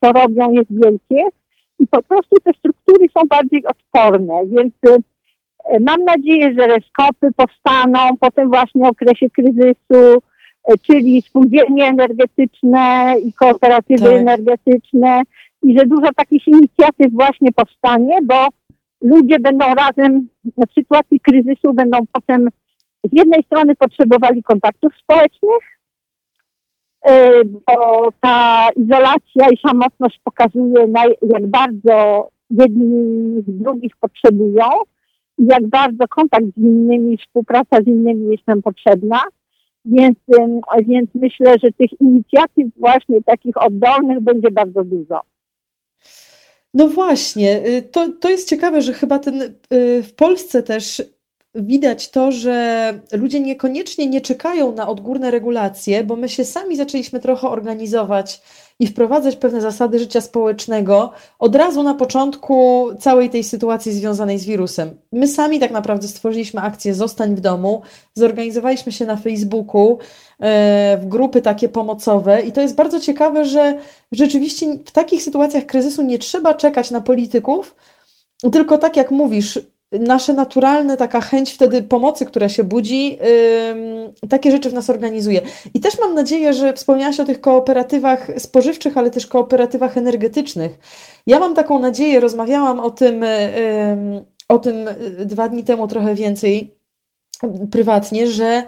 to 0.00 0.12
robią, 0.12 0.52
jest 0.52 0.70
wielkie 0.70 1.39
i 1.80 1.86
po 1.86 2.02
prostu 2.02 2.36
te 2.44 2.52
struktury 2.52 3.06
są 3.18 3.26
bardziej 3.28 3.66
odporne, 3.66 4.46
więc 4.46 4.74
e, 4.86 5.80
mam 5.80 6.04
nadzieję, 6.04 6.54
że 6.58 6.66
reskopy 6.66 7.28
powstaną 7.36 8.16
po 8.20 8.30
tym 8.30 8.48
właśnie 8.48 8.88
okresie 8.88 9.30
kryzysu, 9.30 10.22
e, 10.64 10.78
czyli 10.82 11.22
spółdzielnie 11.22 11.86
energetyczne 11.86 13.14
i 13.24 13.32
kooperatywy 13.32 14.04
tak. 14.04 14.12
energetyczne 14.12 15.22
i 15.62 15.78
że 15.78 15.86
dużo 15.86 16.08
takich 16.16 16.48
inicjatyw 16.48 17.12
właśnie 17.12 17.52
powstanie, 17.52 18.18
bo 18.22 18.46
ludzie 19.00 19.38
będą 19.38 19.74
razem 19.74 20.28
w 20.56 20.74
sytuacji 20.74 21.20
kryzysu, 21.20 21.72
będą 21.74 21.98
potem 22.12 22.48
z 23.04 23.12
jednej 23.12 23.42
strony 23.42 23.76
potrzebowali 23.76 24.42
kontaktów 24.42 24.92
społecznych, 25.02 25.79
bo 27.44 28.08
ta 28.20 28.68
izolacja 28.76 29.48
i 29.52 29.68
samotność 29.68 30.20
pokazuje, 30.24 30.86
jak 31.22 31.46
bardzo 31.46 32.28
jedni 32.50 33.42
z 33.42 33.62
drugich 33.62 33.96
potrzebują, 34.00 34.64
jak 35.38 35.66
bardzo 35.66 36.08
kontakt 36.08 36.46
z 36.56 36.58
innymi, 36.58 37.16
współpraca 37.16 37.82
z 37.82 37.86
innymi 37.86 38.30
jest 38.30 38.46
nam 38.46 38.62
potrzebna. 38.62 39.20
Więc, 39.84 40.18
więc 40.88 41.10
myślę, 41.14 41.54
że 41.62 41.72
tych 41.72 42.00
inicjatyw 42.00 42.66
właśnie 42.76 43.22
takich 43.22 43.56
oddolnych 43.56 44.20
będzie 44.20 44.50
bardzo 44.50 44.84
dużo. 44.84 45.20
No 46.74 46.88
właśnie, 46.88 47.66
y, 47.66 47.82
to, 47.82 48.08
to 48.20 48.28
jest 48.28 48.48
ciekawe, 48.48 48.82
że 48.82 48.92
chyba 48.92 49.18
ten 49.18 49.42
y, 49.42 50.02
w 50.02 50.14
Polsce 50.14 50.62
też 50.62 51.02
widać 51.54 52.10
to, 52.10 52.32
że 52.32 52.94
ludzie 53.12 53.40
niekoniecznie 53.40 54.06
nie 54.06 54.20
czekają 54.20 54.72
na 54.72 54.88
odgórne 54.88 55.30
regulacje, 55.30 56.04
bo 56.04 56.16
my 56.16 56.28
się 56.28 56.44
sami 56.44 56.76
zaczęliśmy 56.76 57.20
trochę 57.20 57.48
organizować 57.48 58.42
i 58.78 58.86
wprowadzać 58.86 59.36
pewne 59.36 59.60
zasady 59.60 59.98
życia 59.98 60.20
społecznego 60.20 61.12
od 61.38 61.56
razu 61.56 61.82
na 61.82 61.94
początku 61.94 62.88
całej 63.00 63.30
tej 63.30 63.44
sytuacji 63.44 63.92
związanej 63.92 64.38
z 64.38 64.44
wirusem. 64.44 64.96
My 65.12 65.28
sami 65.28 65.60
tak 65.60 65.70
naprawdę 65.70 66.08
stworzyliśmy 66.08 66.60
akcję 66.60 66.94
Zostań 66.94 67.34
w 67.34 67.40
domu, 67.40 67.82
zorganizowaliśmy 68.14 68.92
się 68.92 69.06
na 69.06 69.16
Facebooku 69.16 69.98
e, 70.40 70.98
w 71.02 71.08
grupy 71.08 71.42
takie 71.42 71.68
pomocowe 71.68 72.40
i 72.42 72.52
to 72.52 72.60
jest 72.60 72.74
bardzo 72.74 73.00
ciekawe, 73.00 73.44
że 73.44 73.78
rzeczywiście 74.12 74.66
w 74.86 74.90
takich 74.90 75.22
sytuacjach 75.22 75.66
kryzysu 75.66 76.02
nie 76.02 76.18
trzeba 76.18 76.54
czekać 76.54 76.90
na 76.90 77.00
polityków, 77.00 77.74
tylko 78.52 78.78
tak 78.78 78.96
jak 78.96 79.10
mówisz, 79.10 79.58
nasze 79.92 80.32
naturalne, 80.32 80.96
taka 80.96 81.20
chęć 81.20 81.52
wtedy 81.52 81.82
pomocy, 81.82 82.26
która 82.26 82.48
się 82.48 82.64
budzi, 82.64 83.10
yy, 83.10 84.28
takie 84.28 84.50
rzeczy 84.50 84.70
w 84.70 84.74
nas 84.74 84.90
organizuje. 84.90 85.40
I 85.74 85.80
też 85.80 85.98
mam 85.98 86.14
nadzieję, 86.14 86.52
że 86.52 86.72
wspomniałaś 86.72 87.20
o 87.20 87.24
tych 87.24 87.40
kooperatywach 87.40 88.30
spożywczych, 88.38 88.96
ale 88.96 89.10
też 89.10 89.26
kooperatywach 89.26 89.96
energetycznych. 89.96 90.78
Ja 91.26 91.38
mam 91.38 91.54
taką 91.54 91.78
nadzieję, 91.78 92.20
rozmawiałam 92.20 92.80
o 92.80 92.90
tym, 92.90 93.22
yy, 93.22 94.24
o 94.48 94.58
tym 94.58 94.76
dwa 95.24 95.48
dni 95.48 95.64
temu 95.64 95.88
trochę 95.88 96.14
więcej 96.14 96.74
prywatnie, 97.70 98.26
że 98.26 98.62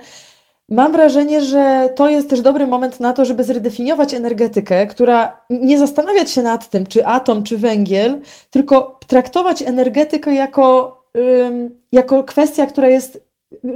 Mam 0.68 0.92
wrażenie, 0.92 1.40
że 1.44 1.92
to 1.96 2.08
jest 2.08 2.30
też 2.30 2.40
dobry 2.40 2.66
moment 2.66 3.00
na 3.00 3.12
to, 3.12 3.24
żeby 3.24 3.44
zredefiniować 3.44 4.14
energetykę, 4.14 4.86
która 4.86 5.44
nie 5.50 5.78
zastanawiać 5.78 6.30
się 6.30 6.42
nad 6.42 6.70
tym, 6.70 6.86
czy 6.86 7.06
atom, 7.06 7.42
czy 7.42 7.58
węgiel, 7.58 8.20
tylko 8.50 8.98
traktować 9.06 9.62
energetykę 9.62 10.34
jako 10.34 11.01
jako 11.92 12.24
kwestia, 12.24 12.66
która 12.66 12.88
jest, 12.88 13.24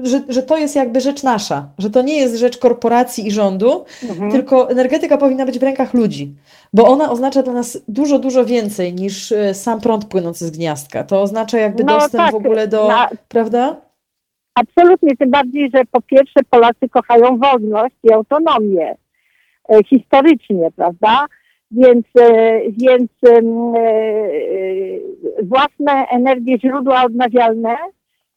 że, 0.03 0.23
że 0.29 0.43
to 0.43 0.57
jest 0.57 0.77
jakby 0.77 1.01
rzecz 1.01 1.23
nasza, 1.23 1.69
że 1.79 1.91
to 1.91 2.03
nie 2.03 2.17
jest 2.17 2.37
rzecz 2.37 2.59
korporacji 2.59 3.27
i 3.27 3.31
rządu, 3.31 3.85
mhm. 4.03 4.31
tylko 4.31 4.71
energetyka 4.71 5.19
powinna 5.19 5.47
być 5.47 5.59
w 5.59 5.63
rękach 5.63 5.95
ludzi, 5.95 6.35
bo 6.73 6.87
ona 6.87 7.11
oznacza 7.11 7.43
dla 7.43 7.53
nas 7.53 7.83
dużo, 7.89 8.19
dużo 8.19 8.45
więcej 8.45 8.95
niż 8.95 9.33
e, 9.33 9.55
sam 9.55 9.81
prąd 9.81 10.05
płynący 10.05 10.47
z 10.47 10.51
gniazdka. 10.51 11.05
To 11.05 11.23
oznacza 11.23 11.59
jakby 11.59 11.85
no, 11.85 11.95
dostęp 11.95 12.25
tak, 12.25 12.33
w 12.33 12.37
ogóle 12.37 12.69
do, 12.69 12.89
na... 12.89 13.09
prawda? 13.29 13.77
Absolutnie, 14.55 15.17
tym 15.17 15.31
bardziej, 15.31 15.71
że 15.75 15.85
po 15.91 16.01
pierwsze 16.01 16.41
Polacy 16.51 16.89
kochają 16.91 17.39
wolność 17.39 17.95
i 18.03 18.13
autonomię 18.13 18.97
e, 19.69 19.85
historycznie, 19.85 20.71
prawda? 20.77 21.27
Więc, 21.71 22.07
e, 22.21 22.61
więc 22.69 23.11
e, 23.27 23.41
własne 25.43 26.07
energie, 26.11 26.59
źródła 26.59 27.05
odnawialne 27.05 27.77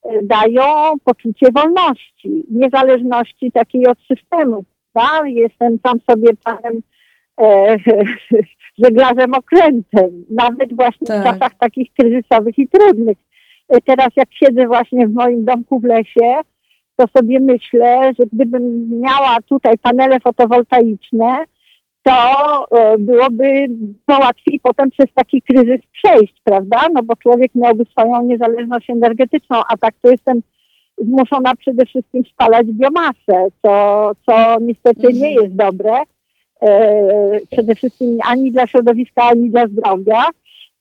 e, 0.04 0.24
dają 0.24 0.94
poczucie 1.04 1.48
wolności, 1.52 2.44
niezależności 2.52 3.52
takiej 3.52 3.88
od 3.88 3.98
systemu. 4.00 4.64
Tak? 4.94 5.24
Jestem 5.26 5.80
sam 5.88 6.00
sobie 6.10 6.30
panem 6.44 6.82
e, 7.42 7.78
żeglarzem 8.84 9.34
okrętem, 9.34 10.26
nawet 10.30 10.76
właśnie 10.76 11.08
tak. 11.08 11.22
w 11.22 11.24
czasach 11.24 11.58
takich 11.60 11.94
kryzysowych 11.94 12.58
i 12.58 12.68
trudnych. 12.68 13.18
Teraz 13.86 14.10
jak 14.16 14.28
siedzę 14.32 14.68
właśnie 14.68 15.08
w 15.08 15.14
moim 15.14 15.46
domku 15.46 15.80
w 15.80 15.84
lesie, 15.84 16.42
to 16.96 17.06
sobie 17.18 17.40
myślę, 17.40 18.12
że 18.20 18.26
gdybym 18.34 18.90
miała 19.00 19.38
tutaj 19.50 19.78
panele 19.78 20.20
fotowoltaiczne, 20.20 21.46
to 22.10 22.68
e, 22.78 22.98
byłoby 22.98 23.68
to 24.06 24.20
łatwiej 24.20 24.60
potem 24.64 24.92
przez 24.92 25.06
taki 25.14 25.42
kryzys 25.42 25.82
przejść, 25.92 26.42
prawda? 26.44 26.82
No 26.94 27.04
bo 27.04 27.16
człowiek 27.16 27.52
miałby 27.56 27.86
swoją 27.86 28.24
niezależność 28.24 28.90
energetyczną, 28.90 29.62
a 29.70 29.78
tak 29.78 29.94
to 30.02 30.12
jestem 30.12 30.42
zmuszona 30.98 31.56
przede 31.56 31.86
wszystkim 31.86 32.24
spalać 32.34 32.68
biomasę, 32.68 33.48
co, 33.62 34.12
co 34.26 34.58
niestety 34.62 35.14
nie 35.14 35.30
mhm. 35.30 35.34
jest 35.34 35.56
dobre. 35.56 36.02
E, 36.62 37.40
przede 37.52 37.76
wszystkim 37.76 38.18
ani 38.26 38.52
dla 38.52 38.68
środowiska, 38.68 39.24
ani 39.24 39.50
dla 39.50 39.68
zdrowia. 39.68 40.26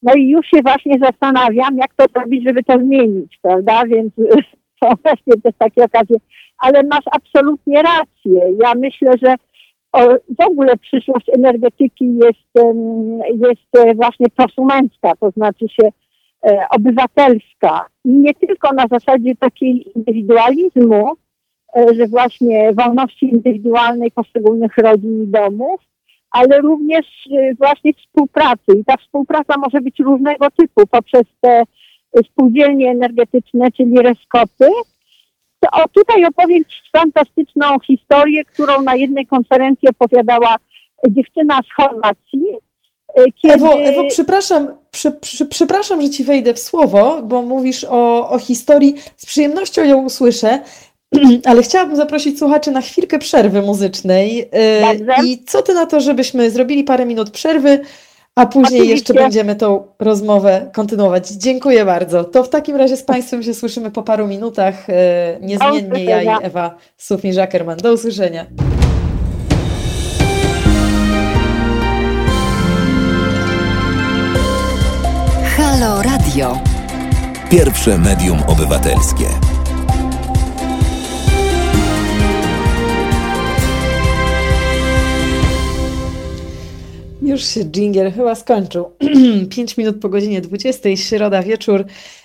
No 0.02 0.14
i 0.14 0.28
już 0.28 0.46
się 0.46 0.62
właśnie 0.62 0.98
zastanawiam, 0.98 1.76
jak 1.76 1.94
to 1.94 2.04
zrobić, 2.14 2.44
żeby 2.44 2.62
to 2.62 2.78
zmienić, 2.78 3.38
prawda? 3.42 3.82
Więc 3.86 4.12
są 4.84 4.92
właśnie 5.02 5.32
też 5.42 5.54
takie 5.58 5.84
okazje. 5.84 6.16
Ale 6.58 6.82
masz 6.82 7.04
absolutnie 7.12 7.82
rację. 7.82 8.40
Ja 8.62 8.74
myślę, 8.74 9.12
że 9.22 9.34
w 10.38 10.40
ogóle 10.40 10.76
przyszłość 10.76 11.26
energetyki 11.28 12.18
jest, 12.18 12.68
jest 13.40 13.96
właśnie 13.96 14.26
prosumencka, 14.36 15.12
to 15.20 15.30
znaczy 15.30 15.66
się 15.68 15.88
e, 16.46 16.66
obywatelska. 16.70 17.86
Nie 18.04 18.34
tylko 18.34 18.72
na 18.72 18.86
zasadzie 18.90 19.36
takiej 19.36 19.98
indywidualizmu, 19.98 21.12
e, 21.76 21.94
że 21.94 22.06
właśnie 22.06 22.72
wolności 22.72 23.30
indywidualnej 23.30 24.10
poszczególnych 24.10 24.76
rodzin 24.76 25.22
i 25.22 25.26
domów, 25.26 25.80
ale 26.30 26.60
również 26.60 27.06
e, 27.32 27.54
właśnie 27.54 27.92
współpracy. 27.92 28.78
I 28.80 28.84
ta 28.84 28.96
współpraca 28.96 29.54
może 29.58 29.80
być 29.80 29.98
różnego 29.98 30.50
typu 30.50 30.86
poprzez 30.90 31.24
te 31.40 31.62
spółdzielnie 32.24 32.90
energetyczne, 32.90 33.72
czyli 33.72 33.96
reskopy, 34.02 34.68
o, 35.72 35.88
tutaj 35.88 36.24
opowiem 36.24 36.62
fantastyczną 36.92 37.78
historię, 37.86 38.44
którą 38.44 38.82
na 38.82 38.94
jednej 38.94 39.26
konferencji 39.26 39.88
opowiadała 39.88 40.56
dziewczyna 41.08 41.60
z 41.62 41.74
Chorwacji. 41.76 42.42
E, 43.14 43.24
kiedy... 43.42 43.54
Ewo, 43.54 43.72
Ewo, 43.72 44.04
przepraszam, 44.08 44.68
przy, 44.90 45.12
przy, 45.12 45.46
przepraszam, 45.46 46.02
że 46.02 46.10
ci 46.10 46.24
wejdę 46.24 46.54
w 46.54 46.58
słowo, 46.58 47.22
bo 47.22 47.42
mówisz 47.42 47.84
o, 47.90 48.30
o 48.30 48.38
historii. 48.38 48.94
Z 49.16 49.26
przyjemnością 49.26 49.84
ją 49.84 50.04
usłyszę, 50.04 50.60
ale 51.50 51.62
chciałabym 51.62 51.96
zaprosić 51.96 52.38
słuchaczy 52.38 52.70
na 52.70 52.80
chwilkę 52.80 53.18
przerwy 53.18 53.62
muzycznej. 53.62 54.48
E, 54.50 54.94
Dobrze. 54.94 55.14
I 55.24 55.44
co 55.44 55.62
ty 55.62 55.74
na 55.74 55.86
to, 55.86 56.00
żebyśmy 56.00 56.50
zrobili 56.50 56.84
parę 56.84 57.06
minut 57.06 57.30
przerwy, 57.30 57.80
a 58.38 58.46
później 58.46 58.80
Oczywiście. 58.80 58.92
jeszcze 58.92 59.14
będziemy 59.14 59.56
tą 59.56 59.84
rozmowę 59.98 60.70
kontynuować. 60.74 61.28
Dziękuję 61.28 61.84
bardzo. 61.84 62.24
To 62.24 62.44
w 62.44 62.48
takim 62.48 62.76
razie 62.76 62.96
z 62.96 63.02
Państwem 63.02 63.42
się 63.42 63.54
słyszymy 63.54 63.90
po 63.90 64.02
paru 64.02 64.26
minutach. 64.26 64.90
E, 64.90 65.38
niezmiennie 65.40 66.04
ja 66.04 66.22
i 66.22 66.44
Ewa 66.44 66.76
Sufin-Żakerman. 66.98 67.76
Do 67.76 67.92
usłyszenia. 67.92 68.46
Halo 75.56 76.02
Radio. 76.02 76.58
Pierwsze 77.50 77.98
medium 77.98 78.38
obywatelskie. 78.48 79.47
Już 87.38 87.46
się 87.46 87.64
dżingiel 87.64 88.12
chyba 88.12 88.34
skończył. 88.34 88.90
5 89.50 89.76
minut 89.76 90.00
po 90.00 90.08
godzinie 90.08 90.40
20, 90.40 90.96
środa 90.96 91.42
wieczór. 91.42 91.84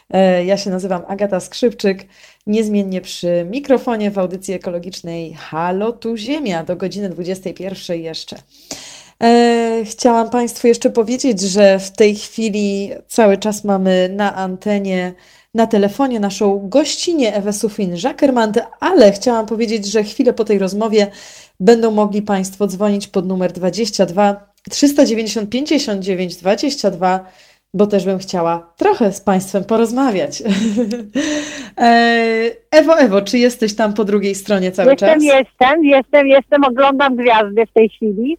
E, 0.10 0.46
ja 0.46 0.58
się 0.58 0.70
nazywam 0.70 1.02
Agata 1.08 1.40
Skrzypczyk, 1.40 2.06
niezmiennie 2.48 3.02
przy 3.02 3.46
mikrofonie 3.52 4.12
w 4.12 4.20
audycji 4.20 4.54
ekologicznej 4.54 5.34
Halo 5.34 5.92
tu 5.92 6.18
Ziemia 6.18 6.64
do 6.64 6.76
godziny 6.76 7.10
21 7.10 8.00
jeszcze. 8.00 8.36
E, 9.24 9.82
chciałam 9.86 10.30
Państwu 10.30 10.68
jeszcze 10.68 10.90
powiedzieć, 10.90 11.42
że 11.42 11.80
w 11.80 11.92
tej 11.92 12.16
chwili 12.16 12.92
cały 13.08 13.38
czas 13.38 13.64
mamy 13.64 14.10
na 14.16 14.36
antenie, 14.36 15.14
na 15.54 15.68
telefonie 15.68 16.20
naszą 16.20 16.70
gościnię 16.70 17.36
Ewę 17.36 17.54
Sufin-Żakermant, 17.54 18.62
ale 18.80 19.12
chciałam 19.12 19.46
powiedzieć, 19.46 19.86
że 19.86 20.04
chwilę 20.04 20.34
po 20.34 20.46
tej 20.46 20.60
rozmowie 20.60 21.08
będą 21.60 21.92
mogli 21.92 22.22
Państwo 22.22 22.68
dzwonić 22.68 23.08
pod 23.08 23.28
numer 23.28 23.52
22 23.52 24.53
390 24.70 25.50
59 25.50 26.36
22 26.36 27.26
bo 27.74 27.88
też 27.88 28.06
bym 28.06 28.20
chciała 28.20 28.74
trochę 28.78 29.14
z 29.14 29.22
Państwem 29.22 29.64
porozmawiać. 29.64 30.44
E, 31.78 32.52
Ewo, 32.72 33.00
Ewo, 33.00 33.22
czy 33.22 33.38
jesteś 33.38 33.76
tam 33.76 33.94
po 33.94 34.04
drugiej 34.04 34.36
stronie 34.36 34.72
cały 34.72 34.92
jestem, 34.92 35.10
czas? 35.10 35.24
Jestem, 35.24 35.40
jestem, 35.40 35.84
jestem, 35.84 36.28
jestem, 36.28 36.64
oglądam 36.64 37.16
gwiazdy 37.16 37.66
w 37.66 37.74
tej 37.74 37.90
chwili. 37.90 38.38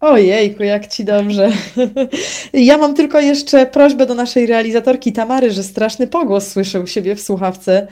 Ojejku, 0.00 0.62
jak 0.62 0.86
Ci 0.86 1.04
dobrze. 1.04 1.48
Ja 2.52 2.78
mam 2.78 2.94
tylko 2.94 3.20
jeszcze 3.20 3.66
prośbę 3.66 4.06
do 4.06 4.14
naszej 4.14 4.46
realizatorki 4.46 5.12
Tamary, 5.12 5.50
że 5.50 5.62
straszny 5.62 6.06
pogłos 6.06 6.48
słyszę 6.48 6.80
u 6.80 6.86
siebie 6.86 7.16
w 7.16 7.20
słuchawce 7.20 7.86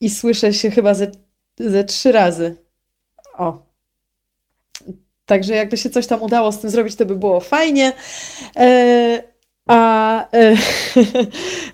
i 0.00 0.10
słyszę 0.10 0.52
się 0.52 0.70
chyba 0.70 0.94
ze, 0.94 1.10
ze 1.58 1.84
trzy 1.84 2.12
razy. 2.12 2.56
O. 3.38 3.69
Także 5.30 5.54
jakby 5.54 5.76
się 5.76 5.90
coś 5.90 6.06
tam 6.06 6.22
udało 6.22 6.52
z 6.52 6.60
tym 6.60 6.70
zrobić, 6.70 6.96
to 6.96 7.06
by 7.06 7.16
było 7.16 7.40
fajnie. 7.40 7.92
E, 8.56 9.22
a 9.68 9.80
e, 10.32 10.54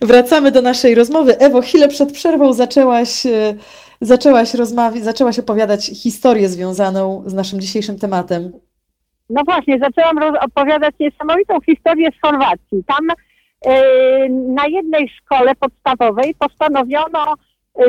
wracamy 0.10 0.50
do 0.50 0.62
naszej 0.62 0.94
rozmowy. 0.94 1.38
Ewo, 1.38 1.60
chwilę 1.60 1.88
przed 1.88 2.12
przerwą 2.12 2.52
zaczęłaś, 2.52 3.26
e, 3.26 3.54
zaczęłaś 4.00 4.54
rozmawiać, 4.54 5.04
zaczęłaś 5.04 5.38
opowiadać 5.38 5.86
historię 5.86 6.48
związaną 6.48 7.22
z 7.26 7.34
naszym 7.34 7.60
dzisiejszym 7.60 7.98
tematem. 7.98 8.52
No 9.30 9.42
właśnie, 9.44 9.78
zaczęłam 9.78 10.34
opowiadać 10.40 10.94
niesamowitą 11.00 11.60
historię 11.60 12.08
z 12.18 12.20
Chorwacji. 12.22 12.84
Tam 12.86 13.10
e, 13.66 14.28
na 14.28 14.66
jednej 14.66 15.08
szkole 15.08 15.54
podstawowej 15.54 16.34
postanowiono 16.34 17.34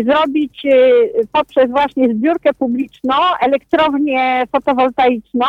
zrobić 0.05 0.65
e, 0.65 0.71
poprzez 1.31 1.69
właśnie 1.69 2.09
zbiórkę 2.13 2.53
publiczną 2.53 3.15
elektrownię 3.41 4.43
fotowoltaiczną 4.51 5.45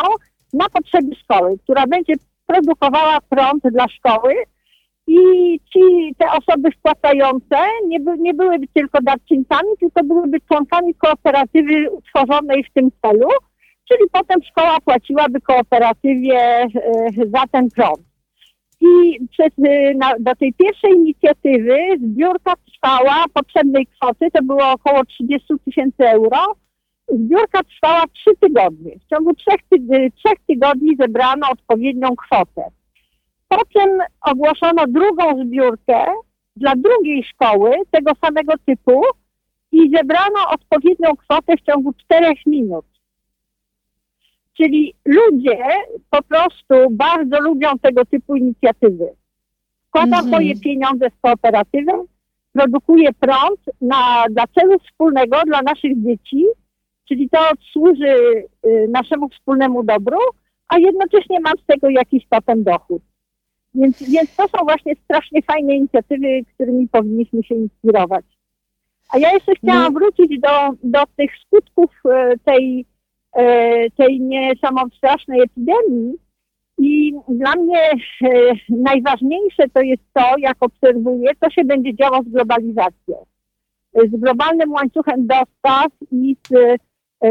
na 0.53 0.69
potrzeby 0.69 1.15
szkoły, 1.15 1.57
która 1.63 1.87
będzie 1.87 2.13
produkowała 2.47 3.17
prąd 3.29 3.63
dla 3.63 3.87
szkoły 3.87 4.33
i 5.07 5.19
ci, 5.73 6.15
te 6.17 6.25
osoby 6.31 6.71
wpłacające 6.71 7.57
nie, 7.87 7.99
by, 7.99 8.17
nie 8.17 8.33
byłyby 8.33 8.67
tylko 8.73 9.01
darczyńcami, 9.01 9.69
tylko 9.79 10.03
byłyby 10.03 10.37
członkami 10.47 10.95
kooperatywy 10.95 11.91
utworzonej 11.91 12.63
w 12.63 12.73
tym 12.73 12.91
celu, 13.01 13.27
czyli 13.87 14.09
potem 14.11 14.43
szkoła 14.43 14.77
płaciłaby 14.85 15.41
kooperatywie 15.41 16.39
e, 16.39 16.69
za 17.33 17.43
ten 17.51 17.69
prąd. 17.69 18.09
I 18.81 19.19
przez, 19.31 19.51
e, 19.65 19.93
na, 19.93 20.13
do 20.19 20.35
tej 20.35 20.53
pierwszej 20.53 20.91
inicjatywy 20.91 21.77
zbiórka 21.97 22.53
trwała 22.81 23.25
potrzebnej 23.33 23.87
kwoty, 23.87 24.31
to 24.33 24.43
było 24.43 24.71
około 24.71 25.05
30 25.05 25.53
tysięcy 25.65 26.09
euro, 26.09 26.55
Zbiórka 27.11 27.63
trwała 27.63 28.03
trzy 28.13 28.31
tygodnie. 28.39 28.91
W 28.99 29.09
ciągu 29.09 29.33
trzech, 29.33 29.59
tyg 29.69 29.81
trzech 30.15 30.39
tygodni 30.47 30.95
zebrano 30.99 31.49
odpowiednią 31.49 32.15
kwotę. 32.15 32.63
Potem 33.47 33.89
ogłoszono 34.21 34.87
drugą 34.87 35.45
zbiórkę 35.45 36.05
dla 36.55 36.73
drugiej 36.75 37.23
szkoły 37.23 37.71
tego 37.91 38.11
samego 38.25 38.53
typu 38.65 39.01
i 39.71 39.91
zebrano 39.97 40.49
odpowiednią 40.49 41.15
kwotę 41.15 41.57
w 41.57 41.61
ciągu 41.61 41.93
czterech 41.93 42.45
minut. 42.45 42.85
Czyli 44.57 44.93
ludzie 45.05 45.57
po 46.09 46.21
prostu 46.23 46.75
bardzo 46.91 47.39
lubią 47.39 47.79
tego 47.81 48.05
typu 48.05 48.35
inicjatywy. 48.35 49.09
Wkładam 49.87 50.19
mm 50.19 50.25
-hmm. 50.25 50.31
moje 50.31 50.59
pieniądze 50.59 51.09
w 51.09 51.21
kooperatywę, 51.21 52.05
produkuję 52.53 53.09
prąd 53.19 53.59
na, 53.81 54.25
dla 54.29 54.47
celu 54.47 54.79
wspólnego 54.79 55.37
dla 55.45 55.61
naszych 55.61 56.03
dzieci 56.03 56.45
czyli 57.09 57.29
to 57.29 57.39
służy 57.71 58.43
y, 58.65 58.87
naszemu 58.89 59.29
wspólnemu 59.29 59.83
dobru, 59.83 60.17
a 60.67 60.77
jednocześnie 60.77 61.39
mam 61.39 61.53
z 61.63 61.65
tego 61.65 61.89
jakiś 61.89 62.25
potem 62.29 62.63
dochód. 62.63 63.01
Więc, 63.75 64.11
więc 64.11 64.35
to 64.35 64.47
są 64.47 64.63
właśnie 64.63 64.95
strasznie 65.03 65.41
fajne 65.41 65.75
inicjatywy, 65.75 66.27
którymi 66.53 66.87
powinniśmy 66.87 67.43
się 67.43 67.55
inspirować. 67.55 68.25
A 69.09 69.17
ja 69.17 69.33
jeszcze 69.33 69.55
chciałam 69.55 69.93
no. 69.93 69.99
wrócić 69.99 70.39
do, 70.39 70.49
do 70.83 71.03
tych 71.17 71.31
skutków 71.45 71.91
y, 72.05 72.39
tej, 72.45 72.85
y, 73.37 73.91
tej 73.97 74.21
niesamowitej 74.21 74.97
strasznej 74.97 75.41
epidemii. 75.41 76.13
I 76.79 77.13
dla 77.29 77.55
mnie 77.55 77.91
najważniejsze 78.69 79.63
to 79.73 79.81
jest 79.81 80.03
to, 80.13 80.37
jak 80.37 80.57
obserwuję, 80.59 81.31
co 81.43 81.49
się 81.49 81.63
będzie 81.65 81.95
działo 81.95 82.23
z 82.23 82.29
globalizacją. 82.29 83.25
Z 83.93 84.19
globalnym 84.19 84.71
łańcuchem 84.71 85.27
dostaw 85.27 85.91
i 86.11 86.35
z 86.49 86.79
E, 87.23 87.29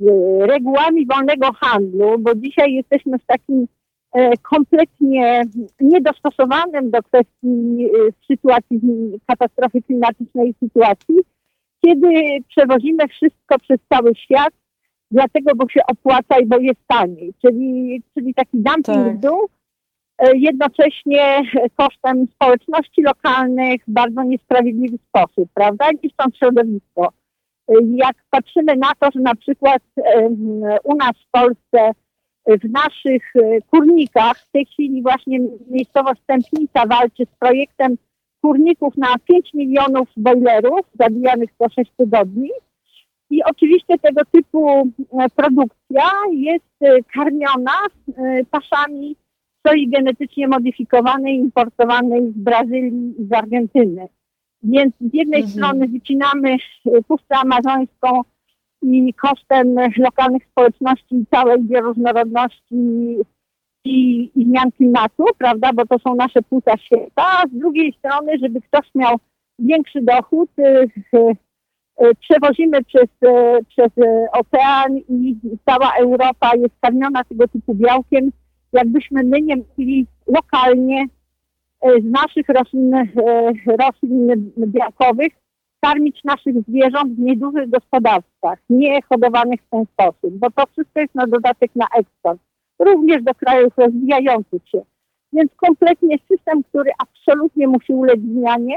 z 0.00 0.04
regułami 0.40 1.06
wolnego 1.06 1.52
handlu, 1.52 2.18
bo 2.18 2.34
dzisiaj 2.34 2.72
jesteśmy 2.72 3.18
w 3.18 3.26
takim 3.26 3.66
e, 4.12 4.36
kompletnie 4.36 5.42
niedostosowanym 5.80 6.90
do 6.90 7.02
kwestii 7.02 7.86
e, 7.86 8.12
sytuacji, 8.26 8.80
katastrofy 9.26 9.82
klimatycznej 9.82 10.54
sytuacji, 10.64 11.16
kiedy 11.84 12.08
przewozimy 12.48 13.08
wszystko 13.08 13.58
przez 13.58 13.78
cały 13.88 14.14
świat, 14.14 14.52
dlatego, 15.10 15.54
bo 15.56 15.68
się 15.68 15.80
opłaca 15.88 16.38
i 16.38 16.46
bo 16.46 16.58
jest 16.58 16.80
taniej, 16.86 17.34
czyli, 17.42 18.02
czyli 18.14 18.34
taki 18.34 18.58
dumping 18.58 18.84
tak. 18.84 19.16
w 19.16 19.20
dół, 19.20 19.48
jednocześnie 20.34 21.42
kosztem 21.76 22.26
społeczności 22.34 23.02
lokalnych 23.02 23.82
w 23.88 23.90
bardzo 23.90 24.22
niesprawiedliwy 24.22 24.98
sposób, 25.08 25.48
prawda, 25.54 25.86
niszcząc 26.02 26.36
środowisko 26.36 27.12
jak 27.94 28.16
patrzymy 28.30 28.76
na 28.76 28.90
to, 29.00 29.08
że 29.14 29.20
na 29.20 29.34
przykład 29.34 29.82
u 30.84 30.96
nas 30.96 31.12
w 31.26 31.30
Polsce 31.30 31.92
w 32.46 32.70
naszych 32.70 33.36
e, 33.36 33.60
kurnikach 33.60 34.38
w 34.38 34.50
tej 34.50 34.66
chwili 34.66 35.02
właśnie 35.02 35.38
miejscowość 35.70 36.22
Stępnica 36.22 36.86
walczy 36.86 37.24
z 37.24 37.38
projektem 37.38 37.96
kurników 38.42 38.96
na 38.96 39.14
5 39.24 39.54
milionów 39.54 40.08
bojlerów 40.16 40.80
zabijanych 41.00 41.50
co 41.58 41.68
6 41.68 41.90
tygodni. 41.96 42.50
I 43.30 43.44
oczywiście 43.44 43.98
tego 43.98 44.20
typu 44.32 44.68
e, 44.70 45.28
produkcja 45.36 46.10
jest 46.32 46.82
e, 46.82 47.02
karmiona 47.14 47.72
paszami 48.50 49.16
soi 49.66 49.88
genetycznie 49.88 50.48
modyfikowanej, 50.48 51.36
importowanej 51.36 52.32
z 52.32 52.38
Brazylii 52.38 53.14
i 53.18 53.26
z 53.26 53.32
Argentyny. 53.32 54.08
Więc 54.62 54.94
z 55.00 55.14
jednej 55.14 55.42
mhm. 55.42 55.48
strony 55.58 55.88
wycinamy 55.88 56.52
e, 56.52 57.02
puszczę 57.08 57.36
amazońską 57.36 58.22
i 58.82 59.14
kosztem 59.14 59.76
lokalnych 59.96 60.42
społeczności 60.44 61.16
i 61.16 61.26
całej 61.26 61.62
bioróżnorodności 61.62 62.76
i, 63.84 64.30
i 64.34 64.44
zmian 64.44 64.72
klimatu, 64.72 65.24
prawda, 65.38 65.72
bo 65.72 65.86
to 65.86 65.98
są 65.98 66.14
nasze 66.14 66.42
płuca 66.42 66.76
świata, 66.76 67.22
a 67.42 67.48
z 67.48 67.58
drugiej 67.58 67.92
strony, 67.92 68.38
żeby 68.38 68.60
ktoś 68.60 68.94
miał 68.94 69.16
większy 69.58 70.02
dochód, 70.02 70.50
e, 70.58 70.86
e, 71.14 71.32
przewozimy 72.20 72.84
przez, 72.84 73.08
przez 73.68 73.90
ocean 74.32 74.96
i 75.08 75.36
cała 75.66 75.92
Europa 76.00 76.56
jest 76.56 76.74
karmiona 76.80 77.24
tego 77.24 77.48
typu 77.48 77.74
białkiem, 77.74 78.32
jakbyśmy 78.72 79.24
my 79.24 79.42
nie 79.42 79.56
mogli 79.56 80.06
lokalnie 80.26 81.06
E, 81.80 82.00
z 82.00 82.04
naszych 82.04 82.48
roślin, 82.48 82.94
e, 82.94 83.06
roślin 83.80 84.52
białkowych 84.58 85.32
karmić 85.80 86.24
naszych 86.24 86.54
zwierząt 86.68 87.14
w 87.14 87.18
niedużych 87.18 87.70
gospodarstwach, 87.70 88.58
nie 88.70 89.02
hodowanych 89.02 89.60
w 89.60 89.70
ten 89.70 89.84
sposób, 89.92 90.38
bo 90.38 90.50
to 90.50 90.66
wszystko 90.66 91.00
jest 91.00 91.14
na 91.14 91.26
dodatek 91.26 91.70
na 91.76 91.86
eksport, 91.98 92.40
również 92.78 93.22
do 93.22 93.34
krajów 93.34 93.72
rozwijających 93.76 94.68
się. 94.68 94.82
Więc 95.32 95.52
kompletnie 95.56 96.16
system, 96.28 96.62
który 96.62 96.90
absolutnie 96.98 97.68
musi 97.68 97.92
ulec 97.92 98.20
zmianie, 98.20 98.76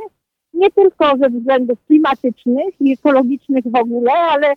nie 0.54 0.72
tylko 0.72 1.18
ze 1.18 1.30
względów 1.30 1.86
klimatycznych 1.88 2.82
i 2.82 2.93
ekologicznych 2.93 3.64
w 3.66 3.76
ogóle, 3.76 4.12
ale, 4.12 4.54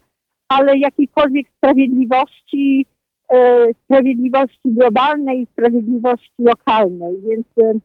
ale 0.49 0.79
jakiejkolwiek 0.79 1.47
sprawiedliwości, 1.57 2.87
e, 3.33 3.67
sprawiedliwości 3.85 4.61
globalnej 4.65 5.43
i 5.43 5.47
sprawiedliwości 5.47 6.33
lokalnej. 6.39 7.17
Więc 7.29 7.47
e, 7.59 7.79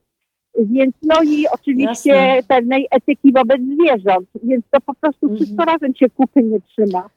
więc 0.59 0.95
no 1.03 1.15
i 1.23 1.45
oczywiście 1.53 2.13
Jasne. 2.13 2.43
pewnej 2.47 2.87
etyki 2.91 3.33
wobec 3.33 3.61
zwierząt. 3.61 4.29
Więc 4.43 4.65
to 4.71 4.81
po 4.81 4.93
prostu 4.93 5.25
mhm. 5.25 5.35
wszystko 5.35 5.65
razem 5.65 5.95
się 5.95 6.09
kupy 6.09 6.43
nie 6.43 6.61
trzyma. 6.61 7.09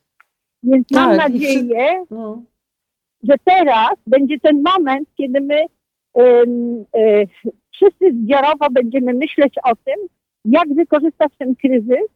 Więc 0.62 0.88
tak, 0.88 1.08
mam 1.08 1.16
nadzieję, 1.16 2.04
no. 2.10 2.42
że 3.22 3.34
teraz 3.44 3.94
będzie 4.06 4.40
ten 4.40 4.62
moment, 4.62 5.08
kiedy 5.16 5.40
my 5.40 5.64
um, 6.12 6.84
y, 6.96 7.28
wszyscy 7.70 8.12
zbiorowo 8.12 8.70
będziemy 8.70 9.14
myśleć 9.14 9.54
o 9.64 9.76
tym, 9.76 9.94
jak 10.44 10.74
wykorzystać 10.74 11.32
ten 11.38 11.56
kryzys, 11.56 12.08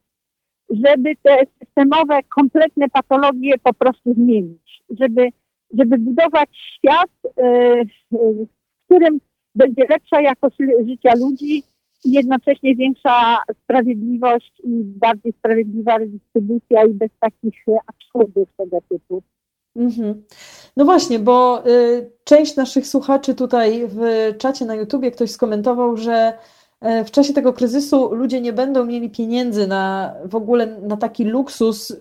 żeby 0.71 1.17
te 1.23 1.39
systemowe, 1.63 2.21
kompletne 2.23 2.89
patologie 2.89 3.59
po 3.63 3.75
prostu 3.75 4.15
zmienić. 4.15 4.83
Żeby 4.91 5.31
żeby 5.79 5.99
budować 5.99 6.49
świat, 6.53 7.11
w 8.11 8.47
którym 8.85 9.21
będzie 9.55 9.83
lepsza 9.89 10.21
jakość 10.21 10.57
życia 10.89 11.15
ludzi 11.15 11.63
i 12.05 12.13
jednocześnie 12.13 12.77
większa 12.77 13.39
sprawiedliwość 13.65 14.53
i 14.65 14.85
bardziej 14.85 15.33
sprawiedliwa 15.33 15.99
redystrybucja 15.99 16.85
i 16.85 16.95
bez 16.95 17.11
takich 17.21 17.65
absurdów 17.87 18.49
tego 18.57 18.79
typu. 18.89 19.23
Mhm. 19.77 20.23
No 20.77 20.85
właśnie, 20.85 21.19
bo 21.19 21.69
y, 21.69 22.11
część 22.25 22.57
naszych 22.57 22.87
słuchaczy 22.87 23.35
tutaj 23.35 23.89
w 23.89 24.01
czacie 24.39 24.65
na 24.65 24.75
YouTubie 24.75 25.11
ktoś 25.11 25.31
skomentował, 25.31 25.97
że 25.97 26.39
w 27.07 27.11
czasie 27.11 27.33
tego 27.33 27.53
kryzysu 27.53 28.15
ludzie 28.15 28.41
nie 28.41 28.53
będą 28.53 28.85
mieli 28.85 29.11
pieniędzy 29.11 29.67
na 29.67 30.15
w 30.25 30.35
ogóle 30.35 30.67
na 30.67 30.97
taki 30.97 31.25
luksus 31.25 31.97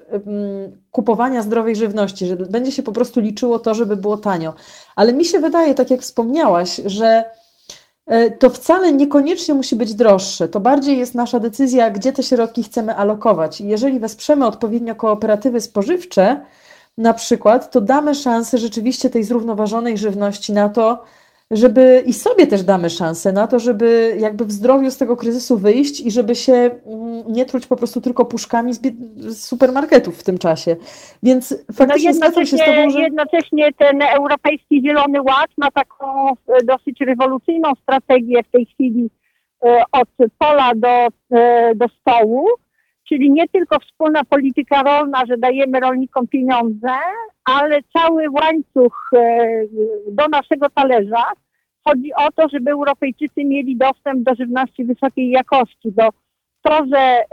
kupowania 0.91 1.41
zdrowej 1.41 1.75
żywności, 1.75 2.25
że 2.25 2.35
będzie 2.35 2.71
się 2.71 2.83
po 2.83 2.91
prostu 2.91 3.19
liczyło 3.19 3.59
to, 3.59 3.73
żeby 3.73 3.97
było 3.97 4.17
tanio. 4.17 4.53
Ale 4.95 5.13
mi 5.13 5.25
się 5.25 5.39
wydaje, 5.39 5.75
tak 5.75 5.91
jak 5.91 6.01
wspomniałaś, 6.01 6.81
że 6.85 7.25
y, 8.11 8.37
to 8.39 8.49
wcale 8.49 8.93
niekoniecznie 8.93 9.53
musi 9.53 9.75
być 9.75 9.93
droższe. 9.93 10.47
To 10.47 10.59
bardziej 10.59 10.97
jest 10.97 11.15
nasza 11.15 11.39
decyzja, 11.39 11.89
gdzie 11.89 12.13
te 12.13 12.23
środki 12.23 12.63
chcemy 12.63 12.95
alokować. 12.95 13.61
jeżeli 13.61 13.99
wesprzemy 13.99 14.45
odpowiednio 14.45 14.95
kooperatywy 14.95 15.61
spożywcze, 15.61 16.45
na 16.97 17.13
przykład, 17.13 17.71
to 17.71 17.81
damy 17.81 18.15
szansę 18.15 18.57
rzeczywiście 18.57 19.09
tej 19.09 19.23
zrównoważonej 19.23 19.97
żywności 19.97 20.53
na 20.53 20.69
to, 20.69 21.03
żeby 21.51 22.03
i 22.05 22.13
sobie 22.13 22.47
też 22.47 22.63
damy 22.63 22.89
szansę 22.89 23.31
na 23.31 23.47
to, 23.47 23.59
żeby 23.59 24.15
jakby 24.19 24.45
w 24.45 24.51
zdrowiu 24.51 24.91
z 24.91 24.97
tego 24.97 25.17
kryzysu 25.17 25.57
wyjść 25.57 26.01
i 26.01 26.11
żeby 26.11 26.35
się 26.35 26.53
mm, 26.53 27.23
nie 27.27 27.45
truć 27.45 27.67
po 27.67 27.75
prostu 27.75 28.01
tylko 28.01 28.25
puszkami 28.25 28.73
z, 28.73 28.81
z 29.17 29.45
supermarketów 29.45 30.19
w 30.19 30.23
tym 30.23 30.37
czasie. 30.37 30.75
Więc 31.23 31.65
faktycznie 31.73 32.09
no 32.09 32.15
zgadzam 32.15 32.45
się 32.45 32.57
z 32.57 32.65
Tobą, 32.65 32.89
że... 32.89 32.99
Jednocześnie 32.99 33.73
ten 33.77 34.01
Europejski 34.01 34.81
Zielony 34.85 35.21
Ład 35.21 35.49
ma 35.57 35.71
taką 35.71 36.29
e, 36.29 36.63
dosyć 36.63 37.01
rewolucyjną 37.01 37.71
strategię 37.81 38.43
w 38.43 38.51
tej 38.51 38.65
chwili 38.65 39.09
e, 39.63 39.83
od 39.91 40.09
pola 40.37 40.71
do, 40.75 41.07
e, 41.37 41.75
do 41.75 41.85
stołu, 41.87 42.47
Czyli 43.07 43.31
nie 43.31 43.47
tylko 43.47 43.79
wspólna 43.79 44.23
polityka 44.23 44.83
rolna, 44.83 45.25
że 45.25 45.37
dajemy 45.37 45.79
rolnikom 45.79 46.27
pieniądze, 46.27 46.89
ale 47.45 47.79
cały 47.97 48.29
łańcuch 48.29 49.09
e, 49.15 49.47
do 50.11 50.27
naszego 50.27 50.69
talerza. 50.69 51.23
Chodzi 51.87 52.13
o 52.13 52.31
to, 52.35 52.49
żeby 52.49 52.71
Europejczycy 52.71 53.45
mieli 53.45 53.77
dostęp 53.77 54.23
do 54.23 54.35
żywności 54.35 54.85
wysokiej 54.85 55.29
jakości, 55.29 55.91
bo 55.91 56.09
to, 56.61 56.85
że 56.85 56.97
e, 56.97 57.23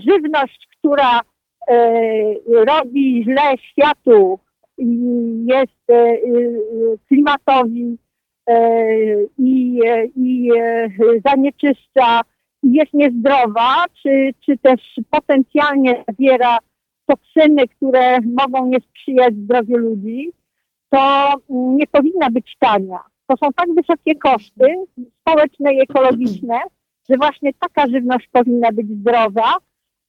żywność, 0.00 0.68
która 0.78 1.20
e, 1.68 1.74
robi 2.64 3.24
źle 3.24 3.58
światu, 3.58 4.38
jest 5.46 5.86
klimatowi 7.08 7.98
i, 9.38 9.80
i 10.16 10.50
zanieczyszcza 11.24 12.20
jest 12.62 12.94
niezdrowa, 12.94 13.84
czy, 14.02 14.30
czy 14.44 14.58
też 14.58 14.80
potencjalnie 15.10 16.04
zawiera 16.08 16.58
toksyny, 17.06 17.68
które 17.68 18.18
mogą 18.20 18.66
nie 18.66 18.78
sprzyjać 18.80 19.34
zdrowiu 19.34 19.76
ludzi, 19.76 20.32
to 20.90 21.32
nie 21.50 21.86
powinna 21.86 22.30
być 22.30 22.56
tania. 22.58 23.00
To 23.26 23.36
są 23.36 23.52
tak 23.52 23.74
wysokie 23.74 24.14
koszty 24.14 24.74
społeczne 25.20 25.74
i 25.74 25.80
ekologiczne, 25.80 26.60
że 27.10 27.16
właśnie 27.16 27.50
taka 27.60 27.86
żywność 27.86 28.28
powinna 28.32 28.72
być 28.72 28.86
zdrowa, 28.88 29.56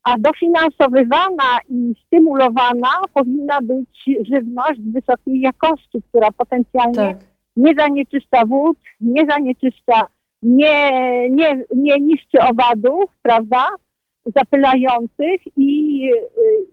a 0.03 0.17
dofinansowywana 0.17 1.59
i 1.69 1.93
stymulowana 2.05 2.89
powinna 3.13 3.61
być 3.61 4.09
żywność 4.31 4.79
wysokiej 4.81 5.41
jakości, 5.41 6.01
która 6.09 6.31
potencjalnie 6.31 6.95
tak. 6.95 7.17
nie 7.57 7.73
zanieczyszcza 7.75 8.45
wód, 8.45 8.77
nie 9.01 9.25
zanieczyszcza 9.25 10.07
nie, 10.43 11.29
nie, 11.29 11.63
nie 11.75 11.99
niszczy 11.99 12.39
owadów, 12.39 13.05
prawda, 13.21 13.67
zapylających 14.25 15.57
i, 15.57 16.01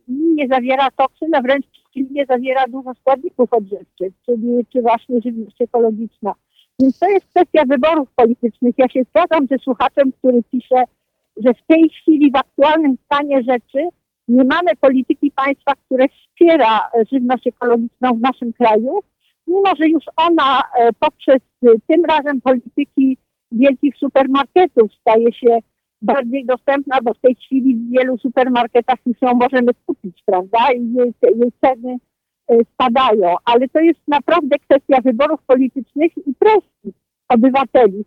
i 0.08 0.34
nie 0.34 0.48
zawiera 0.48 0.90
toksyn, 0.96 1.34
a 1.34 1.42
wręcz 1.42 1.66
nie 1.96 2.26
zawiera 2.26 2.64
dużo 2.68 2.94
składników 2.94 3.52
odżywczych, 3.52 4.12
czyli 4.26 4.66
czy 4.72 4.82
właśnie 4.82 5.20
żywność 5.20 5.60
ekologiczna. 5.60 6.34
Więc 6.80 6.98
to 6.98 7.08
jest 7.08 7.26
kwestia 7.26 7.62
wyborów 7.66 8.08
politycznych. 8.16 8.74
Ja 8.78 8.88
się 8.88 9.02
zgadzam 9.02 9.46
ze 9.46 9.58
słuchaczem, 9.58 10.12
który 10.12 10.42
pisze, 10.50 10.84
że 11.36 11.54
w 11.54 11.66
tej 11.66 11.90
chwili, 11.90 12.30
w 12.30 12.36
aktualnym 12.36 12.96
stanie 13.04 13.42
rzeczy, 13.42 13.88
nie 14.28 14.44
mamy 14.44 14.76
polityki 14.80 15.30
państwa, 15.30 15.72
które 15.86 16.06
wspiera 16.08 16.90
żywność 17.12 17.46
ekologiczną 17.46 18.14
w 18.14 18.20
naszym 18.20 18.52
kraju, 18.52 19.00
mimo 19.46 19.76
że 19.80 19.88
już 19.88 20.04
ona 20.16 20.62
e, 20.78 20.92
poprzez 20.92 21.38
tym 21.86 22.04
razem 22.04 22.40
polityki 22.40 23.16
wielkich 23.54 23.96
supermarketów 23.96 24.94
staje 25.00 25.32
się 25.32 25.58
bardziej 26.02 26.44
dostępna, 26.44 26.98
bo 27.02 27.14
w 27.14 27.18
tej 27.18 27.34
chwili 27.34 27.76
w 27.76 27.90
wielu 27.90 28.18
supermarketach 28.18 28.98
już 29.06 29.22
ją 29.22 29.34
możemy 29.34 29.72
kupić, 29.86 30.22
prawda? 30.26 30.58
I 30.72 30.92
jej, 30.92 31.14
jej 31.22 31.52
ceny 31.60 31.96
e, 32.48 32.58
spadają, 32.74 33.36
ale 33.44 33.68
to 33.68 33.80
jest 33.80 34.00
naprawdę 34.08 34.58
kwestia 34.58 35.00
wyborów 35.04 35.42
politycznych 35.46 36.12
i 36.26 36.34
presji 36.34 36.94
obywateli. 37.28 38.04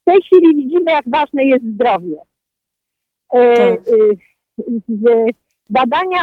W 0.00 0.04
tej 0.04 0.22
chwili 0.22 0.56
widzimy, 0.56 0.92
jak 0.92 1.08
ważne 1.08 1.44
jest 1.44 1.64
zdrowie. 1.64 2.16
E, 3.34 3.56
tak. 3.56 3.88
E, 3.88 5.26
badania 5.70 6.20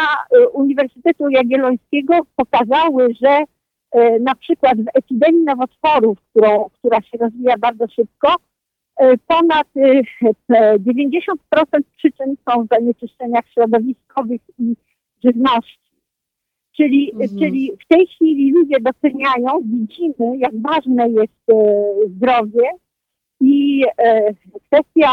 Uniwersytetu 0.53 1.29
Jagiellońskiego 1.29 2.19
pokazały, 2.35 3.13
że 3.21 3.43
na 4.19 4.35
przykład 4.35 4.77
w 4.77 4.87
epidemii 4.93 5.43
nowotworów, 5.43 6.17
którą, 6.29 6.69
która 6.69 7.01
się 7.01 7.17
rozwija 7.17 7.57
bardzo 7.57 7.87
szybko, 7.87 8.35
ponad 9.27 9.67
90% 9.75 11.27
e, 11.71 11.79
przyczyn 11.97 12.35
są 12.49 12.63
w 12.63 12.67
zanieczyszczeniach 12.67 13.45
środowiskowych 13.53 14.41
i 14.59 14.75
żywności. 15.23 15.87
Czyli, 16.77 17.11
mhm. 17.11 17.39
czyli 17.39 17.71
w 17.85 17.87
tej 17.87 18.07
chwili 18.07 18.51
ludzie 18.51 18.75
doceniają, 18.81 19.61
widzimy, 19.65 20.37
jak 20.37 20.61
ważne 20.61 21.09
jest 21.09 21.49
e, 21.51 21.85
zdrowie 22.07 22.69
i 23.41 23.83
kwestia 24.65 25.11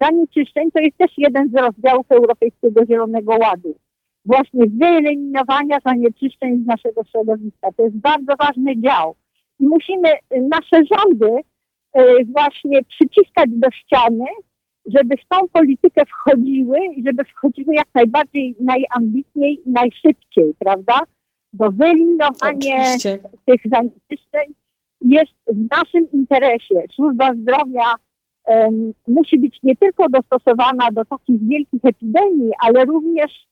zanieczyszczeń 0.00 0.70
to 0.70 0.80
jest 0.80 0.96
też 0.96 1.10
jeden 1.16 1.50
z 1.50 1.54
rozdziałów 1.54 2.06
Europejskiego 2.10 2.86
Zielonego 2.86 3.32
Ładu. 3.32 3.74
Właśnie 4.24 4.66
wyeliminowania 4.66 5.78
zanieczyszczeń 5.86 6.62
z 6.62 6.66
naszego 6.66 7.04
środowiska. 7.04 7.68
To 7.76 7.82
jest 7.82 7.96
bardzo 7.96 8.34
ważny 8.38 8.80
dział. 8.80 9.14
I 9.60 9.66
musimy, 9.66 10.08
nasze 10.30 10.84
rządy 10.94 11.28
E, 11.30 11.55
właśnie 12.34 12.84
przyciskać 12.84 13.50
do 13.50 13.70
ściany, 13.70 14.24
żeby 14.86 15.16
w 15.16 15.28
tą 15.28 15.48
politykę 15.52 16.02
wchodziły 16.06 16.78
i 16.96 17.04
żeby 17.06 17.24
wchodziły 17.24 17.74
jak 17.74 17.88
najbardziej, 17.94 18.56
najambitniej 18.60 19.60
i 19.66 19.70
najszybciej, 19.70 20.54
prawda? 20.58 21.00
Bo 21.52 21.70
wyeliminowanie 21.70 22.96
tych 23.44 23.60
zanieczyszczeń 23.64 24.54
jest 25.00 25.32
w 25.46 25.70
naszym 25.70 26.10
interesie. 26.12 26.82
Służba 26.94 27.34
zdrowia 27.34 27.94
um, 28.46 28.92
musi 29.08 29.38
być 29.38 29.58
nie 29.62 29.76
tylko 29.76 30.08
dostosowana 30.08 30.90
do 30.92 31.04
takich 31.04 31.48
wielkich 31.48 31.84
epidemii, 31.84 32.50
ale 32.60 32.84
również 32.84 33.46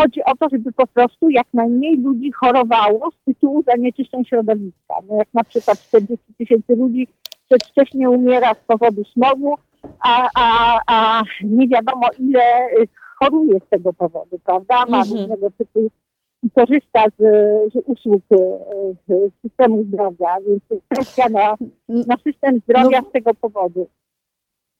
chodzi 0.00 0.24
o 0.24 0.36
to, 0.36 0.48
żeby 0.52 0.72
po 0.72 0.86
prostu 0.86 1.30
jak 1.30 1.46
najmniej 1.54 1.96
ludzi 1.96 2.32
chorowało 2.32 3.10
z 3.10 3.24
tytułu 3.24 3.62
zanieczyszczeń 3.62 4.24
środowiska. 4.24 4.94
No 5.08 5.16
jak 5.16 5.28
na 5.34 5.44
przykład 5.44 5.78
40 5.78 6.34
tysięcy 6.38 6.76
ludzi 6.76 7.08
przedwcześnie 7.52 8.10
umiera 8.10 8.54
z 8.54 8.66
powodu 8.66 9.04
smogu, 9.04 9.54
a, 10.00 10.28
a, 10.34 10.78
a 10.86 11.22
nie 11.44 11.68
wiadomo 11.68 12.08
ile 12.18 12.42
choruje 13.18 13.58
z 13.66 13.68
tego 13.70 13.92
powodu, 13.92 14.38
prawda? 14.44 14.86
Ma 14.88 14.98
mhm. 14.98 15.18
różnego 15.18 15.50
typu 15.50 15.90
i 16.42 16.50
korzysta 16.50 17.04
z, 17.18 17.22
z 17.72 17.76
usług 17.86 18.22
z 19.08 19.32
systemu 19.42 19.84
zdrowia, 19.84 20.36
więc 20.46 20.82
kwestia 20.88 21.28
na, 21.28 21.56
na 21.88 22.16
system 22.16 22.60
zdrowia 22.68 23.00
no, 23.00 23.08
z 23.08 23.12
tego 23.12 23.34
powodu. 23.34 23.86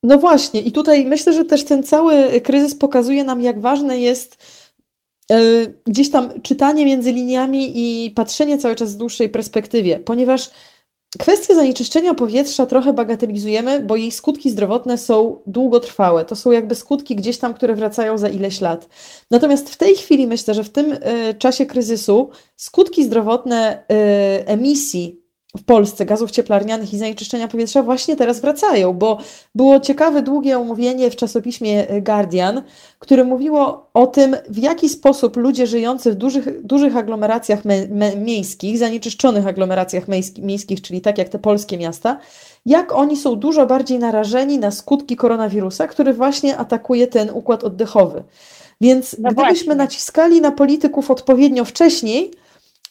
No 0.03 0.19
właśnie, 0.19 0.61
i 0.61 0.73
tutaj 0.73 1.07
myślę, 1.07 1.33
że 1.33 1.45
też 1.45 1.65
ten 1.65 1.83
cały 1.83 2.41
kryzys 2.41 2.75
pokazuje 2.75 3.25
nam, 3.25 3.41
jak 3.41 3.61
ważne 3.61 3.99
jest 3.99 4.63
gdzieś 5.87 6.11
tam 6.11 6.41
czytanie 6.43 6.87
między 6.87 7.13
liniami 7.13 7.73
i 7.75 8.11
patrzenie 8.11 8.59
cały 8.59 8.75
czas 8.75 8.95
w 8.95 8.99
dłuższej 8.99 9.29
perspektywie, 9.29 9.99
ponieważ 9.99 10.51
Kwestię 11.19 11.55
zanieczyszczenia 11.55 12.15
powietrza 12.15 12.67
trochę 12.67 12.93
bagatelizujemy, 12.93 13.81
bo 13.81 13.97
jej 13.97 14.13
skutki 14.13 14.51
zdrowotne 14.51 14.99
są 14.99 15.43
długotrwałe. 15.47 16.25
To 16.25 16.37
są 16.37 16.51
jakby 16.51 16.75
skutki 16.75 17.17
gdzieś 17.17 17.39
tam, 17.39 17.55
które 17.55 17.75
wracają 17.75 18.19
za 18.19 18.29
ileś 18.29 18.61
lat. 18.61 18.89
Natomiast 19.31 19.71
w 19.71 19.77
tej 19.77 19.97
chwili 19.97 20.27
myślę, 20.27 20.55
że 20.55 20.65
w 20.65 20.71
tym 20.71 20.93
y, 20.93 20.99
czasie 21.39 21.67
kryzysu 21.67 22.31
skutki 22.57 23.05
zdrowotne 23.05 23.85
y, 24.41 24.47
emisji 24.47 25.22
w 25.57 25.65
Polsce 25.65 26.07
gazów 26.07 26.31
cieplarnianych 26.31 26.95
i 26.95 26.99
zanieczyszczenia 26.99 27.49
powietrza 27.49 27.83
właśnie 27.83 28.17
teraz 28.17 28.41
wracają, 28.41 28.93
bo 28.93 29.19
było 29.55 29.81
ciekawe, 29.81 30.23
długie 30.23 30.59
omówienie 30.59 31.11
w 31.11 31.17
czasopiśmie 31.17 31.87
Guardian, 32.03 32.63
które 32.99 33.25
mówiło 33.25 33.91
o 33.95 34.07
tym, 34.07 34.37
w 34.49 34.59
jaki 34.59 34.89
sposób 34.89 35.37
ludzie 35.37 35.67
żyjący 35.67 36.13
w 36.13 36.15
dużych, 36.15 36.67
dużych 36.67 36.97
aglomeracjach 36.97 37.65
me, 37.65 37.89
me, 37.89 38.17
miejskich, 38.17 38.79
zanieczyszczonych 38.79 39.47
aglomeracjach 39.47 40.05
miejskich, 40.39 40.83
czyli 40.83 41.01
tak 41.01 41.19
jak 41.19 41.29
te 41.29 41.39
polskie 41.39 41.79
miasta, 41.79 42.19
jak 42.67 42.93
oni 42.93 43.17
są 43.17 43.37
dużo 43.37 43.67
bardziej 43.67 43.99
narażeni 43.99 44.59
na 44.59 44.71
skutki 44.71 45.17
koronawirusa, 45.17 45.87
który 45.87 46.15
właśnie 46.15 46.57
atakuje 46.57 47.07
ten 47.07 47.31
układ 47.31 47.65
oddechowy. 47.65 48.23
Więc 48.81 49.17
no 49.19 49.31
gdybyśmy 49.31 49.67
właśnie. 49.67 49.75
naciskali 49.75 50.41
na 50.41 50.51
polityków 50.51 51.11
odpowiednio 51.11 51.65
wcześniej, 51.65 52.31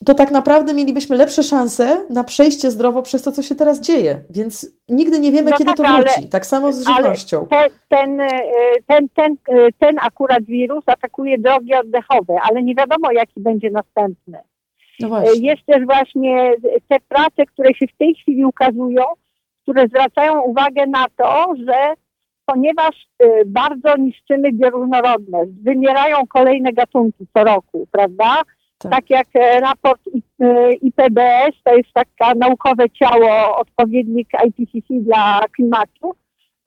to 0.06 0.14
tak 0.14 0.32
naprawdę 0.32 0.74
mielibyśmy 0.74 1.18
lepsze 1.18 1.44
szanse 1.44 2.06
na 2.10 2.24
przejście 2.24 2.72
zdrowo 2.72 3.02
przez 3.02 3.24
to, 3.24 3.32
co 3.32 3.44
się 3.44 3.56
teraz 3.56 3.80
dzieje. 3.80 4.22
Więc 4.30 4.78
nigdy 4.90 5.20
nie 5.20 5.32
wiemy, 5.32 5.52
no 5.52 5.58
kiedy 5.58 5.74
tak, 5.74 5.78
to 5.78 5.84
wróci. 5.84 6.14
Ale, 6.18 6.28
tak 6.28 6.46
samo 6.46 6.72
z 6.74 6.88
żywnością. 6.88 7.48
Ten, 7.50 7.70
ten, 7.90 8.22
e, 8.22 8.30
ten, 8.88 9.10
ten, 9.10 9.38
e, 9.50 9.72
ten 9.80 10.00
akurat 10.02 10.44
wirus 10.44 10.84
atakuje 10.86 11.38
drogi 11.38 11.74
oddechowe, 11.74 12.40
ale 12.50 12.64
nie 12.64 12.76
wiadomo, 12.76 13.12
jaki 13.12 13.40
będzie 13.40 13.70
następny. 13.72 14.40
No 15.00 15.24
e, 15.24 15.26
Jest 15.36 15.66
też 15.66 15.86
właśnie 15.86 16.54
te 16.88 16.98
prace, 17.08 17.46
które 17.46 17.74
się 17.74 17.88
w 17.88 17.98
tej 17.98 18.16
chwili 18.16 18.46
ukazują, 18.46 19.04
które 19.64 19.88
zwracają 19.88 20.42
uwagę 20.42 20.88
na 20.88 21.06
to, 21.18 21.54
że 21.68 21.94
ponieważ 22.46 23.08
bardzo 23.46 23.98
niszczymy 23.98 24.52
bioróżnorodność, 24.52 25.52
wymierają 25.64 26.28
kolejne 26.28 26.74
gatunki 26.74 27.28
co 27.34 27.44
roku, 27.44 27.88
prawda? 27.92 28.42
Tak. 28.82 28.92
tak 28.92 29.10
jak 29.10 29.28
e, 29.34 29.60
raport 29.60 30.02
IPBS, 30.82 31.56
e, 31.56 31.62
to 31.64 31.76
jest 31.76 31.90
takie 31.94 32.40
naukowe 32.40 32.90
ciało, 32.90 33.58
odpowiednik 33.58 34.30
IPCC 34.48 34.88
dla 34.90 35.42
klimatu, 35.56 36.16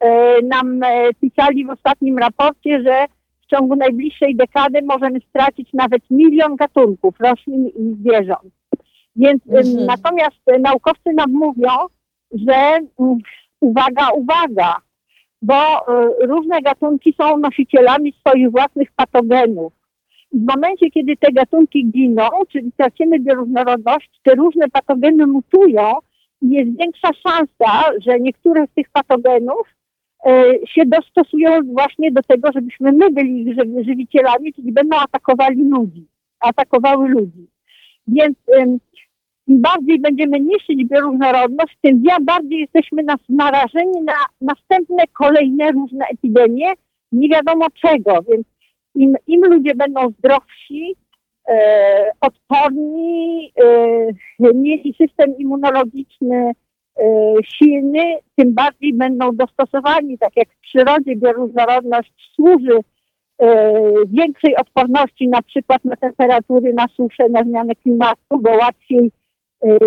e, 0.00 0.42
nam 0.42 0.80
pisali 1.20 1.64
w 1.66 1.70
ostatnim 1.70 2.18
raporcie, 2.18 2.82
że 2.82 3.06
w 3.42 3.46
ciągu 3.46 3.76
najbliższej 3.76 4.36
dekady 4.36 4.82
możemy 4.82 5.20
stracić 5.28 5.72
nawet 5.72 6.02
milion 6.10 6.56
gatunków 6.56 7.14
roślin 7.20 7.66
i 7.68 7.96
zwierząt. 8.00 8.54
Więc 9.16 9.42
mhm. 9.46 9.86
natomiast 9.86 10.40
naukowcy 10.60 11.12
nam 11.12 11.32
mówią, 11.32 11.70
że 12.32 12.78
uwaga, 13.60 14.08
uwaga, 14.10 14.76
bo 15.42 15.54
różne 16.20 16.62
gatunki 16.62 17.14
są 17.20 17.36
nosicielami 17.36 18.12
swoich 18.12 18.50
własnych 18.50 18.88
patogenów 18.96 19.72
w 20.34 20.46
momencie, 20.54 20.90
kiedy 20.90 21.16
te 21.16 21.32
gatunki 21.32 21.90
giną, 21.90 22.28
czyli 22.52 22.72
tracimy 22.76 23.18
bioróżnorodność, 23.20 24.10
te 24.22 24.34
różne 24.34 24.68
patogeny 24.68 25.26
mutują 25.26 25.92
jest 26.42 26.78
większa 26.78 27.08
szansa, 27.12 27.90
że 28.06 28.20
niektóre 28.20 28.66
z 28.66 28.74
tych 28.74 28.90
patogenów 28.90 29.68
e, 30.26 30.44
się 30.68 30.82
dostosują 30.86 31.50
właśnie 31.62 32.12
do 32.12 32.22
tego, 32.22 32.48
żebyśmy 32.54 32.92
my 32.92 33.10
byli 33.10 33.54
żywicielami, 33.84 34.52
czyli 34.52 34.72
będą 34.72 34.96
atakowali 34.96 35.68
ludzi, 35.68 36.06
atakowały 36.40 37.08
ludzi. 37.08 37.46
Więc 38.08 38.36
im 39.46 39.60
bardziej 39.62 40.00
będziemy 40.00 40.40
niszczyć 40.40 40.84
bioróżnorodność, 40.84 41.78
tym 41.82 42.02
bardziej 42.20 42.60
jesteśmy 42.60 43.02
nas 43.02 43.20
narażeni 43.28 44.02
na 44.04 44.14
następne, 44.40 45.04
kolejne 45.12 45.72
różne 45.72 46.04
epidemie, 46.06 46.66
nie 47.12 47.28
wiadomo 47.28 47.66
czego, 47.82 48.22
więc 48.30 48.46
im, 48.94 49.16
im 49.26 49.44
ludzie 49.44 49.74
będą 49.74 50.10
zdrowsi, 50.10 50.96
e, 51.48 52.10
odporni, 52.20 53.52
e, 54.40 54.54
mieli 54.54 54.94
system 54.98 55.38
immunologiczny 55.38 56.52
e, 56.98 57.34
silny, 57.44 58.18
tym 58.36 58.54
bardziej 58.54 58.94
będą 58.94 59.36
dostosowani, 59.36 60.18
tak 60.18 60.36
jak 60.36 60.48
w 60.48 60.60
przyrodzie 60.60 61.16
bioróżnorodność 61.16 62.12
służy 62.34 62.78
e, 63.38 63.82
większej 64.06 64.56
odporności 64.56 65.28
na 65.28 65.42
przykład 65.42 65.84
na 65.84 65.96
temperatury, 65.96 66.74
na 66.74 66.88
suszę, 66.88 67.28
na 67.30 67.42
zmianę 67.42 67.74
klimatu, 67.74 68.38
bo 68.40 68.50
łatwiej 68.50 69.10
e, 69.64 69.68
e, 69.68 69.78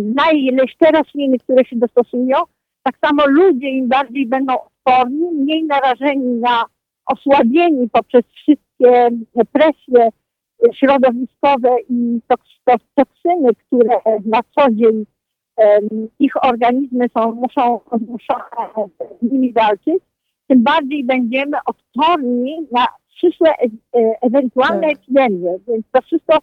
zna 0.00 0.30
ileś 0.32 0.76
te 0.76 0.90
rośliny, 0.90 1.38
które 1.38 1.64
się 1.64 1.76
dostosują, 1.76 2.36
tak 2.82 2.94
samo 3.04 3.22
ludzie 3.26 3.68
im 3.68 3.88
bardziej 3.88 4.26
będą 4.26 4.54
odporni, 4.54 5.30
mniej 5.32 5.64
narażeni 5.64 6.40
na 6.40 6.64
osłabieni 7.10 7.88
poprzez 7.92 8.24
wszystkie 8.34 9.08
presje 9.52 10.08
środowiskowe 10.74 11.76
i 11.88 12.20
toksyny, 12.94 13.54
które 13.66 13.96
na 14.24 14.40
co 14.54 14.70
dzień 14.70 15.04
ich 16.18 16.44
organizmy 16.44 17.06
są, 17.18 17.32
muszą, 17.32 17.80
muszą 18.08 18.34
z 19.22 19.32
nimi 19.32 19.52
walczyć, 19.52 20.02
tym 20.46 20.62
bardziej 20.62 21.04
będziemy 21.04 21.56
odporni 21.66 22.68
na 22.72 22.86
przyszłe 23.16 23.50
e, 23.50 23.66
ewentualne 24.22 24.88
tak. 24.88 24.92
epidemie. 24.92 25.58
Więc 25.68 25.86
to 25.92 26.02
wszystko 26.02 26.38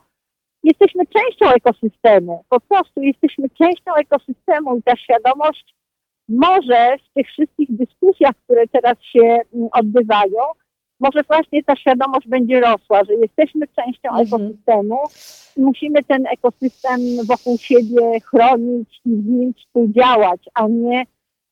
jesteśmy 0.64 1.04
częścią 1.06 1.50
ekosystemu. 1.56 2.44
Po 2.50 2.60
prostu 2.60 3.02
jesteśmy 3.02 3.50
częścią 3.50 3.96
ekosystemu 3.96 4.78
i 4.78 4.84
ta 4.84 4.96
świadomość 4.96 5.76
może 6.30 6.98
w 6.98 7.14
tych 7.14 7.28
wszystkich 7.28 7.68
dyskusjach, 7.70 8.36
które 8.44 8.68
teraz 8.68 8.98
się 9.02 9.40
mm, 9.54 9.70
odbywają, 9.72 10.42
może 11.00 11.24
właśnie 11.28 11.64
ta 11.64 11.76
świadomość 11.76 12.28
będzie 12.28 12.60
rosła, 12.60 13.04
że 13.04 13.14
jesteśmy 13.14 13.68
częścią 13.68 14.10
mhm. 14.10 14.28
ekosystemu 14.28 14.98
i 15.58 15.62
musimy 15.62 16.04
ten 16.04 16.28
ekosystem 16.28 17.02
wokół 17.26 17.58
siebie 17.58 18.20
chronić 18.20 19.02
i 19.06 19.10
z 19.10 19.26
nim 19.26 19.54
współdziałać, 19.54 20.42
a 20.54 20.68
nie 20.68 21.04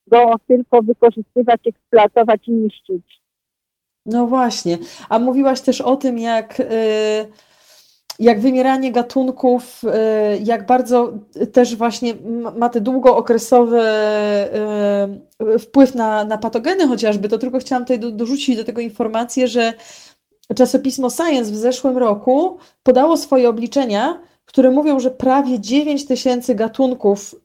go 0.07 0.36
tylko 0.47 0.82
wykorzystywać, 0.82 1.61
eksploatować 1.67 2.47
i 2.47 2.51
niszczyć. 2.51 3.21
No 4.05 4.28
właśnie. 4.28 4.78
A 5.09 5.19
mówiłaś 5.19 5.61
też 5.61 5.82
o 5.82 5.95
tym, 5.95 6.17
jak. 6.19 6.59
Yy 6.59 7.55
jak 8.20 8.39
wymieranie 8.39 8.91
gatunków, 8.91 9.82
y, 9.84 9.88
jak 10.43 10.66
bardzo 10.66 11.13
też 11.53 11.76
właśnie 11.76 12.13
ma 12.57 12.70
te 12.70 12.82
długookresowy 12.82 13.82
y, 15.53 15.59
wpływ 15.59 15.95
na, 15.95 16.24
na 16.24 16.38
patogeny 16.38 16.88
chociażby, 16.88 17.30
to 17.30 17.38
tylko 17.38 17.59
chciałam 17.59 17.86
tutaj 17.86 17.99
dorzucić 17.99 18.57
do 18.57 18.63
tego 18.63 18.82
informację, 18.82 19.47
że 19.47 19.74
czasopismo 20.55 21.09
Science 21.09 21.51
w 21.51 21.55
zeszłym 21.55 21.97
roku 21.97 22.57
podało 22.84 23.18
swoje 23.18 23.49
obliczenia, 23.49 24.20
które 24.45 24.72
mówią, 24.72 24.99
że 24.99 25.11
prawie 25.11 25.59
9 25.59 26.05
tysięcy 26.05 26.55
gatunków 26.55 27.36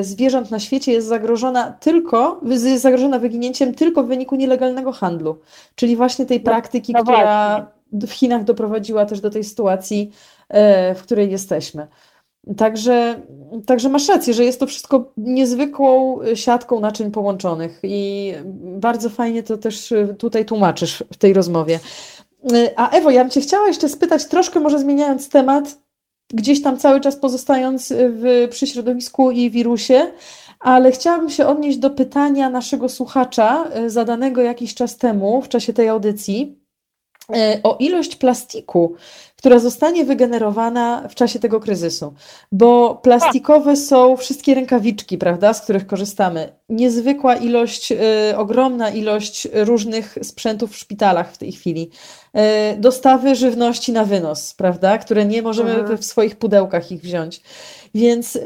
y, 0.00 0.04
zwierząt 0.04 0.50
na 0.50 0.60
świecie 0.60 0.92
jest 0.92 1.06
zagrożona 1.06 1.70
tylko, 1.70 2.40
jest 2.42 2.82
zagrożona 2.82 3.18
wyginięciem 3.18 3.74
tylko 3.74 4.02
w 4.02 4.06
wyniku 4.06 4.36
nielegalnego 4.36 4.92
handlu, 4.92 5.38
czyli 5.74 5.96
właśnie 5.96 6.26
tej 6.26 6.38
no, 6.38 6.44
praktyki, 6.44 6.92
no, 6.92 6.98
no 6.98 7.04
która 7.04 7.75
w 7.92 8.10
Chinach 8.10 8.44
doprowadziła 8.44 9.06
też 9.06 9.20
do 9.20 9.30
tej 9.30 9.44
sytuacji, 9.44 10.10
e, 10.48 10.94
w 10.94 11.02
której 11.02 11.30
jesteśmy. 11.30 11.86
Także, 12.56 13.20
także 13.66 13.88
masz 13.88 14.08
rację, 14.08 14.34
że 14.34 14.44
jest 14.44 14.60
to 14.60 14.66
wszystko 14.66 15.12
niezwykłą 15.16 16.18
siatką 16.34 16.80
naczyń 16.80 17.10
połączonych 17.10 17.80
i 17.82 18.32
bardzo 18.62 19.10
fajnie 19.10 19.42
to 19.42 19.56
też 19.56 19.94
tutaj 20.18 20.44
tłumaczysz 20.44 21.04
w 21.12 21.16
tej 21.16 21.32
rozmowie. 21.32 21.80
E, 22.52 22.70
a 22.76 22.90
Ewo, 22.90 23.10
ja 23.10 23.24
bym 23.24 23.30
Cię 23.30 23.40
chciała 23.40 23.66
jeszcze 23.66 23.88
spytać, 23.88 24.26
troszkę 24.26 24.60
może 24.60 24.78
zmieniając 24.78 25.28
temat, 25.28 25.78
gdzieś 26.34 26.62
tam 26.62 26.78
cały 26.78 27.00
czas 27.00 27.16
pozostając 27.16 27.92
w, 27.92 28.48
przy 28.50 28.66
środowisku 28.66 29.30
i 29.30 29.50
wirusie, 29.50 30.12
ale 30.60 30.92
chciałabym 30.92 31.30
się 31.30 31.46
odnieść 31.46 31.78
do 31.78 31.90
pytania 31.90 32.50
naszego 32.50 32.88
słuchacza, 32.88 33.64
e, 33.70 33.90
zadanego 33.90 34.42
jakiś 34.42 34.74
czas 34.74 34.96
temu 34.96 35.42
w 35.42 35.48
czasie 35.48 35.72
tej 35.72 35.88
audycji. 35.88 36.65
E, 37.34 37.60
o 37.62 37.76
ilość 37.78 38.16
plastiku, 38.16 38.94
która 39.36 39.58
zostanie 39.58 40.04
wygenerowana 40.04 41.08
w 41.08 41.14
czasie 41.14 41.38
tego 41.38 41.60
kryzysu. 41.60 42.14
Bo 42.52 42.94
plastikowe 43.02 43.76
są 43.76 44.16
wszystkie 44.16 44.54
rękawiczki, 44.54 45.18
prawda, 45.18 45.54
z 45.54 45.60
których 45.60 45.86
korzystamy. 45.86 46.52
Niezwykła 46.68 47.36
ilość, 47.36 47.92
y, 47.92 47.96
ogromna 48.36 48.90
ilość 48.90 49.48
różnych 49.52 50.18
sprzętów 50.22 50.72
w 50.72 50.76
szpitalach 50.76 51.32
w 51.32 51.38
tej 51.38 51.52
chwili. 51.52 51.90
Y, 52.74 52.80
dostawy 52.80 53.34
żywności 53.34 53.92
na 53.92 54.04
wynos, 54.04 54.54
prawda, 54.54 54.98
które 54.98 55.24
nie 55.24 55.42
możemy 55.42 55.74
mhm. 55.74 55.98
w 55.98 56.04
swoich 56.04 56.36
pudełkach 56.36 56.92
ich 56.92 57.00
wziąć. 57.00 57.40
Więc 57.94 58.38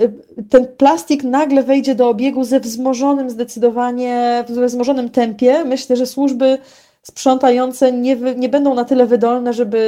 ten 0.51 0.67
plastik 0.67 1.25
nagle 1.25 1.63
wejdzie 1.63 1.95
do 1.95 2.09
obiegu 2.09 2.45
ze 2.45 2.61
wzmożonym 2.61 3.31
zdecydowanie, 3.31 4.45
we 4.49 4.67
wzmożonym 4.67 5.09
tempie. 5.09 5.65
Myślę, 5.65 5.97
że 5.97 6.07
służby 6.07 6.59
sprzątające 7.03 7.93
nie, 7.93 8.17
nie 8.17 8.49
będą 8.49 8.75
na 8.75 8.85
tyle 8.85 9.07
wydolne, 9.07 9.53
żeby, 9.53 9.81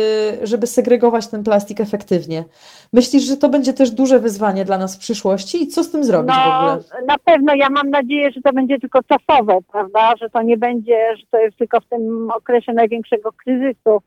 żeby 0.42 0.66
segregować 0.66 1.28
ten 1.28 1.44
plastik 1.44 1.80
efektywnie. 1.80 2.44
Myślisz, 2.92 3.22
że 3.22 3.36
to 3.36 3.48
będzie 3.48 3.72
też 3.72 3.90
duże 3.90 4.18
wyzwanie 4.18 4.64
dla 4.64 4.78
nas 4.78 4.96
w 4.96 5.00
przyszłości 5.00 5.62
i 5.62 5.66
co 5.66 5.84
z 5.84 5.90
tym 5.90 6.04
zrobić 6.04 6.34
no, 6.36 6.52
w 6.52 6.56
ogóle? 6.56 7.04
Na 7.06 7.18
pewno, 7.24 7.54
ja 7.54 7.70
mam 7.70 7.90
nadzieję, 7.90 8.30
że 8.30 8.40
to 8.40 8.52
będzie 8.52 8.78
tylko 8.78 9.00
czasowe, 9.02 9.58
prawda, 9.72 10.12
że 10.20 10.30
to 10.30 10.42
nie 10.42 10.56
będzie, 10.56 11.16
że 11.16 11.22
to 11.30 11.38
jest 11.38 11.56
tylko 11.56 11.80
w 11.80 11.86
tym 11.86 12.30
okresie 12.30 12.72
największego 12.72 13.32
kryzysu 13.32 14.02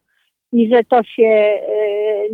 i 0.52 0.70
że 0.70 0.84
to 0.84 1.04
się 1.04 1.60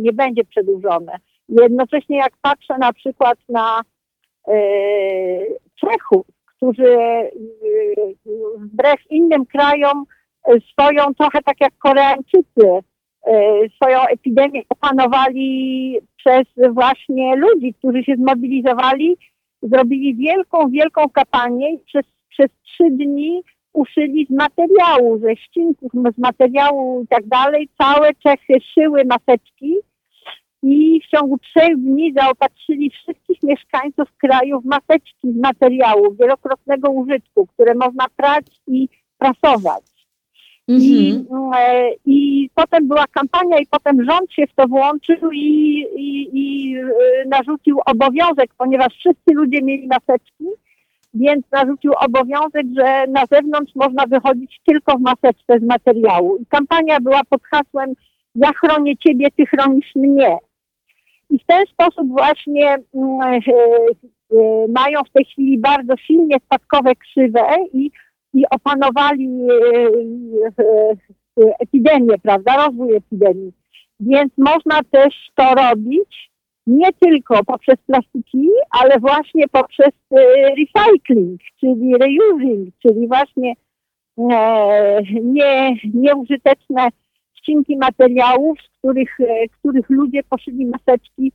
nie 0.00 0.12
będzie 0.12 0.44
przedłużone. 0.44 1.12
Jednocześnie 1.48 2.16
jak 2.16 2.32
patrzę 2.42 2.78
na 2.78 2.92
przykład 2.92 3.38
na 3.48 3.82
Czechów, 5.80 6.26
którzy 6.56 6.96
wbrew 8.56 9.00
innym 9.10 9.46
krajom 9.46 10.04
swoją, 10.72 11.14
trochę 11.18 11.42
tak 11.42 11.60
jak 11.60 11.78
Koreańczycy, 11.78 12.68
swoją 13.76 14.00
epidemię 14.10 14.62
opanowali 14.68 15.98
przez 16.16 16.72
właśnie 16.72 17.36
ludzi, 17.36 17.74
którzy 17.74 18.04
się 18.04 18.16
zmobilizowali, 18.16 19.16
zrobili 19.62 20.14
wielką, 20.14 20.70
wielką 20.70 21.08
kampanię 21.08 21.74
i 21.74 21.78
przez, 21.78 22.04
przez 22.28 22.48
trzy 22.62 22.84
dni 22.90 23.42
uszyli 23.72 24.26
z 24.26 24.30
materiału, 24.30 25.18
ze 25.18 25.36
ścinków, 25.36 25.92
z 26.14 26.18
materiału 26.18 27.02
i 27.02 27.06
tak 27.06 27.26
dalej. 27.26 27.68
Całe 27.78 28.14
Czechy 28.14 28.54
szyły 28.74 29.02
maseczki 29.04 29.76
i 30.62 31.00
w 31.00 31.06
ciągu 31.06 31.38
trzech 31.38 31.76
dni 31.76 32.12
zaopatrzyli 32.12 32.90
wszystkich 32.90 33.42
mieszkańców 33.42 34.08
kraju 34.18 34.60
w 34.60 34.64
maseczki 34.64 35.32
z 35.32 35.36
materiału 35.36 36.14
wielokrotnego 36.14 36.90
użytku, 36.90 37.46
które 37.46 37.74
można 37.74 38.06
prać 38.16 38.46
i 38.66 38.88
prasować. 39.18 39.91
I, 40.80 41.24
mhm. 41.30 41.50
e, 41.56 41.90
I 42.06 42.50
potem 42.54 42.88
była 42.88 43.04
kampania 43.06 43.58
i 43.58 43.66
potem 43.66 44.04
rząd 44.04 44.32
się 44.32 44.46
w 44.46 44.54
to 44.54 44.68
włączył 44.68 45.30
i, 45.32 45.86
i, 45.96 46.30
i 46.32 46.76
e, 46.76 46.82
narzucił 47.28 47.80
obowiązek, 47.86 48.50
ponieważ 48.58 48.94
wszyscy 48.94 49.34
ludzie 49.34 49.62
mieli 49.62 49.88
maseczki, 49.88 50.44
więc 51.14 51.44
narzucił 51.52 51.92
obowiązek, 52.00 52.66
że 52.76 53.06
na 53.08 53.24
zewnątrz 53.30 53.74
można 53.74 54.06
wychodzić 54.06 54.60
tylko 54.66 54.98
w 54.98 55.00
maseczce 55.00 55.58
z 55.58 55.62
materiału. 55.62 56.36
I 56.36 56.46
kampania 56.46 57.00
była 57.00 57.20
pod 57.30 57.42
hasłem 57.42 57.94
ja 58.34 58.52
chronię 58.52 58.96
ciebie, 58.96 59.28
ty 59.36 59.46
chronisz 59.46 59.94
mnie. 59.94 60.38
I 61.30 61.38
w 61.38 61.44
ten 61.46 61.66
sposób 61.66 62.08
właśnie 62.08 62.76
mm, 62.94 63.20
e, 63.22 63.40
mają 64.68 65.00
w 65.04 65.10
tej 65.10 65.24
chwili 65.24 65.58
bardzo 65.58 65.96
silnie 65.96 66.36
spadkowe 66.44 66.94
krzywe 66.94 67.40
i, 67.72 67.90
i 68.34 68.44
opanowali 68.50 69.28
e, 69.48 69.52
epidemię, 71.60 72.14
prawda, 72.22 72.66
rozwój 72.66 72.96
epidemii. 72.96 73.52
Więc 74.00 74.32
można 74.38 74.80
też 74.90 75.30
to 75.34 75.54
robić 75.54 76.32
nie 76.66 76.92
tylko 76.92 77.44
poprzez 77.44 77.76
plastiki, 77.86 78.48
ale 78.70 78.98
właśnie 78.98 79.48
poprzez 79.48 79.92
recycling, 80.58 81.40
czyli 81.60 81.94
reusing, 81.96 82.74
czyli 82.82 83.08
właśnie 83.08 83.54
nie, 85.22 85.76
nieużyteczne 85.94 86.88
ścinki 87.34 87.76
materiałów, 87.76 88.58
z 88.62 88.78
których, 88.78 89.20
e, 89.20 89.48
których 89.48 89.90
ludzie 89.90 90.22
poszyli 90.22 90.66
maseczki 90.66 91.32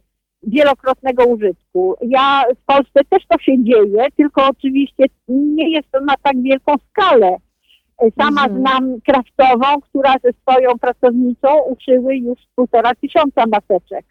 wielokrotnego 0.48 1.26
użytku. 1.26 1.96
Ja 2.02 2.44
w 2.62 2.66
Polsce 2.66 3.00
też 3.10 3.24
to 3.30 3.40
się 3.40 3.64
dzieje, 3.64 4.06
tylko 4.18 4.48
oczywiście 4.50 5.06
nie 5.28 5.70
jest 5.70 5.92
to 5.92 6.00
na 6.00 6.14
tak 6.24 6.42
wielką 6.42 6.74
skalę. 6.90 7.38
Sama 8.20 8.44
mhm. 8.46 8.62
znam 8.62 9.02
kraftową, 9.02 9.82
która 9.82 10.16
ze 10.24 10.32
swoją 10.34 10.80
pracownicą 10.80 11.48
uszyły 11.62 12.16
już 12.16 12.40
półtora 12.56 12.96
tysiąca 12.96 13.44
maseczek. 13.46 14.06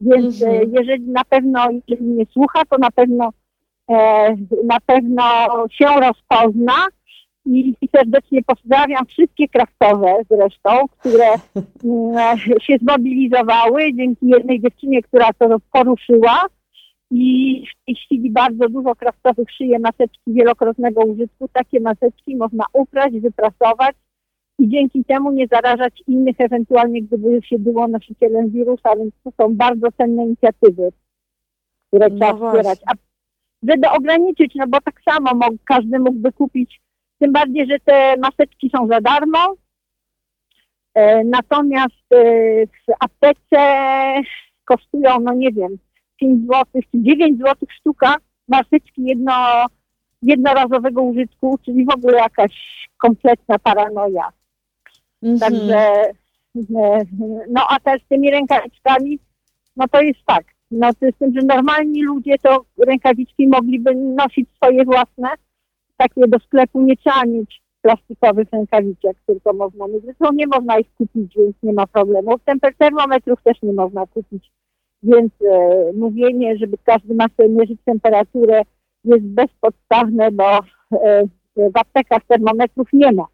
Więc 0.00 0.42
e, 0.42 0.46
mhm. 0.46 0.72
jeżeli 0.72 1.08
na 1.08 1.24
pewno, 1.24 1.68
jeżeli 1.88 2.06
mnie 2.06 2.26
słucha, 2.32 2.62
to 2.70 2.78
na 2.78 2.90
pewno 2.90 3.30
e, 3.90 4.28
na 4.64 4.80
pewno 4.86 5.24
się 5.70 5.86
rozpozna 6.00 6.74
i, 7.46 7.74
i 7.80 7.88
serdecznie 7.96 8.42
pozdrawiam 8.42 9.06
wszystkie 9.06 9.48
kraftowe 9.48 10.14
zresztą, 10.30 10.70
które 10.98 11.26
mm, 11.84 12.38
się 12.60 12.76
zmobilizowały 12.78 13.94
dzięki 13.94 14.26
jednej 14.28 14.60
dziewczynie, 14.60 15.02
która 15.02 15.32
to 15.32 15.56
poruszyła 15.72 16.46
i 17.10 17.64
w 17.66 17.86
tej 17.86 17.94
chwili 17.94 18.30
bardzo 18.30 18.68
dużo 18.68 18.94
kraftowych 18.94 19.50
szyje 19.50 19.78
maseczki 19.78 20.32
wielokrotnego 20.32 21.00
użytku. 21.00 21.48
Takie 21.52 21.80
maseczki 21.80 22.36
można 22.36 22.64
uprać, 22.72 23.12
wyprasować 23.12 23.96
i 24.58 24.68
dzięki 24.68 25.04
temu 25.04 25.32
nie 25.32 25.46
zarażać 25.46 26.02
innych, 26.06 26.36
ewentualnie 26.38 27.02
gdyby 27.02 27.40
się 27.44 27.58
było 27.58 27.88
nosicielem 27.88 28.50
wirusa, 28.50 28.96
więc 28.96 29.14
to 29.24 29.30
są 29.40 29.56
bardzo 29.56 29.92
cenne 29.92 30.24
inicjatywy, 30.24 30.92
które 31.88 32.08
no 32.08 32.16
trzeba 32.16 32.48
wspierać. 32.48 32.80
A 32.86 32.92
żeby 33.62 33.88
ograniczyć, 33.88 34.54
no 34.54 34.66
bo 34.66 34.80
tak 34.80 35.00
samo 35.10 35.34
mógł, 35.34 35.58
każdy 35.64 35.98
mógłby 35.98 36.32
kupić 36.32 36.80
tym 37.22 37.32
bardziej, 37.32 37.66
że 37.66 37.78
te 37.78 38.16
maseczki 38.16 38.70
są 38.76 38.86
za 38.86 39.00
darmo. 39.00 39.54
E, 40.94 41.24
natomiast 41.24 42.12
e, 42.14 42.24
w 42.66 42.92
aptece 43.00 43.58
kosztują, 44.64 45.20
no 45.20 45.32
nie 45.34 45.52
wiem, 45.52 45.78
5 46.16 46.46
zł 46.46 46.64
czy 46.72 47.02
9 47.02 47.38
zł 47.38 47.54
sztuka 47.70 48.16
maseczki 48.48 49.02
jedno, 49.04 49.66
jednorazowego 50.22 51.02
użytku, 51.02 51.58
czyli 51.64 51.84
w 51.84 51.94
ogóle 51.94 52.18
jakaś 52.18 52.52
kompletna 52.98 53.58
paranoja. 53.58 54.28
Mm 55.22 55.36
-hmm. 55.36 55.40
Także, 55.40 55.78
e, 56.76 57.04
no 57.50 57.66
a 57.68 57.80
też 57.80 58.02
z 58.02 58.08
tymi 58.08 58.30
rękawiczkami, 58.30 59.18
no 59.76 59.88
to 59.88 60.00
jest 60.00 60.20
tak. 60.26 60.44
No 60.70 60.92
to 60.92 61.06
z 61.14 61.18
tym, 61.18 61.32
że 61.34 61.46
normalni 61.46 62.02
ludzie 62.02 62.38
to 62.38 62.64
rękawiczki 62.86 63.48
mogliby 63.48 63.94
nosić 63.94 64.48
swoje 64.56 64.84
własne, 64.84 65.28
takie 65.96 66.28
do 66.28 66.38
sklepu 66.38 66.80
nie 66.80 66.96
trzeba 66.96 67.24
mieć 67.24 67.62
plastikowych 67.82 68.48
rękawiczek, 68.52 69.16
tylko 69.26 69.52
można 69.52 69.88
mieć. 69.88 70.04
Zresztą 70.04 70.32
nie 70.32 70.46
można 70.46 70.78
ich 70.78 70.94
kupić, 70.98 71.34
więc 71.36 71.56
nie 71.62 71.72
ma 71.72 71.86
problemu. 71.86 72.30
Termometrów 72.78 73.42
też 73.42 73.62
nie 73.62 73.72
można 73.72 74.06
kupić, 74.06 74.52
więc 75.02 75.32
e, 75.50 75.92
mówienie, 75.92 76.56
żeby 76.56 76.76
każdy 76.84 77.14
ma 77.14 77.26
sobie 77.36 77.48
mierzyć 77.48 77.80
temperaturę 77.84 78.62
jest 79.04 79.24
bezpodstawne, 79.24 80.30
bo 80.30 80.58
e, 80.92 81.24
w 81.56 81.76
aptekach 81.76 82.24
termometrów 82.28 82.88
nie 82.92 83.12
ma. 83.12 83.26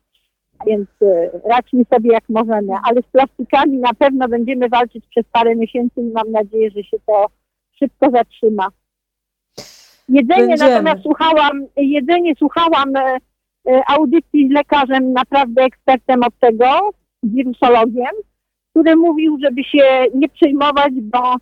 Więc 0.67 0.89
e, 1.03 1.31
radźmy 1.45 1.85
sobie 1.95 2.13
jak 2.13 2.29
możemy, 2.29 2.73
ale 2.85 3.03
z 3.03 3.07
plastikami 3.07 3.79
na 3.79 3.95
pewno 3.99 4.29
będziemy 4.29 4.69
walczyć 4.69 5.07
przez 5.07 5.25
parę 5.33 5.57
miesięcy 5.57 6.01
i 6.01 6.13
mam 6.13 6.31
nadzieję, 6.31 6.71
że 6.71 6.85
się 6.85 6.97
to 7.07 7.27
szybko 7.79 8.11
zatrzyma. 8.11 8.69
Jedzenie 10.09 10.47
Będziemy. 10.47 10.71
natomiast 10.71 11.03
słuchałam, 11.03 11.67
jedzenie 11.77 12.35
słuchałam 12.39 12.97
e, 12.97 13.19
e, 13.69 13.83
audycji 13.89 14.49
z 14.49 14.51
lekarzem, 14.51 15.13
naprawdę 15.13 15.63
ekspertem 15.63 16.23
od 16.23 16.39
tego, 16.39 16.91
wirusologiem, 17.23 18.13
który 18.71 18.97
mówił, 18.97 19.39
żeby 19.45 19.65
się 19.65 20.05
nie 20.15 20.29
przejmować, 20.29 20.93
bo 21.03 21.35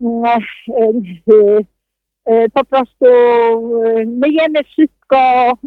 mm, 0.00 0.40
e, 2.26 2.48
po 2.48 2.64
prostu 2.64 3.06
myjemy 4.06 4.64
wszystko, 4.64 5.18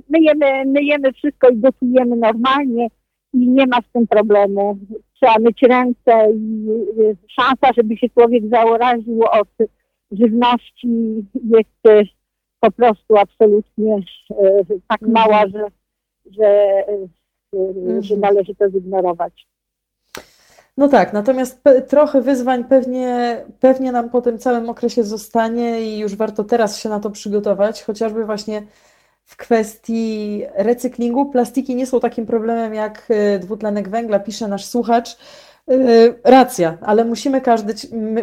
myjemy, 0.09 0.65
myjemy 0.65 1.13
wszystko 1.13 1.49
i 1.49 1.57
gotujemy 1.57 2.15
normalnie 2.15 2.87
i 3.33 3.49
nie 3.49 3.67
ma 3.67 3.77
z 3.77 3.91
tym 3.93 4.07
problemu. 4.07 4.77
Trzeba 5.13 5.35
myć 5.39 5.61
ręce 5.61 6.31
i 6.35 6.65
szansa, 7.27 7.73
żeby 7.77 7.97
się 7.97 8.09
człowiek 8.09 8.43
zaraził 8.49 9.23
od 9.23 9.49
żywności 10.11 10.87
jest 11.43 12.13
po 12.63 12.71
prostu 12.71 13.17
absolutnie 13.17 13.95
e, 14.31 14.63
tak 14.87 15.03
mhm. 15.03 15.11
mała, 15.11 15.47
że, 15.47 15.67
że, 16.31 16.47
e, 16.87 17.07
że 18.01 18.13
mhm. 18.15 18.19
należy 18.19 18.55
to 18.55 18.69
zignorować. 18.69 19.47
No 20.77 20.87
tak, 20.87 21.13
natomiast 21.13 21.63
trochę 21.87 22.21
wyzwań 22.21 22.63
pewnie, 22.63 23.37
pewnie 23.59 23.91
nam 23.91 24.09
po 24.09 24.21
tym 24.21 24.39
całym 24.39 24.69
okresie 24.69 25.03
zostanie 25.03 25.81
i 25.81 25.99
już 25.99 26.15
warto 26.15 26.43
teraz 26.43 26.79
się 26.79 26.89
na 26.89 26.99
to 26.99 27.09
przygotować, 27.09 27.83
chociażby 27.83 28.25
właśnie 28.25 28.63
w 29.25 29.37
kwestii 29.37 30.43
recyklingu. 30.53 31.25
Plastiki 31.25 31.75
nie 31.75 31.87
są 31.87 31.99
takim 31.99 32.25
problemem 32.25 32.73
jak 32.73 33.07
e, 33.09 33.39
dwutlenek 33.39 33.89
węgla, 33.89 34.19
pisze 34.19 34.47
nasz 34.47 34.65
słuchacz. 34.65 35.17
Racja, 36.23 36.77
ale 36.81 37.05
musimy 37.05 37.41
każdy, 37.41 37.73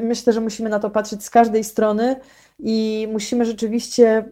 myślę, 0.02 0.32
że 0.32 0.40
musimy 0.40 0.70
na 0.70 0.78
to 0.78 0.90
patrzeć 0.90 1.24
z 1.24 1.30
każdej 1.30 1.64
strony 1.64 2.16
i 2.58 3.08
musimy 3.12 3.44
rzeczywiście 3.44 4.24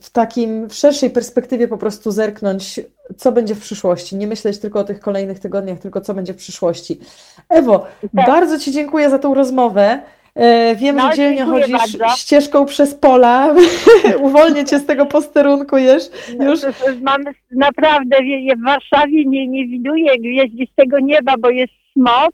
w 0.00 0.10
takim, 0.10 0.68
w 0.68 0.74
szerszej 0.74 1.10
perspektywie 1.10 1.68
po 1.68 1.78
prostu 1.78 2.10
zerknąć, 2.10 2.80
co 3.16 3.32
będzie 3.32 3.54
w 3.54 3.60
przyszłości. 3.60 4.16
Nie 4.16 4.26
myśleć 4.26 4.58
tylko 4.58 4.80
o 4.80 4.84
tych 4.84 5.00
kolejnych 5.00 5.38
tygodniach, 5.38 5.78
tylko 5.78 6.00
co 6.00 6.14
będzie 6.14 6.32
w 6.32 6.36
przyszłości. 6.36 7.00
Ewo, 7.48 7.86
tak. 8.16 8.26
bardzo 8.26 8.58
Ci 8.58 8.72
dziękuję 8.72 9.10
za 9.10 9.18
tą 9.18 9.34
rozmowę. 9.34 10.02
E, 10.34 10.76
wiem, 10.76 10.96
no, 10.96 11.10
że 11.10 11.16
dzielnie 11.16 11.44
chodzisz 11.44 11.96
bardzo. 11.96 12.16
ścieżką 12.16 12.66
przez 12.66 12.94
pola. 12.94 13.54
Uwolnię 14.22 14.64
cię 14.64 14.78
z 14.78 14.86
tego 14.86 15.06
posterunku 15.06 15.78
już. 15.78 16.02
No, 16.38 16.44
już. 16.44 16.60
Mamy 17.02 17.30
naprawdę 17.50 18.16
w 18.56 18.64
Warszawie 18.64 19.24
nie, 19.24 19.48
nie 19.48 19.66
widuję 19.66 20.18
gwieździstego 20.18 20.98
nieba, 21.00 21.34
bo 21.38 21.50
jest 21.50 21.72
smog. 22.00 22.30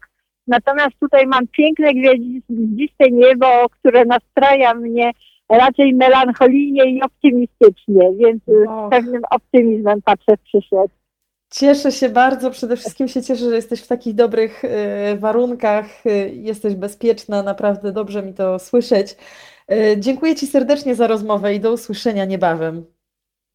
Natomiast 0.46 0.92
tutaj 1.00 1.26
mam 1.26 1.46
piękne 1.46 1.94
gwieździste 1.94 3.10
niebo, 3.10 3.46
które 3.70 4.04
nastraja 4.04 4.74
mnie 4.74 5.10
raczej 5.48 5.94
melancholijnie 5.94 6.84
i 6.84 7.02
optymistycznie, 7.02 8.12
więc 8.18 8.42
z 8.46 8.90
pewnym 8.90 9.22
optymizmem 9.30 10.02
patrzę 10.02 10.36
w 10.36 10.40
przyszłość. 10.40 10.92
Cieszę 11.50 11.92
się 11.92 12.08
bardzo, 12.08 12.50
przede 12.50 12.76
wszystkim 12.76 13.08
się 13.08 13.22
cieszę, 13.22 13.44
że 13.50 13.54
jesteś 13.54 13.82
w 13.82 13.88
takich 13.88 14.14
dobrych 14.14 14.64
y, 14.64 14.68
warunkach, 15.18 16.06
y, 16.06 16.30
jesteś 16.34 16.74
bezpieczna, 16.74 17.42
naprawdę 17.42 17.92
dobrze 17.92 18.22
mi 18.22 18.34
to 18.34 18.58
słyszeć. 18.58 19.16
Dziękuję 19.96 20.34
Ci 20.34 20.46
serdecznie 20.46 20.94
za 20.94 21.06
rozmowę 21.06 21.54
i 21.54 21.60
do 21.60 21.72
usłyszenia 21.72 22.24
niebawem. 22.24 22.84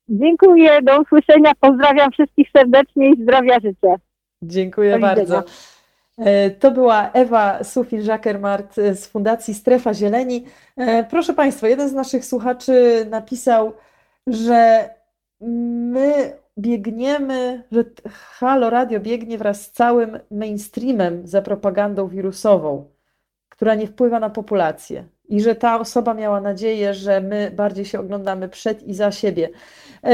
Dziękuję, 0.09 0.82
do 0.82 1.01
usłyszenia. 1.01 1.51
Pozdrawiam 1.59 2.12
wszystkich 2.12 2.47
serdecznie 2.57 3.09
i 3.09 3.24
zdrowia 3.24 3.55
życzę. 3.59 3.95
Dziękuję 4.41 4.99
bardzo. 4.99 5.43
E, 6.22 6.50
to 6.50 6.72
była 6.72 7.12
Ewa 7.12 7.60
Sufin-Żakermart 7.64 8.76
z 8.76 9.06
Fundacji 9.06 9.54
Strefa 9.54 9.94
Zieleni. 9.94 10.46
E, 10.78 11.04
proszę 11.04 11.34
Państwa, 11.34 11.68
jeden 11.68 11.90
z 11.90 11.94
naszych 11.94 12.26
słuchaczy 12.26 13.06
napisał, 13.10 13.74
że 14.28 14.90
my 15.42 16.34
biegniemy, 16.58 17.64
że 17.72 17.84
Halo 18.10 18.70
Radio 18.70 19.00
biegnie 19.00 19.38
wraz 19.38 19.62
z 19.62 19.72
całym 19.72 20.20
mainstreamem 20.32 21.28
za 21.28 21.42
propagandą 21.42 22.08
wirusową, 22.08 22.86
która 23.50 23.76
nie 23.76 23.88
wpływa 23.88 24.20
na 24.20 24.30
populację. 24.30 25.06
I 25.32 25.42
że 25.42 25.56
ta 25.56 25.80
osoba 25.80 26.14
miała 26.14 26.42
nadzieję, 26.42 26.94
że 26.94 27.22
my 27.22 27.52
bardziej 27.56 27.86
się 27.86 28.00
oglądamy 28.00 28.50
przed 28.50 28.84
i 28.88 28.94
za 28.94 29.12
siebie. 29.12 29.50
E, 30.04 30.14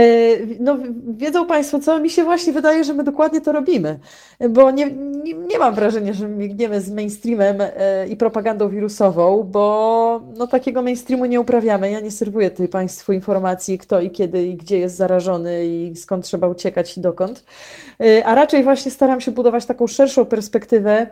no, 0.60 0.78
wiedzą 1.08 1.46
Państwo, 1.46 1.80
co 1.80 2.00
mi 2.00 2.10
się 2.10 2.24
właśnie 2.24 2.54
wydaje, 2.54 2.84
że 2.84 2.94
my 2.94 3.04
dokładnie 3.04 3.42
to 3.42 3.52
robimy, 3.52 4.00
bo 4.50 4.72
nie, 4.72 4.92
nie, 5.24 5.34
nie 5.34 5.60
mam 5.60 5.76
wrażenia, 5.76 6.14
że 6.14 6.28
biegniemy 6.28 6.82
z 6.82 6.92
mainstreamem 6.92 7.58
e, 7.62 8.08
i 8.08 8.18
propagandą 8.18 8.70
wirusową, 8.70 9.44
bo 9.44 10.22
no, 10.38 10.48
takiego 10.48 10.82
mainstreamu 10.82 11.26
nie 11.26 11.42
uprawiamy. 11.42 11.92
Ja 11.92 12.00
nie 12.00 12.12
serwuję 12.12 12.52
tutaj 12.52 12.68
Państwu 12.68 13.14
informacji, 13.14 13.78
kto 13.78 14.02
i 14.02 14.12
kiedy 14.12 14.48
i 14.48 14.56
gdzie 14.56 14.80
jest 14.80 14.96
zarażony 14.96 15.66
i 15.66 15.96
skąd 15.96 16.26
trzeba 16.26 16.48
uciekać 16.48 16.98
i 16.98 17.02
dokąd, 17.02 17.44
e, 18.00 18.26
a 18.26 18.36
raczej 18.36 18.64
właśnie 18.64 18.92
staram 18.92 19.22
się 19.22 19.32
budować 19.32 19.66
taką 19.66 19.88
szerszą 19.88 20.26
perspektywę 20.26 21.08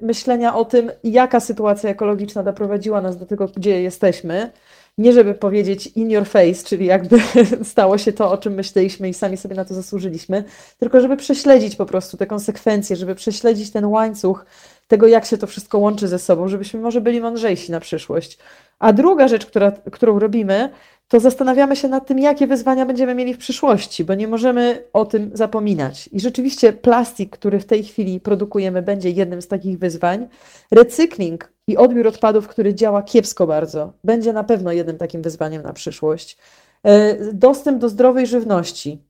myślenia 0.00 0.54
o 0.54 0.64
tym, 0.64 0.90
jaka 1.04 1.40
sytuacja 1.40 1.90
ekologiczna 1.90 2.42
doprowadziła 2.42 3.00
nas 3.00 3.16
do 3.16 3.26
tego, 3.26 3.48
gdzie 3.56 3.82
jesteśmy 3.82 4.50
nie 4.98 5.12
żeby 5.12 5.34
powiedzieć 5.34 5.86
in 5.86 6.10
your 6.10 6.26
face, 6.26 6.64
czyli 6.64 6.86
jakby 6.86 7.18
stało 7.72 7.98
się 7.98 8.12
to, 8.12 8.30
o 8.30 8.38
czym 8.38 8.54
myśleliśmy 8.54 9.08
i 9.08 9.14
sami 9.14 9.36
sobie 9.36 9.56
na 9.56 9.64
to 9.64 9.74
zasłużyliśmy, 9.74 10.44
tylko 10.78 11.00
żeby 11.00 11.16
prześledzić 11.16 11.76
po 11.76 11.86
prostu 11.86 12.16
te 12.16 12.26
konsekwencje, 12.26 12.96
żeby 12.96 13.14
prześledzić 13.14 13.70
ten 13.70 13.84
łańcuch 13.84 14.46
tego, 14.88 15.06
jak 15.06 15.24
się 15.24 15.38
to 15.38 15.46
wszystko 15.46 15.78
łączy 15.78 16.08
ze 16.08 16.18
sobą, 16.18 16.48
żebyśmy 16.48 16.80
może 16.80 17.00
byli 17.00 17.20
mądrzejsi 17.20 17.72
na 17.72 17.80
przyszłość. 17.80 18.38
A 18.78 18.92
druga 18.92 19.28
rzecz, 19.28 19.46
która, 19.46 19.72
którą 19.72 20.18
robimy, 20.18 20.70
to 21.08 21.20
zastanawiamy 21.20 21.76
się 21.76 21.88
nad 21.88 22.06
tym, 22.06 22.18
jakie 22.18 22.46
wyzwania 22.46 22.86
będziemy 22.86 23.14
mieli 23.14 23.34
w 23.34 23.38
przyszłości, 23.38 24.04
bo 24.04 24.14
nie 24.14 24.28
możemy 24.28 24.84
o 24.92 25.04
tym 25.04 25.30
zapominać. 25.34 26.08
I 26.12 26.20
rzeczywiście 26.20 26.72
plastik, 26.72 27.30
który 27.30 27.60
w 27.60 27.66
tej 27.66 27.84
chwili 27.84 28.20
produkujemy, 28.20 28.82
będzie 28.82 29.10
jednym 29.10 29.42
z 29.42 29.48
takich 29.48 29.78
wyzwań. 29.78 30.28
Recykling 30.70 31.52
i 31.66 31.76
odbiór 31.76 32.06
odpadów, 32.06 32.48
który 32.48 32.74
działa 32.74 33.02
kiepsko 33.02 33.46
bardzo, 33.46 33.92
będzie 34.04 34.32
na 34.32 34.44
pewno 34.44 34.72
jednym 34.72 34.98
takim 34.98 35.22
wyzwaniem 35.22 35.62
na 35.62 35.72
przyszłość. 35.72 36.38
E, 36.82 37.16
dostęp 37.32 37.78
do 37.78 37.88
zdrowej 37.88 38.26
żywności. 38.26 39.02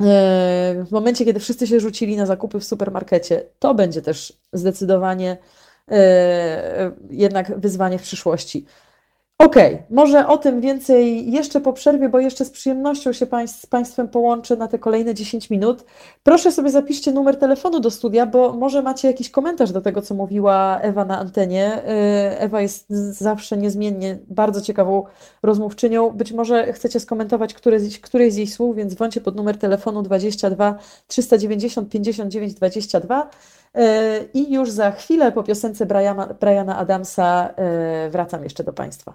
E, 0.00 0.84
w 0.86 0.90
momencie, 0.90 1.24
kiedy 1.24 1.40
wszyscy 1.40 1.66
się 1.66 1.80
rzucili 1.80 2.16
na 2.16 2.26
zakupy 2.26 2.60
w 2.60 2.64
supermarkecie, 2.64 3.44
to 3.58 3.74
będzie 3.74 4.02
też 4.02 4.32
zdecydowanie 4.52 5.36
e, 5.90 6.92
jednak 7.10 7.60
wyzwanie 7.60 7.98
w 7.98 8.02
przyszłości. 8.02 8.66
Okej, 9.42 9.74
okay, 9.74 9.86
może 9.90 10.26
o 10.26 10.38
tym 10.38 10.60
więcej 10.60 11.32
jeszcze 11.32 11.60
po 11.60 11.72
przerwie, 11.72 12.08
bo 12.08 12.20
jeszcze 12.20 12.44
z 12.44 12.50
przyjemnością 12.50 13.12
się 13.12 13.26
z 13.46 13.66
Państwem 13.66 14.08
połączę 14.08 14.56
na 14.56 14.68
te 14.68 14.78
kolejne 14.78 15.14
10 15.14 15.50
minut. 15.50 15.84
Proszę 16.22 16.52
sobie 16.52 16.70
zapiszcie 16.70 17.12
numer 17.12 17.38
telefonu 17.38 17.80
do 17.80 17.90
studia, 17.90 18.26
bo 18.26 18.52
może 18.52 18.82
macie 18.82 19.08
jakiś 19.08 19.30
komentarz 19.30 19.72
do 19.72 19.80
tego, 19.80 20.02
co 20.02 20.14
mówiła 20.14 20.78
Ewa 20.82 21.04
na 21.04 21.18
antenie. 21.18 21.82
Y, 22.32 22.38
Ewa 22.38 22.60
jest 22.60 22.90
zawsze 23.18 23.56
niezmiennie 23.56 24.18
bardzo 24.28 24.60
ciekawą 24.60 25.04
rozmówczynią. 25.42 26.10
Być 26.10 26.32
może 26.32 26.72
chcecie 26.72 27.00
skomentować 27.00 27.54
któreś, 27.54 28.00
któreś 28.00 28.32
z 28.32 28.36
jej 28.36 28.46
słów, 28.46 28.76
więc 28.76 28.94
dzwońcie 28.94 29.20
pod 29.20 29.36
numer 29.36 29.58
telefonu 29.58 30.02
22 30.02 30.78
390 31.06 31.90
59 31.90 32.54
22. 32.54 33.30
I 34.34 34.52
już 34.52 34.70
za 34.70 34.90
chwilę 34.90 35.32
po 35.32 35.42
piosence 35.42 35.86
Briana, 36.40 36.76
Adamsa 36.76 37.50
e, 37.56 38.10
wracam 38.10 38.44
jeszcze 38.44 38.64
do 38.64 38.72
Państwa. 38.72 39.14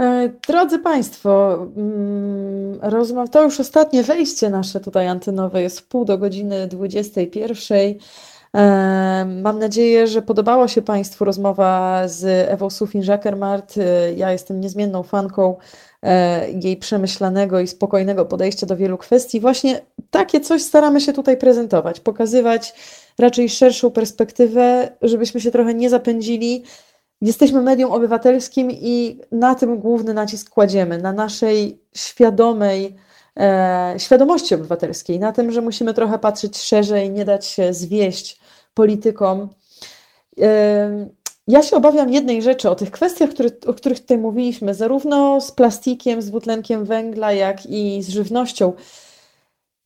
E, 0.00 0.28
drodzy 0.48 0.78
Państwo, 0.78 1.58
mm, 1.76 3.28
to 3.30 3.42
już 3.42 3.60
ostatnie 3.60 4.02
wejście 4.02 4.50
nasze 4.50 4.80
tutaj 4.80 5.08
antenowe 5.08 5.62
jest 5.62 5.88
pół 5.88 6.04
do 6.04 6.18
godziny 6.18 6.66
21. 6.66 7.78
Mam 9.42 9.58
nadzieję, 9.58 10.06
że 10.06 10.22
podobała 10.22 10.68
się 10.68 10.82
Państwu 10.82 11.24
rozmowa 11.24 12.02
z 12.08 12.48
Ewą 12.50 12.70
Sufin-Żakermart. 12.70 13.74
Ja 14.16 14.32
jestem 14.32 14.60
niezmienną 14.60 15.02
fanką 15.02 15.56
e, 16.02 16.50
jej 16.50 16.76
przemyślanego 16.76 17.60
i 17.60 17.66
spokojnego 17.66 18.24
podejścia 18.24 18.66
do 18.66 18.76
wielu 18.76 18.98
kwestii. 18.98 19.40
Właśnie 19.40 19.80
takie 20.10 20.40
coś 20.40 20.62
staramy 20.62 21.00
się 21.00 21.12
tutaj 21.12 21.36
prezentować, 21.36 22.00
pokazywać 22.00 22.74
raczej 23.18 23.48
szerszą 23.48 23.90
perspektywę, 23.90 24.88
żebyśmy 25.02 25.40
się 25.40 25.50
trochę 25.50 25.74
nie 25.74 25.90
zapędzili. 25.90 26.62
Jesteśmy 27.20 27.62
medium 27.62 27.92
obywatelskim 27.92 28.70
i 28.70 29.20
na 29.32 29.54
tym 29.54 29.78
główny 29.78 30.14
nacisk 30.14 30.50
kładziemy, 30.50 30.98
na 30.98 31.12
naszej 31.12 31.80
świadomej, 31.96 32.96
e, 33.36 33.94
świadomości 33.98 34.54
obywatelskiej, 34.54 35.18
na 35.18 35.32
tym, 35.32 35.52
że 35.52 35.62
musimy 35.62 35.94
trochę 35.94 36.18
patrzeć 36.18 36.58
szerzej, 36.58 37.10
nie 37.10 37.24
dać 37.24 37.46
się 37.46 37.74
zwieść 37.74 38.45
politykom. 38.76 39.48
Ja 41.48 41.62
się 41.62 41.76
obawiam 41.76 42.12
jednej 42.12 42.42
rzeczy, 42.42 42.70
o 42.70 42.74
tych 42.74 42.90
kwestiach, 42.90 43.30
który, 43.30 43.50
o 43.66 43.74
których 43.74 44.00
tutaj 44.00 44.18
mówiliśmy, 44.18 44.74
zarówno 44.74 45.40
z 45.40 45.52
plastikiem, 45.52 46.22
z 46.22 46.26
dwutlenkiem 46.26 46.84
węgla, 46.84 47.32
jak 47.32 47.66
i 47.66 48.02
z 48.02 48.08
żywnością. 48.08 48.72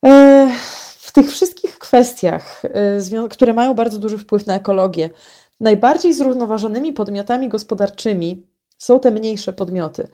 E, 0.06 0.50
w 0.98 1.12
tych 1.12 1.30
wszystkich 1.30 1.78
kwestiach, 1.78 2.62
e, 2.64 3.28
które 3.28 3.52
mają 3.52 3.74
bardzo 3.74 3.98
duży 3.98 4.18
wpływ 4.18 4.46
na 4.46 4.54
ekologię, 4.54 5.10
najbardziej 5.60 6.14
zrównoważonymi 6.14 6.92
podmiotami 6.92 7.48
gospodarczymi 7.48 8.46
są 8.78 9.00
te 9.00 9.10
mniejsze 9.10 9.52
podmioty. 9.52 10.08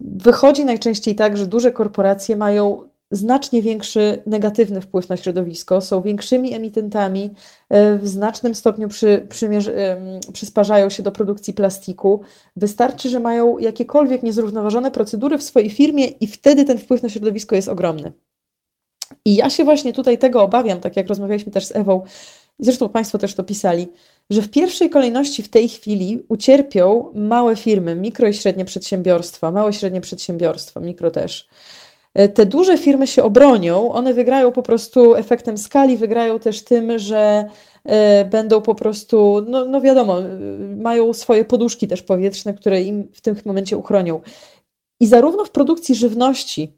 Wychodzi 0.00 0.64
najczęściej 0.64 1.14
tak, 1.14 1.36
że 1.36 1.46
duże 1.46 1.72
korporacje 1.72 2.36
mają 2.36 2.88
znacznie 3.10 3.62
większy 3.62 4.22
negatywny 4.26 4.80
wpływ 4.80 5.08
na 5.08 5.16
środowisko, 5.16 5.80
są 5.80 6.02
większymi 6.02 6.54
emitentami, 6.54 7.30
e, 7.68 7.98
w 7.98 8.08
znacznym 8.08 8.54
stopniu 8.54 8.88
przy, 8.88 9.26
przysparzają 10.32 10.90
się 10.90 11.02
do 11.02 11.12
produkcji 11.12 11.54
plastiku. 11.54 12.20
Wystarczy, 12.56 13.08
że 13.08 13.20
mają 13.20 13.58
jakiekolwiek 13.58 14.22
niezrównoważone 14.22 14.90
procedury 14.90 15.38
w 15.38 15.42
swojej 15.42 15.70
firmie 15.70 16.06
i 16.06 16.26
wtedy 16.26 16.64
ten 16.64 16.78
wpływ 16.78 17.02
na 17.02 17.08
środowisko 17.08 17.56
jest 17.56 17.68
ogromny. 17.68 18.12
I 19.24 19.36
ja 19.36 19.50
się 19.50 19.64
właśnie 19.64 19.92
tutaj 19.92 20.18
tego 20.18 20.42
obawiam, 20.42 20.80
tak 20.80 20.96
jak 20.96 21.08
rozmawialiśmy 21.08 21.52
też 21.52 21.66
z 21.66 21.76
Ewą, 21.76 22.02
zresztą 22.58 22.88
Państwo 22.88 23.18
też 23.18 23.34
to 23.34 23.44
pisali, 23.44 23.88
że 24.30 24.42
w 24.42 24.50
pierwszej 24.50 24.90
kolejności 24.90 25.42
w 25.42 25.48
tej 25.48 25.68
chwili 25.68 26.24
ucierpią 26.28 27.12
małe 27.14 27.56
firmy, 27.56 27.94
mikro 27.94 28.28
i 28.28 28.34
średnie 28.34 28.64
przedsiębiorstwa, 28.64 29.50
małe 29.50 29.70
i 29.70 29.74
średnie 29.74 30.00
przedsiębiorstwa, 30.00 30.80
mikro 30.80 31.10
też. 31.10 31.48
E, 32.16 32.28
te 32.28 32.46
duże 32.46 32.78
firmy 32.78 33.06
się 33.06 33.22
obronią, 33.22 33.92
one 33.92 34.14
wygrają 34.14 34.52
po 34.52 34.62
prostu 34.62 35.14
efektem 35.14 35.58
skali, 35.58 35.96
wygrają 35.96 36.38
też 36.38 36.64
tym, 36.64 36.98
że 36.98 37.48
e, 37.84 38.24
będą 38.24 38.62
po 38.62 38.74
prostu, 38.74 39.44
no, 39.48 39.64
no 39.64 39.80
wiadomo, 39.80 40.20
e, 40.20 40.24
mają 40.76 41.12
swoje 41.12 41.44
poduszki 41.44 41.88
też 41.88 42.02
powietrzne, 42.02 42.54
które 42.54 42.82
im 42.82 43.08
w 43.12 43.20
tym 43.20 43.36
momencie 43.44 43.76
uchronią. 43.76 44.20
I 45.00 45.06
zarówno 45.06 45.44
w 45.44 45.50
produkcji 45.50 45.94
żywności, 45.94 46.72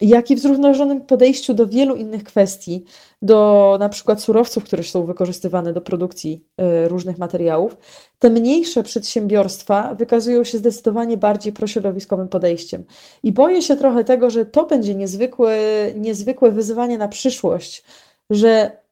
jak 0.00 0.30
i 0.30 0.36
w 0.36 0.38
zrównoważonym 0.38 1.00
podejściu 1.00 1.54
do 1.54 1.66
wielu 1.66 1.96
innych 1.96 2.24
kwestii, 2.24 2.84
do 3.22 3.76
na 3.80 3.88
przykład 3.88 4.22
surowców, 4.22 4.64
które 4.64 4.82
są 4.82 5.06
wykorzystywane 5.06 5.72
do 5.72 5.80
produkcji 5.80 6.44
y, 6.84 6.88
różnych 6.88 7.18
materiałów, 7.18 7.76
te 8.18 8.30
mniejsze 8.30 8.82
przedsiębiorstwa 8.82 9.94
wykazują 9.94 10.44
się 10.44 10.58
zdecydowanie 10.58 11.16
bardziej 11.16 11.52
prośrodowiskowym 11.52 12.28
podejściem. 12.28 12.84
I 13.22 13.32
boję 13.32 13.62
się 13.62 13.76
trochę 13.76 14.04
tego, 14.04 14.30
że 14.30 14.46
to 14.46 14.66
będzie 14.66 14.94
niezwykłe, 14.94 15.58
niezwykłe 15.94 16.50
wyzwanie 16.50 16.98
na 16.98 17.08
przyszłość, 17.08 17.84
że 18.30 18.84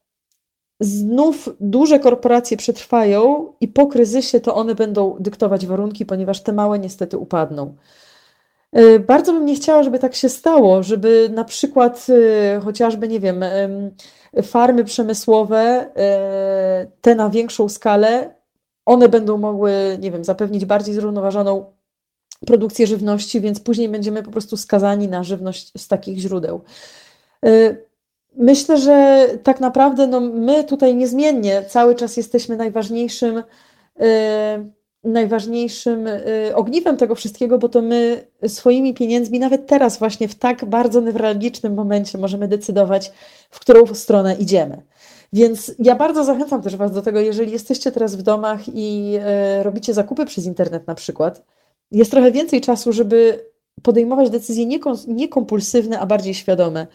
znów 0.79 1.49
duże 1.59 1.99
korporacje 1.99 2.57
przetrwają 2.57 3.53
i 3.61 3.67
po 3.67 3.87
kryzysie 3.87 4.39
to 4.39 4.55
one 4.55 4.75
będą 4.75 5.15
dyktować 5.19 5.65
warunki, 5.65 6.05
ponieważ 6.05 6.41
te 6.41 6.53
małe 6.53 6.79
niestety 6.79 7.17
upadną. 7.17 7.75
E, 8.73 8.99
bardzo 8.99 9.33
bym 9.33 9.45
nie 9.45 9.55
chciała, 9.55 9.83
żeby 9.83 9.99
tak 9.99 10.15
się 10.15 10.29
stało, 10.29 10.83
żeby 10.83 11.29
na 11.33 11.43
przykład 11.43 12.07
e, 12.09 12.59
chociażby, 12.59 13.07
nie 13.07 13.19
wiem, 13.19 13.45
farmy 14.43 14.83
przemysłowe, 14.83 15.89
e, 15.95 16.87
te 17.01 17.15
na 17.15 17.29
większą 17.29 17.69
skalę, 17.69 18.35
one 18.85 19.09
będą 19.09 19.37
mogły, 19.37 19.97
nie 20.01 20.11
wiem, 20.11 20.23
zapewnić 20.23 20.65
bardziej 20.65 20.95
zrównoważoną 20.95 21.65
produkcję 22.45 22.87
żywności, 22.87 23.41
więc 23.41 23.59
później 23.59 23.89
będziemy 23.89 24.23
po 24.23 24.31
prostu 24.31 24.57
skazani 24.57 25.07
na 25.07 25.23
żywność 25.23 25.71
z 25.77 25.87
takich 25.87 26.17
źródeł. 26.17 26.61
Myślę, 28.37 28.77
że 28.77 29.27
tak 29.43 29.59
naprawdę 29.59 30.07
no, 30.07 30.21
my 30.21 30.63
tutaj 30.63 30.95
niezmiennie 30.95 31.65
cały 31.67 31.95
czas 31.95 32.17
jesteśmy 32.17 32.57
najważniejszym 32.57 33.43
najważniejszym 35.03 36.07
y, 36.07 36.55
ogniwem 36.55 36.97
tego 36.97 37.15
wszystkiego, 37.15 37.57
bo 37.57 37.69
to 37.69 37.81
my 37.81 38.27
swoimi 38.47 38.93
pieniędzmi, 38.93 39.39
nawet 39.39 39.67
teraz, 39.67 39.99
właśnie 39.99 40.27
w 40.27 40.35
tak 40.35 40.65
bardzo 40.65 41.01
newralgicznym 41.01 41.73
momencie, 41.73 42.17
możemy 42.17 42.47
decydować, 42.47 43.11
w 43.49 43.59
którą 43.59 43.85
stronę 43.85 44.35
idziemy. 44.35 44.81
Więc 45.33 45.75
ja 45.79 45.95
bardzo 45.95 46.23
zachęcam 46.23 46.61
też 46.61 46.75
Was 46.75 46.91
do 46.91 47.01
tego, 47.01 47.19
jeżeli 47.19 47.51
jesteście 47.51 47.91
teraz 47.91 48.15
w 48.15 48.21
domach 48.21 48.61
i 48.73 49.15
y, 49.59 49.63
robicie 49.63 49.93
zakupy 49.93 50.25
przez 50.25 50.45
internet 50.45 50.87
na 50.87 50.95
przykład, 50.95 51.43
jest 51.91 52.11
trochę 52.11 52.31
więcej 52.31 52.61
czasu, 52.61 52.93
żeby 52.93 53.45
podejmować 53.81 54.29
decyzje 54.29 54.65
niekompulsywne, 55.07 55.99
a 55.99 56.05
bardziej 56.05 56.33
świadome. 56.33 56.87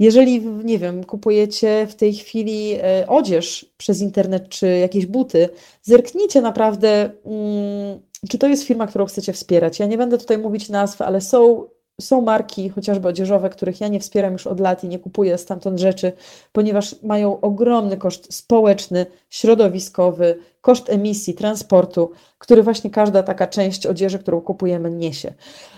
Jeżeli, 0.00 0.46
nie 0.46 0.78
wiem, 0.78 1.04
kupujecie 1.04 1.86
w 1.90 1.94
tej 1.94 2.14
chwili 2.14 2.72
e, 2.74 3.04
odzież 3.08 3.66
przez 3.76 4.00
internet 4.00 4.48
czy 4.48 4.78
jakieś 4.78 5.06
buty, 5.06 5.48
zerknijcie 5.82 6.40
naprawdę, 6.40 7.10
mm, 7.24 8.00
czy 8.28 8.38
to 8.38 8.48
jest 8.48 8.64
firma, 8.64 8.86
którą 8.86 9.06
chcecie 9.06 9.32
wspierać. 9.32 9.78
Ja 9.78 9.86
nie 9.86 9.98
będę 9.98 10.18
tutaj 10.18 10.38
mówić 10.38 10.68
nazw, 10.68 11.02
ale 11.02 11.20
są, 11.20 11.64
są 12.00 12.20
marki, 12.20 12.68
chociażby 12.68 13.08
odzieżowe, 13.08 13.50
których 13.50 13.80
ja 13.80 13.88
nie 13.88 14.00
wspieram 14.00 14.32
już 14.32 14.46
od 14.46 14.60
lat 14.60 14.84
i 14.84 14.88
nie 14.88 14.98
kupuję 14.98 15.38
stamtąd 15.38 15.80
rzeczy, 15.80 16.12
ponieważ 16.52 17.02
mają 17.02 17.40
ogromny 17.40 17.96
koszt 17.96 18.34
społeczny, 18.34 19.06
środowiskowy, 19.30 20.38
koszt 20.60 20.90
emisji, 20.90 21.34
transportu, 21.34 22.10
który 22.38 22.62
właśnie 22.62 22.90
każda 22.90 23.22
taka 23.22 23.46
część 23.46 23.86
odzieży, 23.86 24.18
którą 24.18 24.40
kupujemy, 24.40 24.90
niesie. 24.90 25.34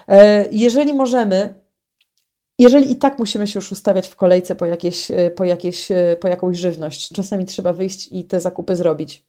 E, 0.09 0.47
jeżeli 0.53 0.95
możemy, 0.95 1.62
jeżeli 2.63 2.93
i 2.93 2.97
tak 2.97 3.19
musimy 3.19 3.47
się 3.47 3.59
już 3.59 3.73
ustawiać 3.73 4.09
w 4.09 4.17
kolejce 4.17 4.55
po, 4.55 4.67
jakieś, 4.67 5.11
e, 5.11 5.31
po, 5.31 5.45
jakieś, 5.45 5.91
e, 5.91 6.17
po 6.21 6.29
jakąś 6.29 6.59
żywność, 6.59 7.09
czasami 7.09 7.47
trzeba 7.47 7.73
wyjść 7.73 8.09
i 8.13 8.25
te 8.25 8.41
zakupy 8.41 8.77
zrobić. 8.77 9.25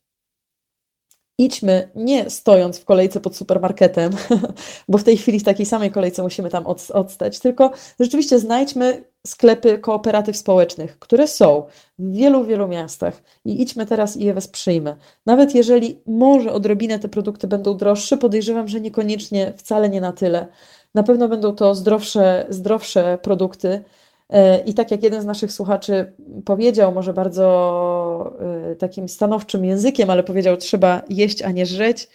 Idźmy 1.37 1.89
nie 1.95 2.29
stojąc 2.29 2.79
w 2.79 2.85
kolejce 2.85 3.19
pod 3.19 3.35
supermarketem, 3.35 4.11
bo 4.89 4.97
w 4.97 5.03
tej 5.03 5.17
chwili 5.17 5.39
w 5.39 5.43
takiej 5.43 5.65
samej 5.65 5.91
kolejce 5.91 6.23
musimy 6.23 6.49
tam 6.49 6.65
odstać, 6.93 7.39
tylko 7.39 7.71
rzeczywiście 7.99 8.39
znajdźmy 8.39 9.03
sklepy 9.27 9.77
kooperatyw 9.77 10.37
społecznych, 10.37 10.99
które 10.99 11.27
są 11.27 11.63
w 11.99 12.11
wielu, 12.13 12.45
wielu 12.45 12.67
miastach 12.67 13.23
i 13.45 13.61
idźmy 13.61 13.85
teraz 13.85 14.17
i 14.17 14.23
je 14.23 14.33
wesprzyjmy. 14.33 14.95
Nawet 15.25 15.55
jeżeli 15.55 16.01
może 16.05 16.53
odrobinę 16.53 16.99
te 16.99 17.09
produkty 17.09 17.47
będą 17.47 17.77
droższe, 17.77 18.17
podejrzewam, 18.17 18.67
że 18.67 18.81
niekoniecznie 18.81 19.53
wcale 19.57 19.89
nie 19.89 20.01
na 20.01 20.11
tyle, 20.11 20.47
na 20.93 21.03
pewno 21.03 21.29
będą 21.29 21.55
to 21.55 21.75
zdrowsze, 21.75 22.45
zdrowsze 22.49 23.17
produkty. 23.21 23.83
E, 24.29 24.59
I 24.59 24.73
tak 24.73 24.91
jak 24.91 25.03
jeden 25.03 25.21
z 25.21 25.25
naszych 25.25 25.51
słuchaczy 25.51 26.13
powiedział, 26.45 26.91
może 26.91 27.13
bardzo 27.13 28.33
e, 28.71 28.75
takim 28.75 29.09
stanowczym 29.09 29.65
językiem, 29.65 30.09
ale 30.09 30.23
powiedział, 30.23 30.57
trzeba 30.57 31.01
jeść, 31.09 31.41
a 31.41 31.51
nie 31.51 31.65
żreć. 31.65 32.09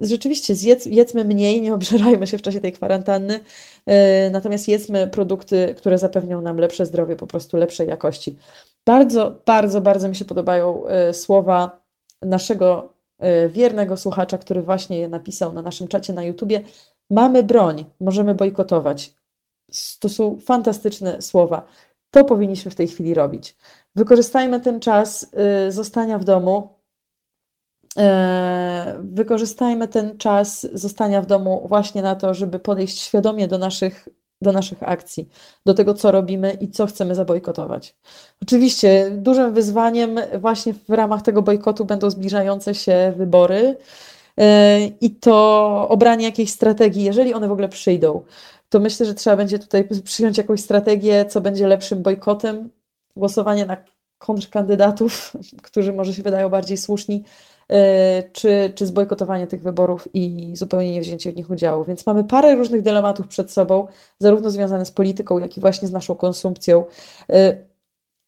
Rzeczywiście, 0.00 0.54
zjedz, 0.54 0.86
jedzmy 0.86 1.24
mniej, 1.24 1.60
nie 1.62 1.74
obżerajmy 1.74 2.26
się 2.26 2.38
w 2.38 2.42
czasie 2.42 2.60
tej 2.60 2.72
kwarantanny, 2.72 3.40
e, 3.86 4.30
natomiast 4.30 4.68
jedzmy 4.68 5.06
produkty, 5.06 5.74
które 5.76 5.98
zapewnią 5.98 6.40
nam 6.40 6.58
lepsze 6.58 6.86
zdrowie, 6.86 7.16
po 7.16 7.26
prostu 7.26 7.56
lepszej 7.56 7.88
jakości. 7.88 8.36
Bardzo, 8.86 9.40
bardzo, 9.46 9.80
bardzo 9.80 10.08
mi 10.08 10.16
się 10.16 10.24
podobają 10.24 10.82
słowa 11.12 11.80
naszego 12.22 12.92
wiernego 13.48 13.96
słuchacza, 13.96 14.38
który 14.38 14.62
właśnie 14.62 14.98
je 14.98 15.08
napisał 15.08 15.52
na 15.52 15.62
naszym 15.62 15.88
czacie 15.88 16.12
na 16.12 16.24
YouTubie. 16.24 16.60
Mamy 17.10 17.42
broń, 17.42 17.84
możemy 18.00 18.34
bojkotować. 18.34 19.14
To 20.00 20.08
są 20.08 20.38
fantastyczne 20.40 21.22
słowa. 21.22 21.66
To 22.10 22.24
powinniśmy 22.24 22.70
w 22.70 22.74
tej 22.74 22.88
chwili 22.88 23.14
robić. 23.14 23.56
Wykorzystajmy 23.94 24.60
ten 24.60 24.80
czas 24.80 25.26
y, 25.68 25.72
zostania 25.72 26.18
w 26.18 26.24
domu. 26.24 26.78
E, 27.98 28.98
wykorzystajmy 29.00 29.88
ten 29.88 30.18
czas 30.18 30.66
zostania 30.72 31.22
w 31.22 31.26
domu 31.26 31.66
właśnie 31.68 32.02
na 32.02 32.16
to, 32.16 32.34
żeby 32.34 32.58
podejść 32.58 32.98
świadomie 33.00 33.48
do 33.48 33.58
naszych, 33.58 34.08
do 34.42 34.52
naszych 34.52 34.82
akcji, 34.82 35.28
do 35.66 35.74
tego, 35.74 35.94
co 35.94 36.12
robimy 36.12 36.52
i 36.52 36.70
co 36.70 36.86
chcemy 36.86 37.14
zabojkotować. 37.14 37.96
Oczywiście 38.42 39.10
dużym 39.10 39.54
wyzwaniem 39.54 40.20
właśnie 40.40 40.74
w 40.74 40.90
ramach 40.90 41.22
tego 41.22 41.42
bojkotu 41.42 41.84
będą 41.84 42.10
zbliżające 42.10 42.74
się 42.74 43.12
wybory. 43.16 43.76
E, 44.38 44.80
i 45.00 45.10
to 45.10 45.86
obranie 45.88 46.24
jakiejś 46.24 46.50
strategii, 46.50 47.04
jeżeli 47.04 47.34
one 47.34 47.48
w 47.48 47.52
ogóle 47.52 47.68
przyjdą, 47.68 48.22
to 48.68 48.80
myślę, 48.80 49.06
że 49.06 49.14
trzeba 49.14 49.36
będzie 49.36 49.58
tutaj 49.58 49.88
przyjąć 50.04 50.38
jakąś 50.38 50.60
strategię, 50.60 51.24
co 51.26 51.40
będzie 51.40 51.66
lepszym 51.66 52.02
bojkotem, 52.02 52.70
głosowanie 53.16 53.66
na 53.66 53.76
kontrkandydatów, 54.18 55.32
którzy 55.62 55.92
może 55.92 56.14
się 56.14 56.22
wydają 56.22 56.48
bardziej 56.48 56.76
słuszni, 56.76 57.24
e, 57.68 58.22
czy, 58.32 58.72
czy 58.74 58.86
zbojkotowanie 58.86 59.46
tych 59.46 59.62
wyborów 59.62 60.08
i 60.14 60.52
zupełnie 60.56 60.92
nie 60.92 61.00
wzięcie 61.00 61.32
w 61.32 61.36
nich 61.36 61.50
udziału. 61.50 61.84
Więc 61.84 62.06
mamy 62.06 62.24
parę 62.24 62.54
różnych 62.54 62.82
dylematów 62.82 63.28
przed 63.28 63.52
sobą, 63.52 63.86
zarówno 64.18 64.50
związane 64.50 64.86
z 64.86 64.90
polityką, 64.90 65.38
jak 65.38 65.56
i 65.56 65.60
właśnie 65.60 65.88
z 65.88 65.92
naszą 65.92 66.14
konsumpcją. 66.14 66.84
E, 67.32 67.56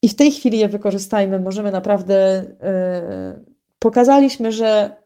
I 0.01 0.09
w 0.09 0.15
tej 0.15 0.31
chwili 0.31 0.59
je 0.59 0.69
wykorzystajmy. 0.69 1.39
Możemy 1.39 1.71
naprawdę. 1.71 2.45
Pokazaliśmy, 3.79 4.51
że 4.51 5.00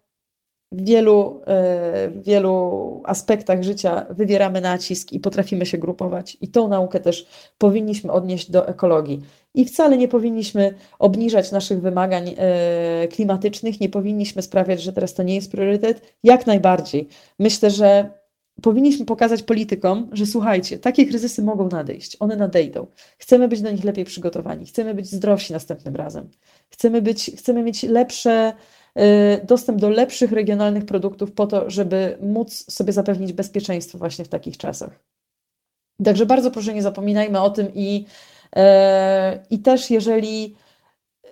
w 0.71 0.85
wielu, 0.85 1.41
e, 1.47 2.09
w 2.09 2.23
wielu 2.23 3.01
aspektach 3.05 3.63
życia 3.63 4.05
wywieramy 4.09 4.61
nacisk 4.61 5.11
i 5.11 5.19
potrafimy 5.19 5.65
się 5.65 5.77
grupować. 5.77 6.37
I 6.41 6.47
tą 6.47 6.67
naukę 6.67 6.99
też 6.99 7.27
powinniśmy 7.57 8.11
odnieść 8.11 8.51
do 8.51 8.67
ekologii. 8.67 9.21
I 9.53 9.65
wcale 9.65 9.97
nie 9.97 10.07
powinniśmy 10.07 10.73
obniżać 10.99 11.51
naszych 11.51 11.81
wymagań 11.81 12.35
e, 12.37 13.07
klimatycznych, 13.07 13.79
nie 13.79 13.89
powinniśmy 13.89 14.41
sprawiać, 14.41 14.81
że 14.81 14.93
teraz 14.93 15.13
to 15.13 15.23
nie 15.23 15.35
jest 15.35 15.51
priorytet. 15.51 16.15
Jak 16.23 16.47
najbardziej. 16.47 17.07
Myślę, 17.39 17.69
że 17.69 18.09
powinniśmy 18.61 19.05
pokazać 19.05 19.43
politykom, 19.43 20.09
że 20.11 20.25
słuchajcie, 20.25 20.79
takie 20.79 21.05
kryzysy 21.05 21.43
mogą 21.43 21.69
nadejść, 21.69 22.17
one 22.19 22.35
nadejdą. 22.35 22.87
Chcemy 23.17 23.47
być 23.47 23.61
do 23.61 23.71
nich 23.71 23.83
lepiej 23.83 24.05
przygotowani, 24.05 24.65
chcemy 24.65 24.93
być 24.93 25.11
zdrowsi 25.11 25.53
następnym 25.53 25.95
razem. 25.95 26.29
Chcemy, 26.69 27.01
być, 27.01 27.31
chcemy 27.37 27.63
mieć 27.63 27.83
lepsze 27.83 28.53
dostęp 29.43 29.79
do 29.79 29.89
lepszych 29.89 30.31
regionalnych 30.31 30.85
produktów 30.85 31.31
po 31.31 31.47
to, 31.47 31.69
żeby 31.69 32.17
móc 32.21 32.73
sobie 32.73 32.93
zapewnić 32.93 33.33
bezpieczeństwo 33.33 33.97
właśnie 33.97 34.25
w 34.25 34.29
takich 34.29 34.57
czasach. 34.57 34.99
Także 36.03 36.25
bardzo 36.25 36.51
proszę 36.51 36.73
nie 36.73 36.81
zapominajmy 36.81 37.41
o 37.41 37.49
tym 37.49 37.67
i, 37.73 38.05
y, 38.55 38.59
i 39.49 39.59
też 39.59 39.91
jeżeli 39.91 40.55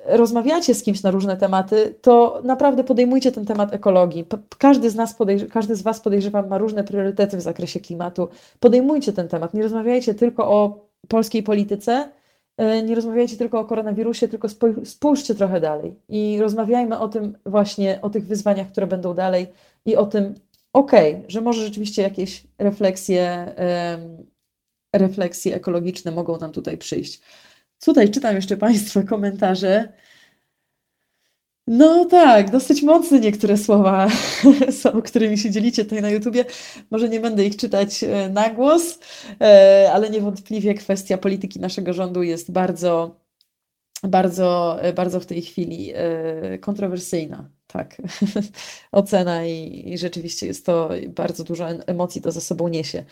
rozmawiacie 0.05 0.75
z 0.75 0.83
kimś 0.83 1.03
na 1.03 1.11
różne 1.11 1.37
tematy, 1.37 1.95
to 2.01 2.41
naprawdę 2.43 2.83
podejmujcie 2.83 3.31
ten 3.31 3.45
temat 3.45 3.73
ekologii. 3.73 4.25
Każdy 4.57 4.89
z 4.89 4.95
nas, 4.95 5.15
każdy 5.51 5.75
z 5.75 5.81
Was 5.81 5.99
podejrzewam, 5.99 6.47
ma 6.47 6.57
różne 6.57 6.83
priorytety 6.83 7.37
w 7.37 7.41
zakresie 7.41 7.79
klimatu. 7.79 8.27
Podejmujcie 8.59 9.13
ten 9.13 9.27
temat. 9.27 9.53
Nie 9.53 9.63
rozmawiajcie 9.63 10.13
tylko 10.13 10.51
o 10.51 10.87
polskiej 11.07 11.43
polityce, 11.43 12.09
nie 12.57 12.95
rozmawiajcie 12.95 13.37
tylko 13.37 13.59
o 13.59 13.65
koronawirusie, 13.65 14.27
tylko 14.27 14.47
spójrzcie 14.83 15.35
trochę 15.35 15.59
dalej 15.59 15.95
i 16.09 16.39
rozmawiajmy 16.41 16.99
o 16.99 17.07
tym 17.07 17.37
właśnie, 17.45 17.99
o 18.01 18.09
tych 18.09 18.27
wyzwaniach, 18.27 18.71
które 18.71 18.87
będą 18.87 19.13
dalej 19.13 19.47
i 19.85 19.95
o 19.95 20.05
tym, 20.05 20.33
okej, 20.73 21.15
okay, 21.15 21.25
że 21.27 21.41
może 21.41 21.65
rzeczywiście 21.65 22.01
jakieś 22.01 22.43
refleksje, 22.57 23.53
refleksje 24.95 25.55
ekologiczne 25.55 26.11
mogą 26.11 26.37
nam 26.39 26.51
tutaj 26.51 26.77
przyjść. 26.77 27.21
Tutaj 27.85 28.11
czytam 28.11 28.35
jeszcze 28.35 28.57
Państwa 28.57 29.03
komentarze. 29.03 29.93
No 31.67 32.05
tak, 32.05 32.51
dosyć 32.51 32.81
mocne 32.81 33.19
niektóre 33.19 33.57
słowa 33.57 34.07
są, 34.81 35.01
którymi 35.01 35.37
się 35.37 35.51
dzielicie 35.51 35.83
tutaj 35.83 36.01
na 36.01 36.09
YouTubie. 36.09 36.45
Może 36.91 37.09
nie 37.09 37.19
będę 37.19 37.45
ich 37.45 37.57
czytać 37.57 38.03
e, 38.03 38.29
na 38.29 38.49
głos, 38.49 38.99
e, 39.41 39.89
ale 39.93 40.09
niewątpliwie 40.09 40.73
kwestia 40.73 41.17
polityki 41.17 41.59
naszego 41.59 41.93
rządu 41.93 42.23
jest 42.23 42.51
bardzo, 42.51 43.15
bardzo, 44.03 44.77
e, 44.81 44.93
bardzo 44.93 45.19
w 45.19 45.25
tej 45.25 45.41
chwili 45.41 45.93
kontrowersyjna. 46.61 47.49
Tak, 47.67 48.01
ocena 48.91 49.45
i, 49.45 49.83
i 49.93 49.97
rzeczywiście 49.97 50.47
jest 50.47 50.65
to 50.65 50.89
bardzo 51.07 51.43
dużo 51.43 51.67
emocji 51.69 52.21
to 52.21 52.31
za 52.31 52.41
sobą 52.41 52.67
niesie. 52.67 53.03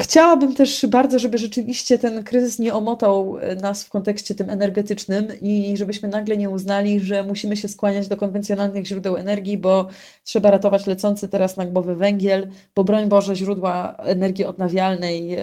Chciałabym 0.00 0.54
też 0.54 0.86
bardzo, 0.86 1.18
żeby 1.18 1.38
rzeczywiście 1.38 1.98
ten 1.98 2.24
kryzys 2.24 2.58
nie 2.58 2.74
omotał 2.74 3.38
e, 3.38 3.56
nas 3.56 3.84
w 3.84 3.90
kontekście 3.90 4.34
tym 4.34 4.50
energetycznym 4.50 5.26
i 5.40 5.76
żebyśmy 5.76 6.08
nagle 6.08 6.36
nie 6.36 6.50
uznali, 6.50 7.00
że 7.00 7.22
musimy 7.22 7.56
się 7.56 7.68
skłaniać 7.68 8.08
do 8.08 8.16
konwencjonalnych 8.16 8.86
źródeł 8.86 9.16
energii, 9.16 9.58
bo 9.58 9.88
trzeba 10.24 10.50
ratować 10.50 10.86
lecący 10.86 11.28
teraz 11.28 11.56
na 11.56 11.66
głowy 11.66 11.96
węgiel, 11.96 12.48
bo 12.74 12.84
broń 12.84 13.08
Boże, 13.08 13.36
źródła 13.36 13.96
energii 13.98 14.44
odnawialnej 14.44 15.34
e, 15.34 15.40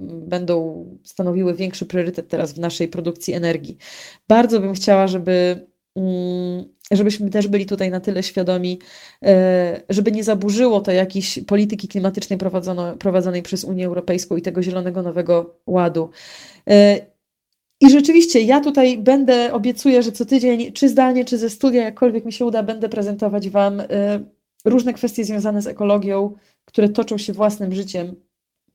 będą 0.00 0.86
stanowiły 1.04 1.54
większy 1.54 1.86
priorytet 1.86 2.28
teraz 2.28 2.52
w 2.52 2.58
naszej 2.58 2.88
produkcji 2.88 3.34
energii. 3.34 3.76
Bardzo 4.28 4.60
bym 4.60 4.74
chciała, 4.74 5.08
żeby 5.08 5.66
żebyśmy 6.92 7.30
też 7.30 7.48
byli 7.48 7.66
tutaj 7.66 7.90
na 7.90 8.00
tyle 8.00 8.22
świadomi, 8.22 8.78
e, 9.22 9.80
żeby 9.88 10.12
nie 10.12 10.24
zaburzyło 10.24 10.80
to 10.80 10.92
jakiejś 10.92 11.38
polityki 11.46 11.88
klimatycznej 11.88 12.38
prowadzonej 12.98 13.42
przez 13.42 13.64
Unię 13.64 13.86
Europejską 13.86 14.36
i 14.36 14.42
tego 14.42 14.62
Zielonego 14.62 15.02
Nowego 15.02 15.56
Ładu. 15.66 16.10
E, 16.68 17.06
I 17.80 17.90
rzeczywiście 17.90 18.40
ja 18.40 18.60
tutaj 18.60 18.98
będę, 18.98 19.52
obiecuję, 19.52 20.02
że 20.02 20.12
co 20.12 20.24
tydzień, 20.24 20.72
czy 20.72 20.88
zdalnie, 20.88 21.24
czy 21.24 21.38
ze 21.38 21.50
studia, 21.50 21.82
jakkolwiek 21.82 22.24
mi 22.24 22.32
się 22.32 22.44
uda, 22.44 22.62
będę 22.62 22.88
prezentować 22.88 23.50
Wam 23.50 23.80
e, 23.80 23.86
różne 24.64 24.92
kwestie 24.92 25.24
związane 25.24 25.62
z 25.62 25.66
ekologią, 25.66 26.34
które 26.64 26.88
toczą 26.88 27.18
się 27.18 27.32
własnym 27.32 27.72
życiem 27.72 28.16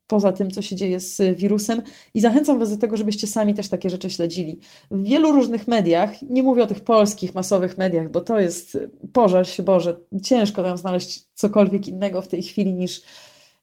poza 0.08 0.32
tym, 0.32 0.52
co 0.52 0.62
się 0.62 0.76
dzieje 0.76 1.00
z 1.00 1.38
wirusem. 1.38 1.82
I 2.14 2.22
zachęcam 2.22 2.60
Was 2.60 2.72
do 2.72 2.78
tego, 2.78 2.98
żebyście 2.98 3.28
sami 3.28 3.54
też 3.54 3.70
takie 3.70 3.90
rzeczy 3.90 4.10
śledzili. 4.10 4.60
W 4.92 5.04
wielu 5.04 5.32
różnych 5.32 5.68
mediach, 5.68 6.22
nie 6.22 6.44
mówię 6.44 6.64
o 6.64 6.68
tych 6.68 6.80
polskich, 6.80 7.36
masowych 7.36 7.78
mediach, 7.78 8.12
bo 8.12 8.22
to 8.22 8.40
jest, 8.40 8.78
pożal 9.14 9.46
się 9.46 9.64
Boże, 9.64 9.98
ciężko 10.24 10.64
tam 10.64 10.78
znaleźć 10.78 11.26
cokolwiek 11.34 11.88
innego 11.88 12.22
w 12.22 12.28
tej 12.28 12.44
chwili 12.44 12.74
niż, 12.74 13.02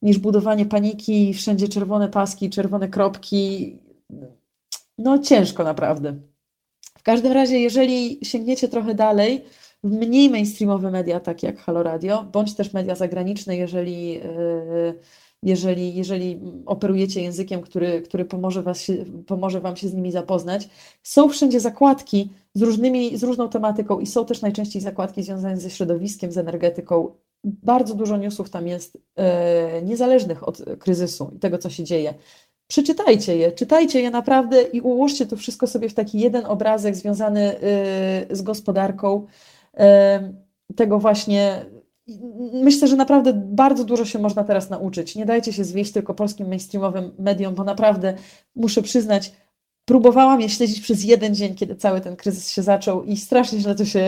niż 0.03 0.19
budowanie 0.19 0.67
paniki, 0.67 1.35
wszędzie 1.35 1.69
czerwone 1.69 2.09
paski, 2.09 2.51
czerwone 2.51 2.89
kropki. 2.89 3.79
No 4.99 5.19
ciężko 5.19 5.65
naprawdę. 5.65 6.15
W 6.99 7.03
każdym 7.03 7.33
razie, 7.33 7.61
jeżeli 7.61 8.19
sięgniecie 8.23 8.69
trochę 8.69 8.95
dalej, 8.95 9.45
w 9.85 9.91
mniej 9.91 10.31
mainstreamowe 10.31 10.91
media, 10.91 11.21
takie 11.21 11.47
jak 11.47 11.59
Halo 11.59 11.83
Radio, 11.83 12.25
bądź 12.33 12.55
też 12.55 12.73
media 12.73 12.95
zagraniczne, 12.95 13.57
jeżeli... 13.57 14.09
Yy, 14.13 14.95
jeżeli, 15.45 15.95
jeżeli 15.95 16.41
operujecie 16.67 17.23
językiem, 17.23 17.61
który, 17.61 18.03
który 18.03 18.25
pomoże, 18.25 18.63
was 18.63 18.81
się, 18.81 19.05
pomoże 19.27 19.61
Wam 19.61 19.77
się 19.77 19.89
z 19.89 19.95
nimi 19.95 20.13
zapoznać. 20.13 20.69
Są 21.03 21.29
wszędzie 21.29 21.61
zakładki 21.61 22.31
z, 22.55 22.63
różnymi, 22.63 23.17
z 23.19 23.23
różną 23.23 23.49
tematyką 23.49 24.01
i 24.01 24.07
są 24.07 24.27
też 24.27 24.43
najczęściej 24.43 24.83
zakładki 24.83 25.23
związane 25.23 25.57
ze 25.57 25.71
środowiskiem, 25.71 26.33
z 26.33 26.39
energetyką. 26.39 27.15
Bardzo 27.45 27.95
dużo 27.95 28.17
newsów 28.17 28.51
tam 28.51 28.67
jest 28.67 28.99
e, 29.17 29.83
niezależnych 29.83 30.49
od 30.49 30.65
kryzysu 30.79 31.31
i 31.37 31.39
tego, 31.39 31.59
co 31.59 31.71
się 31.71 31.85
dzieje. 31.85 32.15
Przeczytajcie 32.67 33.37
je, 33.37 33.53
czytajcie 33.53 34.01
je 34.01 34.11
naprawdę 34.11 34.63
i 34.63 34.81
ułóżcie 34.81 35.27
to 35.27 35.37
wszystko 35.37 35.67
sobie 35.67 35.89
w 35.89 35.95
taki 35.95 36.19
jeden 36.19 36.47
obrazek 36.47 36.97
związany 36.97 37.41
e, 37.41 37.57
z 38.31 38.43
gospodarką. 38.43 39.27
E, 39.77 40.33
tego 40.77 40.99
właśnie 40.99 41.67
myślę, 42.53 42.89
że 42.89 42.97
naprawdę 42.97 43.33
bardzo 43.35 43.85
dużo 43.85 44.05
się 44.05 44.19
można 44.19 44.45
teraz 44.45 44.71
nauczyć. 44.71 45.17
Nie 45.17 45.27
dajcie 45.27 45.53
się 45.53 45.65
zwieść 45.65 45.93
tylko 45.93 46.15
polskim 46.15 46.49
mainstreamowym 46.49 47.13
mediom, 47.19 47.55
bo 47.55 47.65
naprawdę 47.65 48.15
muszę 48.57 48.83
przyznać, 48.83 49.33
próbowałam 49.85 50.41
je 50.41 50.49
śledzić 50.49 50.81
przez 50.81 51.05
jeden 51.05 51.35
dzień, 51.35 51.55
kiedy 51.55 51.77
cały 51.77 52.01
ten 52.01 52.17
kryzys 52.17 52.51
się 52.51 52.63
zaczął 52.63 53.05
i 53.05 53.17
strasznie 53.17 53.61
źle 53.61 53.75
to 53.75 53.85
się 53.85 54.01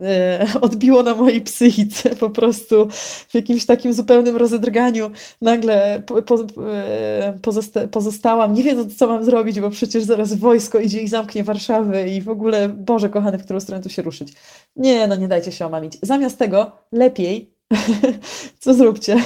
e, 0.00 0.46
odbiło 0.60 1.02
na 1.02 1.14
mojej 1.14 1.40
psychice. 1.40 2.16
Po 2.16 2.30
prostu 2.30 2.88
w 3.28 3.34
jakimś 3.34 3.66
takim 3.66 3.92
zupełnym 3.92 4.36
rozedrganiu 4.36 5.10
nagle 5.40 6.02
po, 6.06 6.22
po, 6.22 6.46
e, 6.66 7.38
pozosta 7.42 7.88
pozostałam, 7.88 8.54
nie 8.54 8.62
wiedząc 8.62 8.96
co 8.96 9.06
mam 9.06 9.24
zrobić, 9.24 9.60
bo 9.60 9.70
przecież 9.70 10.04
zaraz 10.04 10.34
wojsko 10.34 10.78
idzie 10.78 11.00
i 11.00 11.08
zamknie 11.08 11.44
Warszawę 11.44 12.08
i 12.08 12.22
w 12.22 12.28
ogóle, 12.28 12.68
Boże 12.68 13.08
kochany, 13.08 13.38
w 13.38 13.44
którą 13.44 13.60
stronę 13.60 13.82
tu 13.82 13.88
się 13.88 14.02
ruszyć. 14.02 14.32
Nie, 14.76 15.06
no 15.06 15.16
nie 15.16 15.28
dajcie 15.28 15.52
się 15.52 15.66
omamić. 15.66 15.98
Zamiast 16.02 16.38
tego 16.38 16.72
lepiej 16.92 17.54
co 18.60 18.74
zróbcie? 18.74 19.16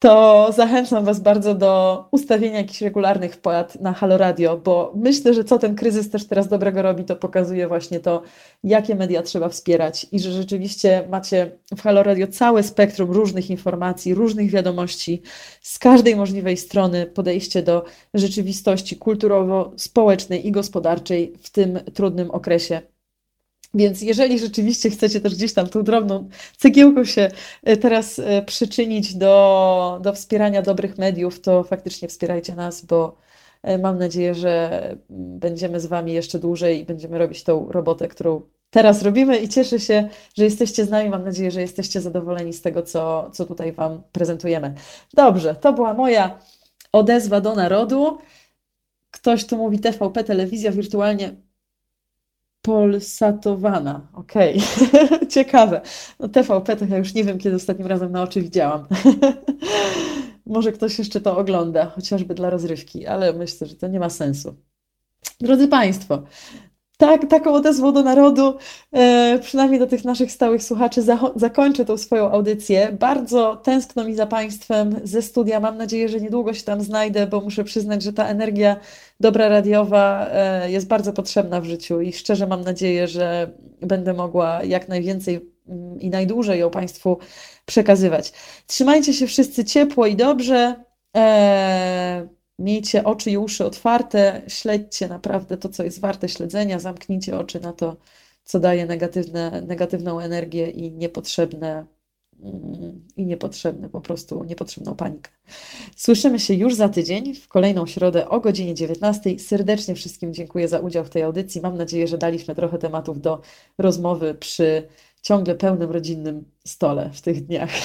To 0.00 0.48
zachęcam 0.52 1.04
Was 1.04 1.20
bardzo 1.20 1.54
do 1.54 2.04
ustawienia 2.10 2.58
jakichś 2.58 2.80
regularnych 2.80 3.34
wpłat 3.34 3.80
na 3.80 3.92
Halo 3.92 4.18
Radio, 4.18 4.56
bo 4.56 4.92
myślę, 4.96 5.34
że 5.34 5.44
co 5.44 5.58
ten 5.58 5.74
kryzys 5.74 6.10
też 6.10 6.26
teraz 6.26 6.48
dobrego 6.48 6.82
robi, 6.82 7.04
to 7.04 7.16
pokazuje 7.16 7.68
właśnie 7.68 8.00
to, 8.00 8.22
jakie 8.64 8.94
media 8.94 9.22
trzeba 9.22 9.48
wspierać 9.48 10.06
i 10.12 10.20
że 10.20 10.32
rzeczywiście 10.32 11.04
macie 11.10 11.50
w 11.76 11.82
Halo 11.82 12.02
Radio 12.02 12.26
całe 12.26 12.62
spektrum 12.62 13.10
różnych 13.10 13.50
informacji, 13.50 14.14
różnych 14.14 14.50
wiadomości. 14.50 15.22
Z 15.62 15.78
każdej 15.78 16.16
możliwej 16.16 16.56
strony 16.56 17.06
podejście 17.06 17.62
do 17.62 17.84
rzeczywistości 18.14 18.96
kulturowo-społecznej 18.96 20.46
i 20.46 20.52
gospodarczej 20.52 21.32
w 21.42 21.50
tym 21.50 21.78
trudnym 21.94 22.30
okresie 22.30 22.82
więc 23.74 24.02
jeżeli 24.02 24.38
rzeczywiście 24.38 24.90
chcecie 24.90 25.20
też 25.20 25.34
gdzieś 25.34 25.54
tam 25.54 25.66
tą 25.66 25.82
drobną 25.82 26.28
cegiełką 26.56 27.04
się 27.04 27.30
e, 27.62 27.76
teraz 27.76 28.18
e, 28.18 28.42
przyczynić 28.42 29.14
do, 29.14 29.98
do 30.02 30.12
wspierania 30.12 30.62
dobrych 30.62 30.98
mediów, 30.98 31.40
to 31.40 31.64
faktycznie 31.64 32.08
wspierajcie 32.08 32.54
nas, 32.54 32.84
bo 32.84 33.16
e, 33.62 33.78
mam 33.78 33.98
nadzieję, 33.98 34.34
że 34.34 34.96
będziemy 35.10 35.80
z 35.80 35.86
Wami 35.86 36.12
jeszcze 36.12 36.38
dłużej 36.38 36.80
i 36.80 36.84
będziemy 36.84 37.18
robić 37.18 37.44
tą 37.44 37.72
robotę, 37.72 38.08
którą 38.08 38.42
teraz 38.70 39.02
robimy 39.02 39.38
i 39.38 39.48
cieszę 39.48 39.80
się, 39.80 40.08
że 40.34 40.44
jesteście 40.44 40.84
z 40.84 40.90
nami. 40.90 41.10
Mam 41.10 41.24
nadzieję, 41.24 41.50
że 41.50 41.60
jesteście 41.60 42.00
zadowoleni 42.00 42.52
z 42.52 42.62
tego, 42.62 42.82
co, 42.82 43.30
co 43.32 43.46
tutaj 43.46 43.72
Wam 43.72 44.02
prezentujemy. 44.12 44.74
Dobrze, 45.14 45.54
to 45.54 45.72
była 45.72 45.94
moja 45.94 46.38
odezwa 46.92 47.40
do 47.40 47.54
narodu. 47.54 48.18
Ktoś 49.10 49.44
tu 49.46 49.56
mówi 49.56 49.78
TVP, 49.78 50.24
telewizja 50.24 50.72
wirtualnie 50.72 51.34
Polsatowana. 52.62 54.08
Okej, 54.12 54.60
okay. 54.92 55.26
ciekawe. 55.34 55.80
No 56.20 56.28
TVP 56.28 56.76
to 56.76 56.84
ja 56.84 56.98
już 56.98 57.14
nie 57.14 57.24
wiem, 57.24 57.38
kiedy 57.38 57.56
ostatnim 57.56 57.88
razem 57.88 58.12
na 58.12 58.22
oczy 58.22 58.42
widziałam. 58.42 58.86
Może 60.46 60.72
ktoś 60.72 60.98
jeszcze 60.98 61.20
to 61.20 61.38
ogląda, 61.38 61.86
chociażby 61.86 62.34
dla 62.34 62.50
rozrywki, 62.50 63.06
ale 63.06 63.32
myślę, 63.32 63.66
że 63.66 63.74
to 63.74 63.88
nie 63.88 64.00
ma 64.00 64.10
sensu. 64.10 64.56
Drodzy 65.40 65.68
Państwo, 65.68 66.22
tak, 67.00 67.26
taką 67.28 67.52
odezwą 67.52 67.92
do 67.92 68.02
narodu, 68.02 68.58
e, 68.92 69.38
przynajmniej 69.42 69.80
do 69.80 69.86
tych 69.86 70.04
naszych 70.04 70.32
stałych 70.32 70.62
słuchaczy, 70.62 71.02
zakończę 71.36 71.84
tą 71.84 71.96
swoją 71.96 72.30
audycję. 72.30 72.96
Bardzo 73.00 73.56
tęskno 73.56 74.04
mi 74.04 74.14
za 74.14 74.26
Państwem 74.26 75.00
ze 75.04 75.22
studia. 75.22 75.60
Mam 75.60 75.76
nadzieję, 75.76 76.08
że 76.08 76.20
niedługo 76.20 76.54
się 76.54 76.62
tam 76.62 76.80
znajdę, 76.80 77.26
bo 77.26 77.40
muszę 77.40 77.64
przyznać, 77.64 78.02
że 78.02 78.12
ta 78.12 78.26
energia 78.28 78.76
dobra 79.20 79.48
radiowa 79.48 80.26
e, 80.30 80.70
jest 80.70 80.86
bardzo 80.86 81.12
potrzebna 81.12 81.60
w 81.60 81.64
życiu 81.64 82.00
i 82.00 82.12
szczerze 82.12 82.46
mam 82.46 82.64
nadzieję, 82.64 83.08
że 83.08 83.50
będę 83.80 84.12
mogła 84.12 84.62
jak 84.64 84.88
najwięcej 84.88 85.50
mm, 85.68 86.00
i 86.00 86.10
najdłużej 86.10 86.60
ją 86.60 86.70
Państwu 86.70 87.18
przekazywać. 87.66 88.32
Trzymajcie 88.66 89.14
się 89.14 89.26
wszyscy 89.26 89.64
ciepło 89.64 90.06
i 90.06 90.16
dobrze. 90.16 90.84
E, 91.16 92.39
Miejcie 92.60 93.04
oczy 93.04 93.30
i 93.30 93.36
uszy 93.36 93.64
otwarte, 93.64 94.42
śledźcie 94.48 95.08
naprawdę 95.08 95.56
to, 95.56 95.68
co 95.68 95.82
jest 95.82 96.00
warte 96.00 96.28
śledzenia, 96.28 96.78
zamknijcie 96.78 97.38
oczy 97.38 97.60
na 97.60 97.72
to, 97.72 97.96
co 98.44 98.60
daje 98.60 98.86
negatywne, 98.86 99.62
negatywną 99.66 100.20
energię 100.20 100.70
i 100.70 100.92
niepotrzebne 100.92 101.86
mm, 102.42 103.06
i 103.16 103.26
niepotrzebne, 103.26 103.88
po 103.88 104.00
prostu 104.00 104.44
niepotrzebną 104.44 104.94
panikę. 104.94 105.30
Słyszymy 105.96 106.38
się 106.38 106.54
już 106.54 106.74
za 106.74 106.88
tydzień, 106.88 107.34
w 107.34 107.48
kolejną 107.48 107.86
środę 107.86 108.28
o 108.28 108.40
godzinie 108.40 108.74
19. 108.74 109.38
Serdecznie 109.38 109.94
wszystkim 109.94 110.34
dziękuję 110.34 110.68
za 110.68 110.78
udział 110.78 111.04
w 111.04 111.10
tej 111.10 111.22
audycji. 111.22 111.60
Mam 111.60 111.76
nadzieję, 111.76 112.08
że 112.08 112.18
daliśmy 112.18 112.54
trochę 112.54 112.78
tematów 112.78 113.20
do 113.20 113.40
rozmowy 113.78 114.34
przy 114.34 114.88
ciągle 115.22 115.54
pełnym 115.54 115.90
rodzinnym 115.90 116.44
stole 116.64 117.10
w 117.12 117.20
tych 117.20 117.46
dniach. 117.46 117.70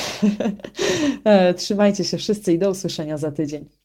E, 1.24 1.54
trzymajcie 1.54 2.04
się 2.04 2.18
wszyscy 2.18 2.54
i 2.54 2.60
do 2.60 2.70
usłyszenia 2.70 3.18
za 3.18 3.32
tydzień. 3.32 3.85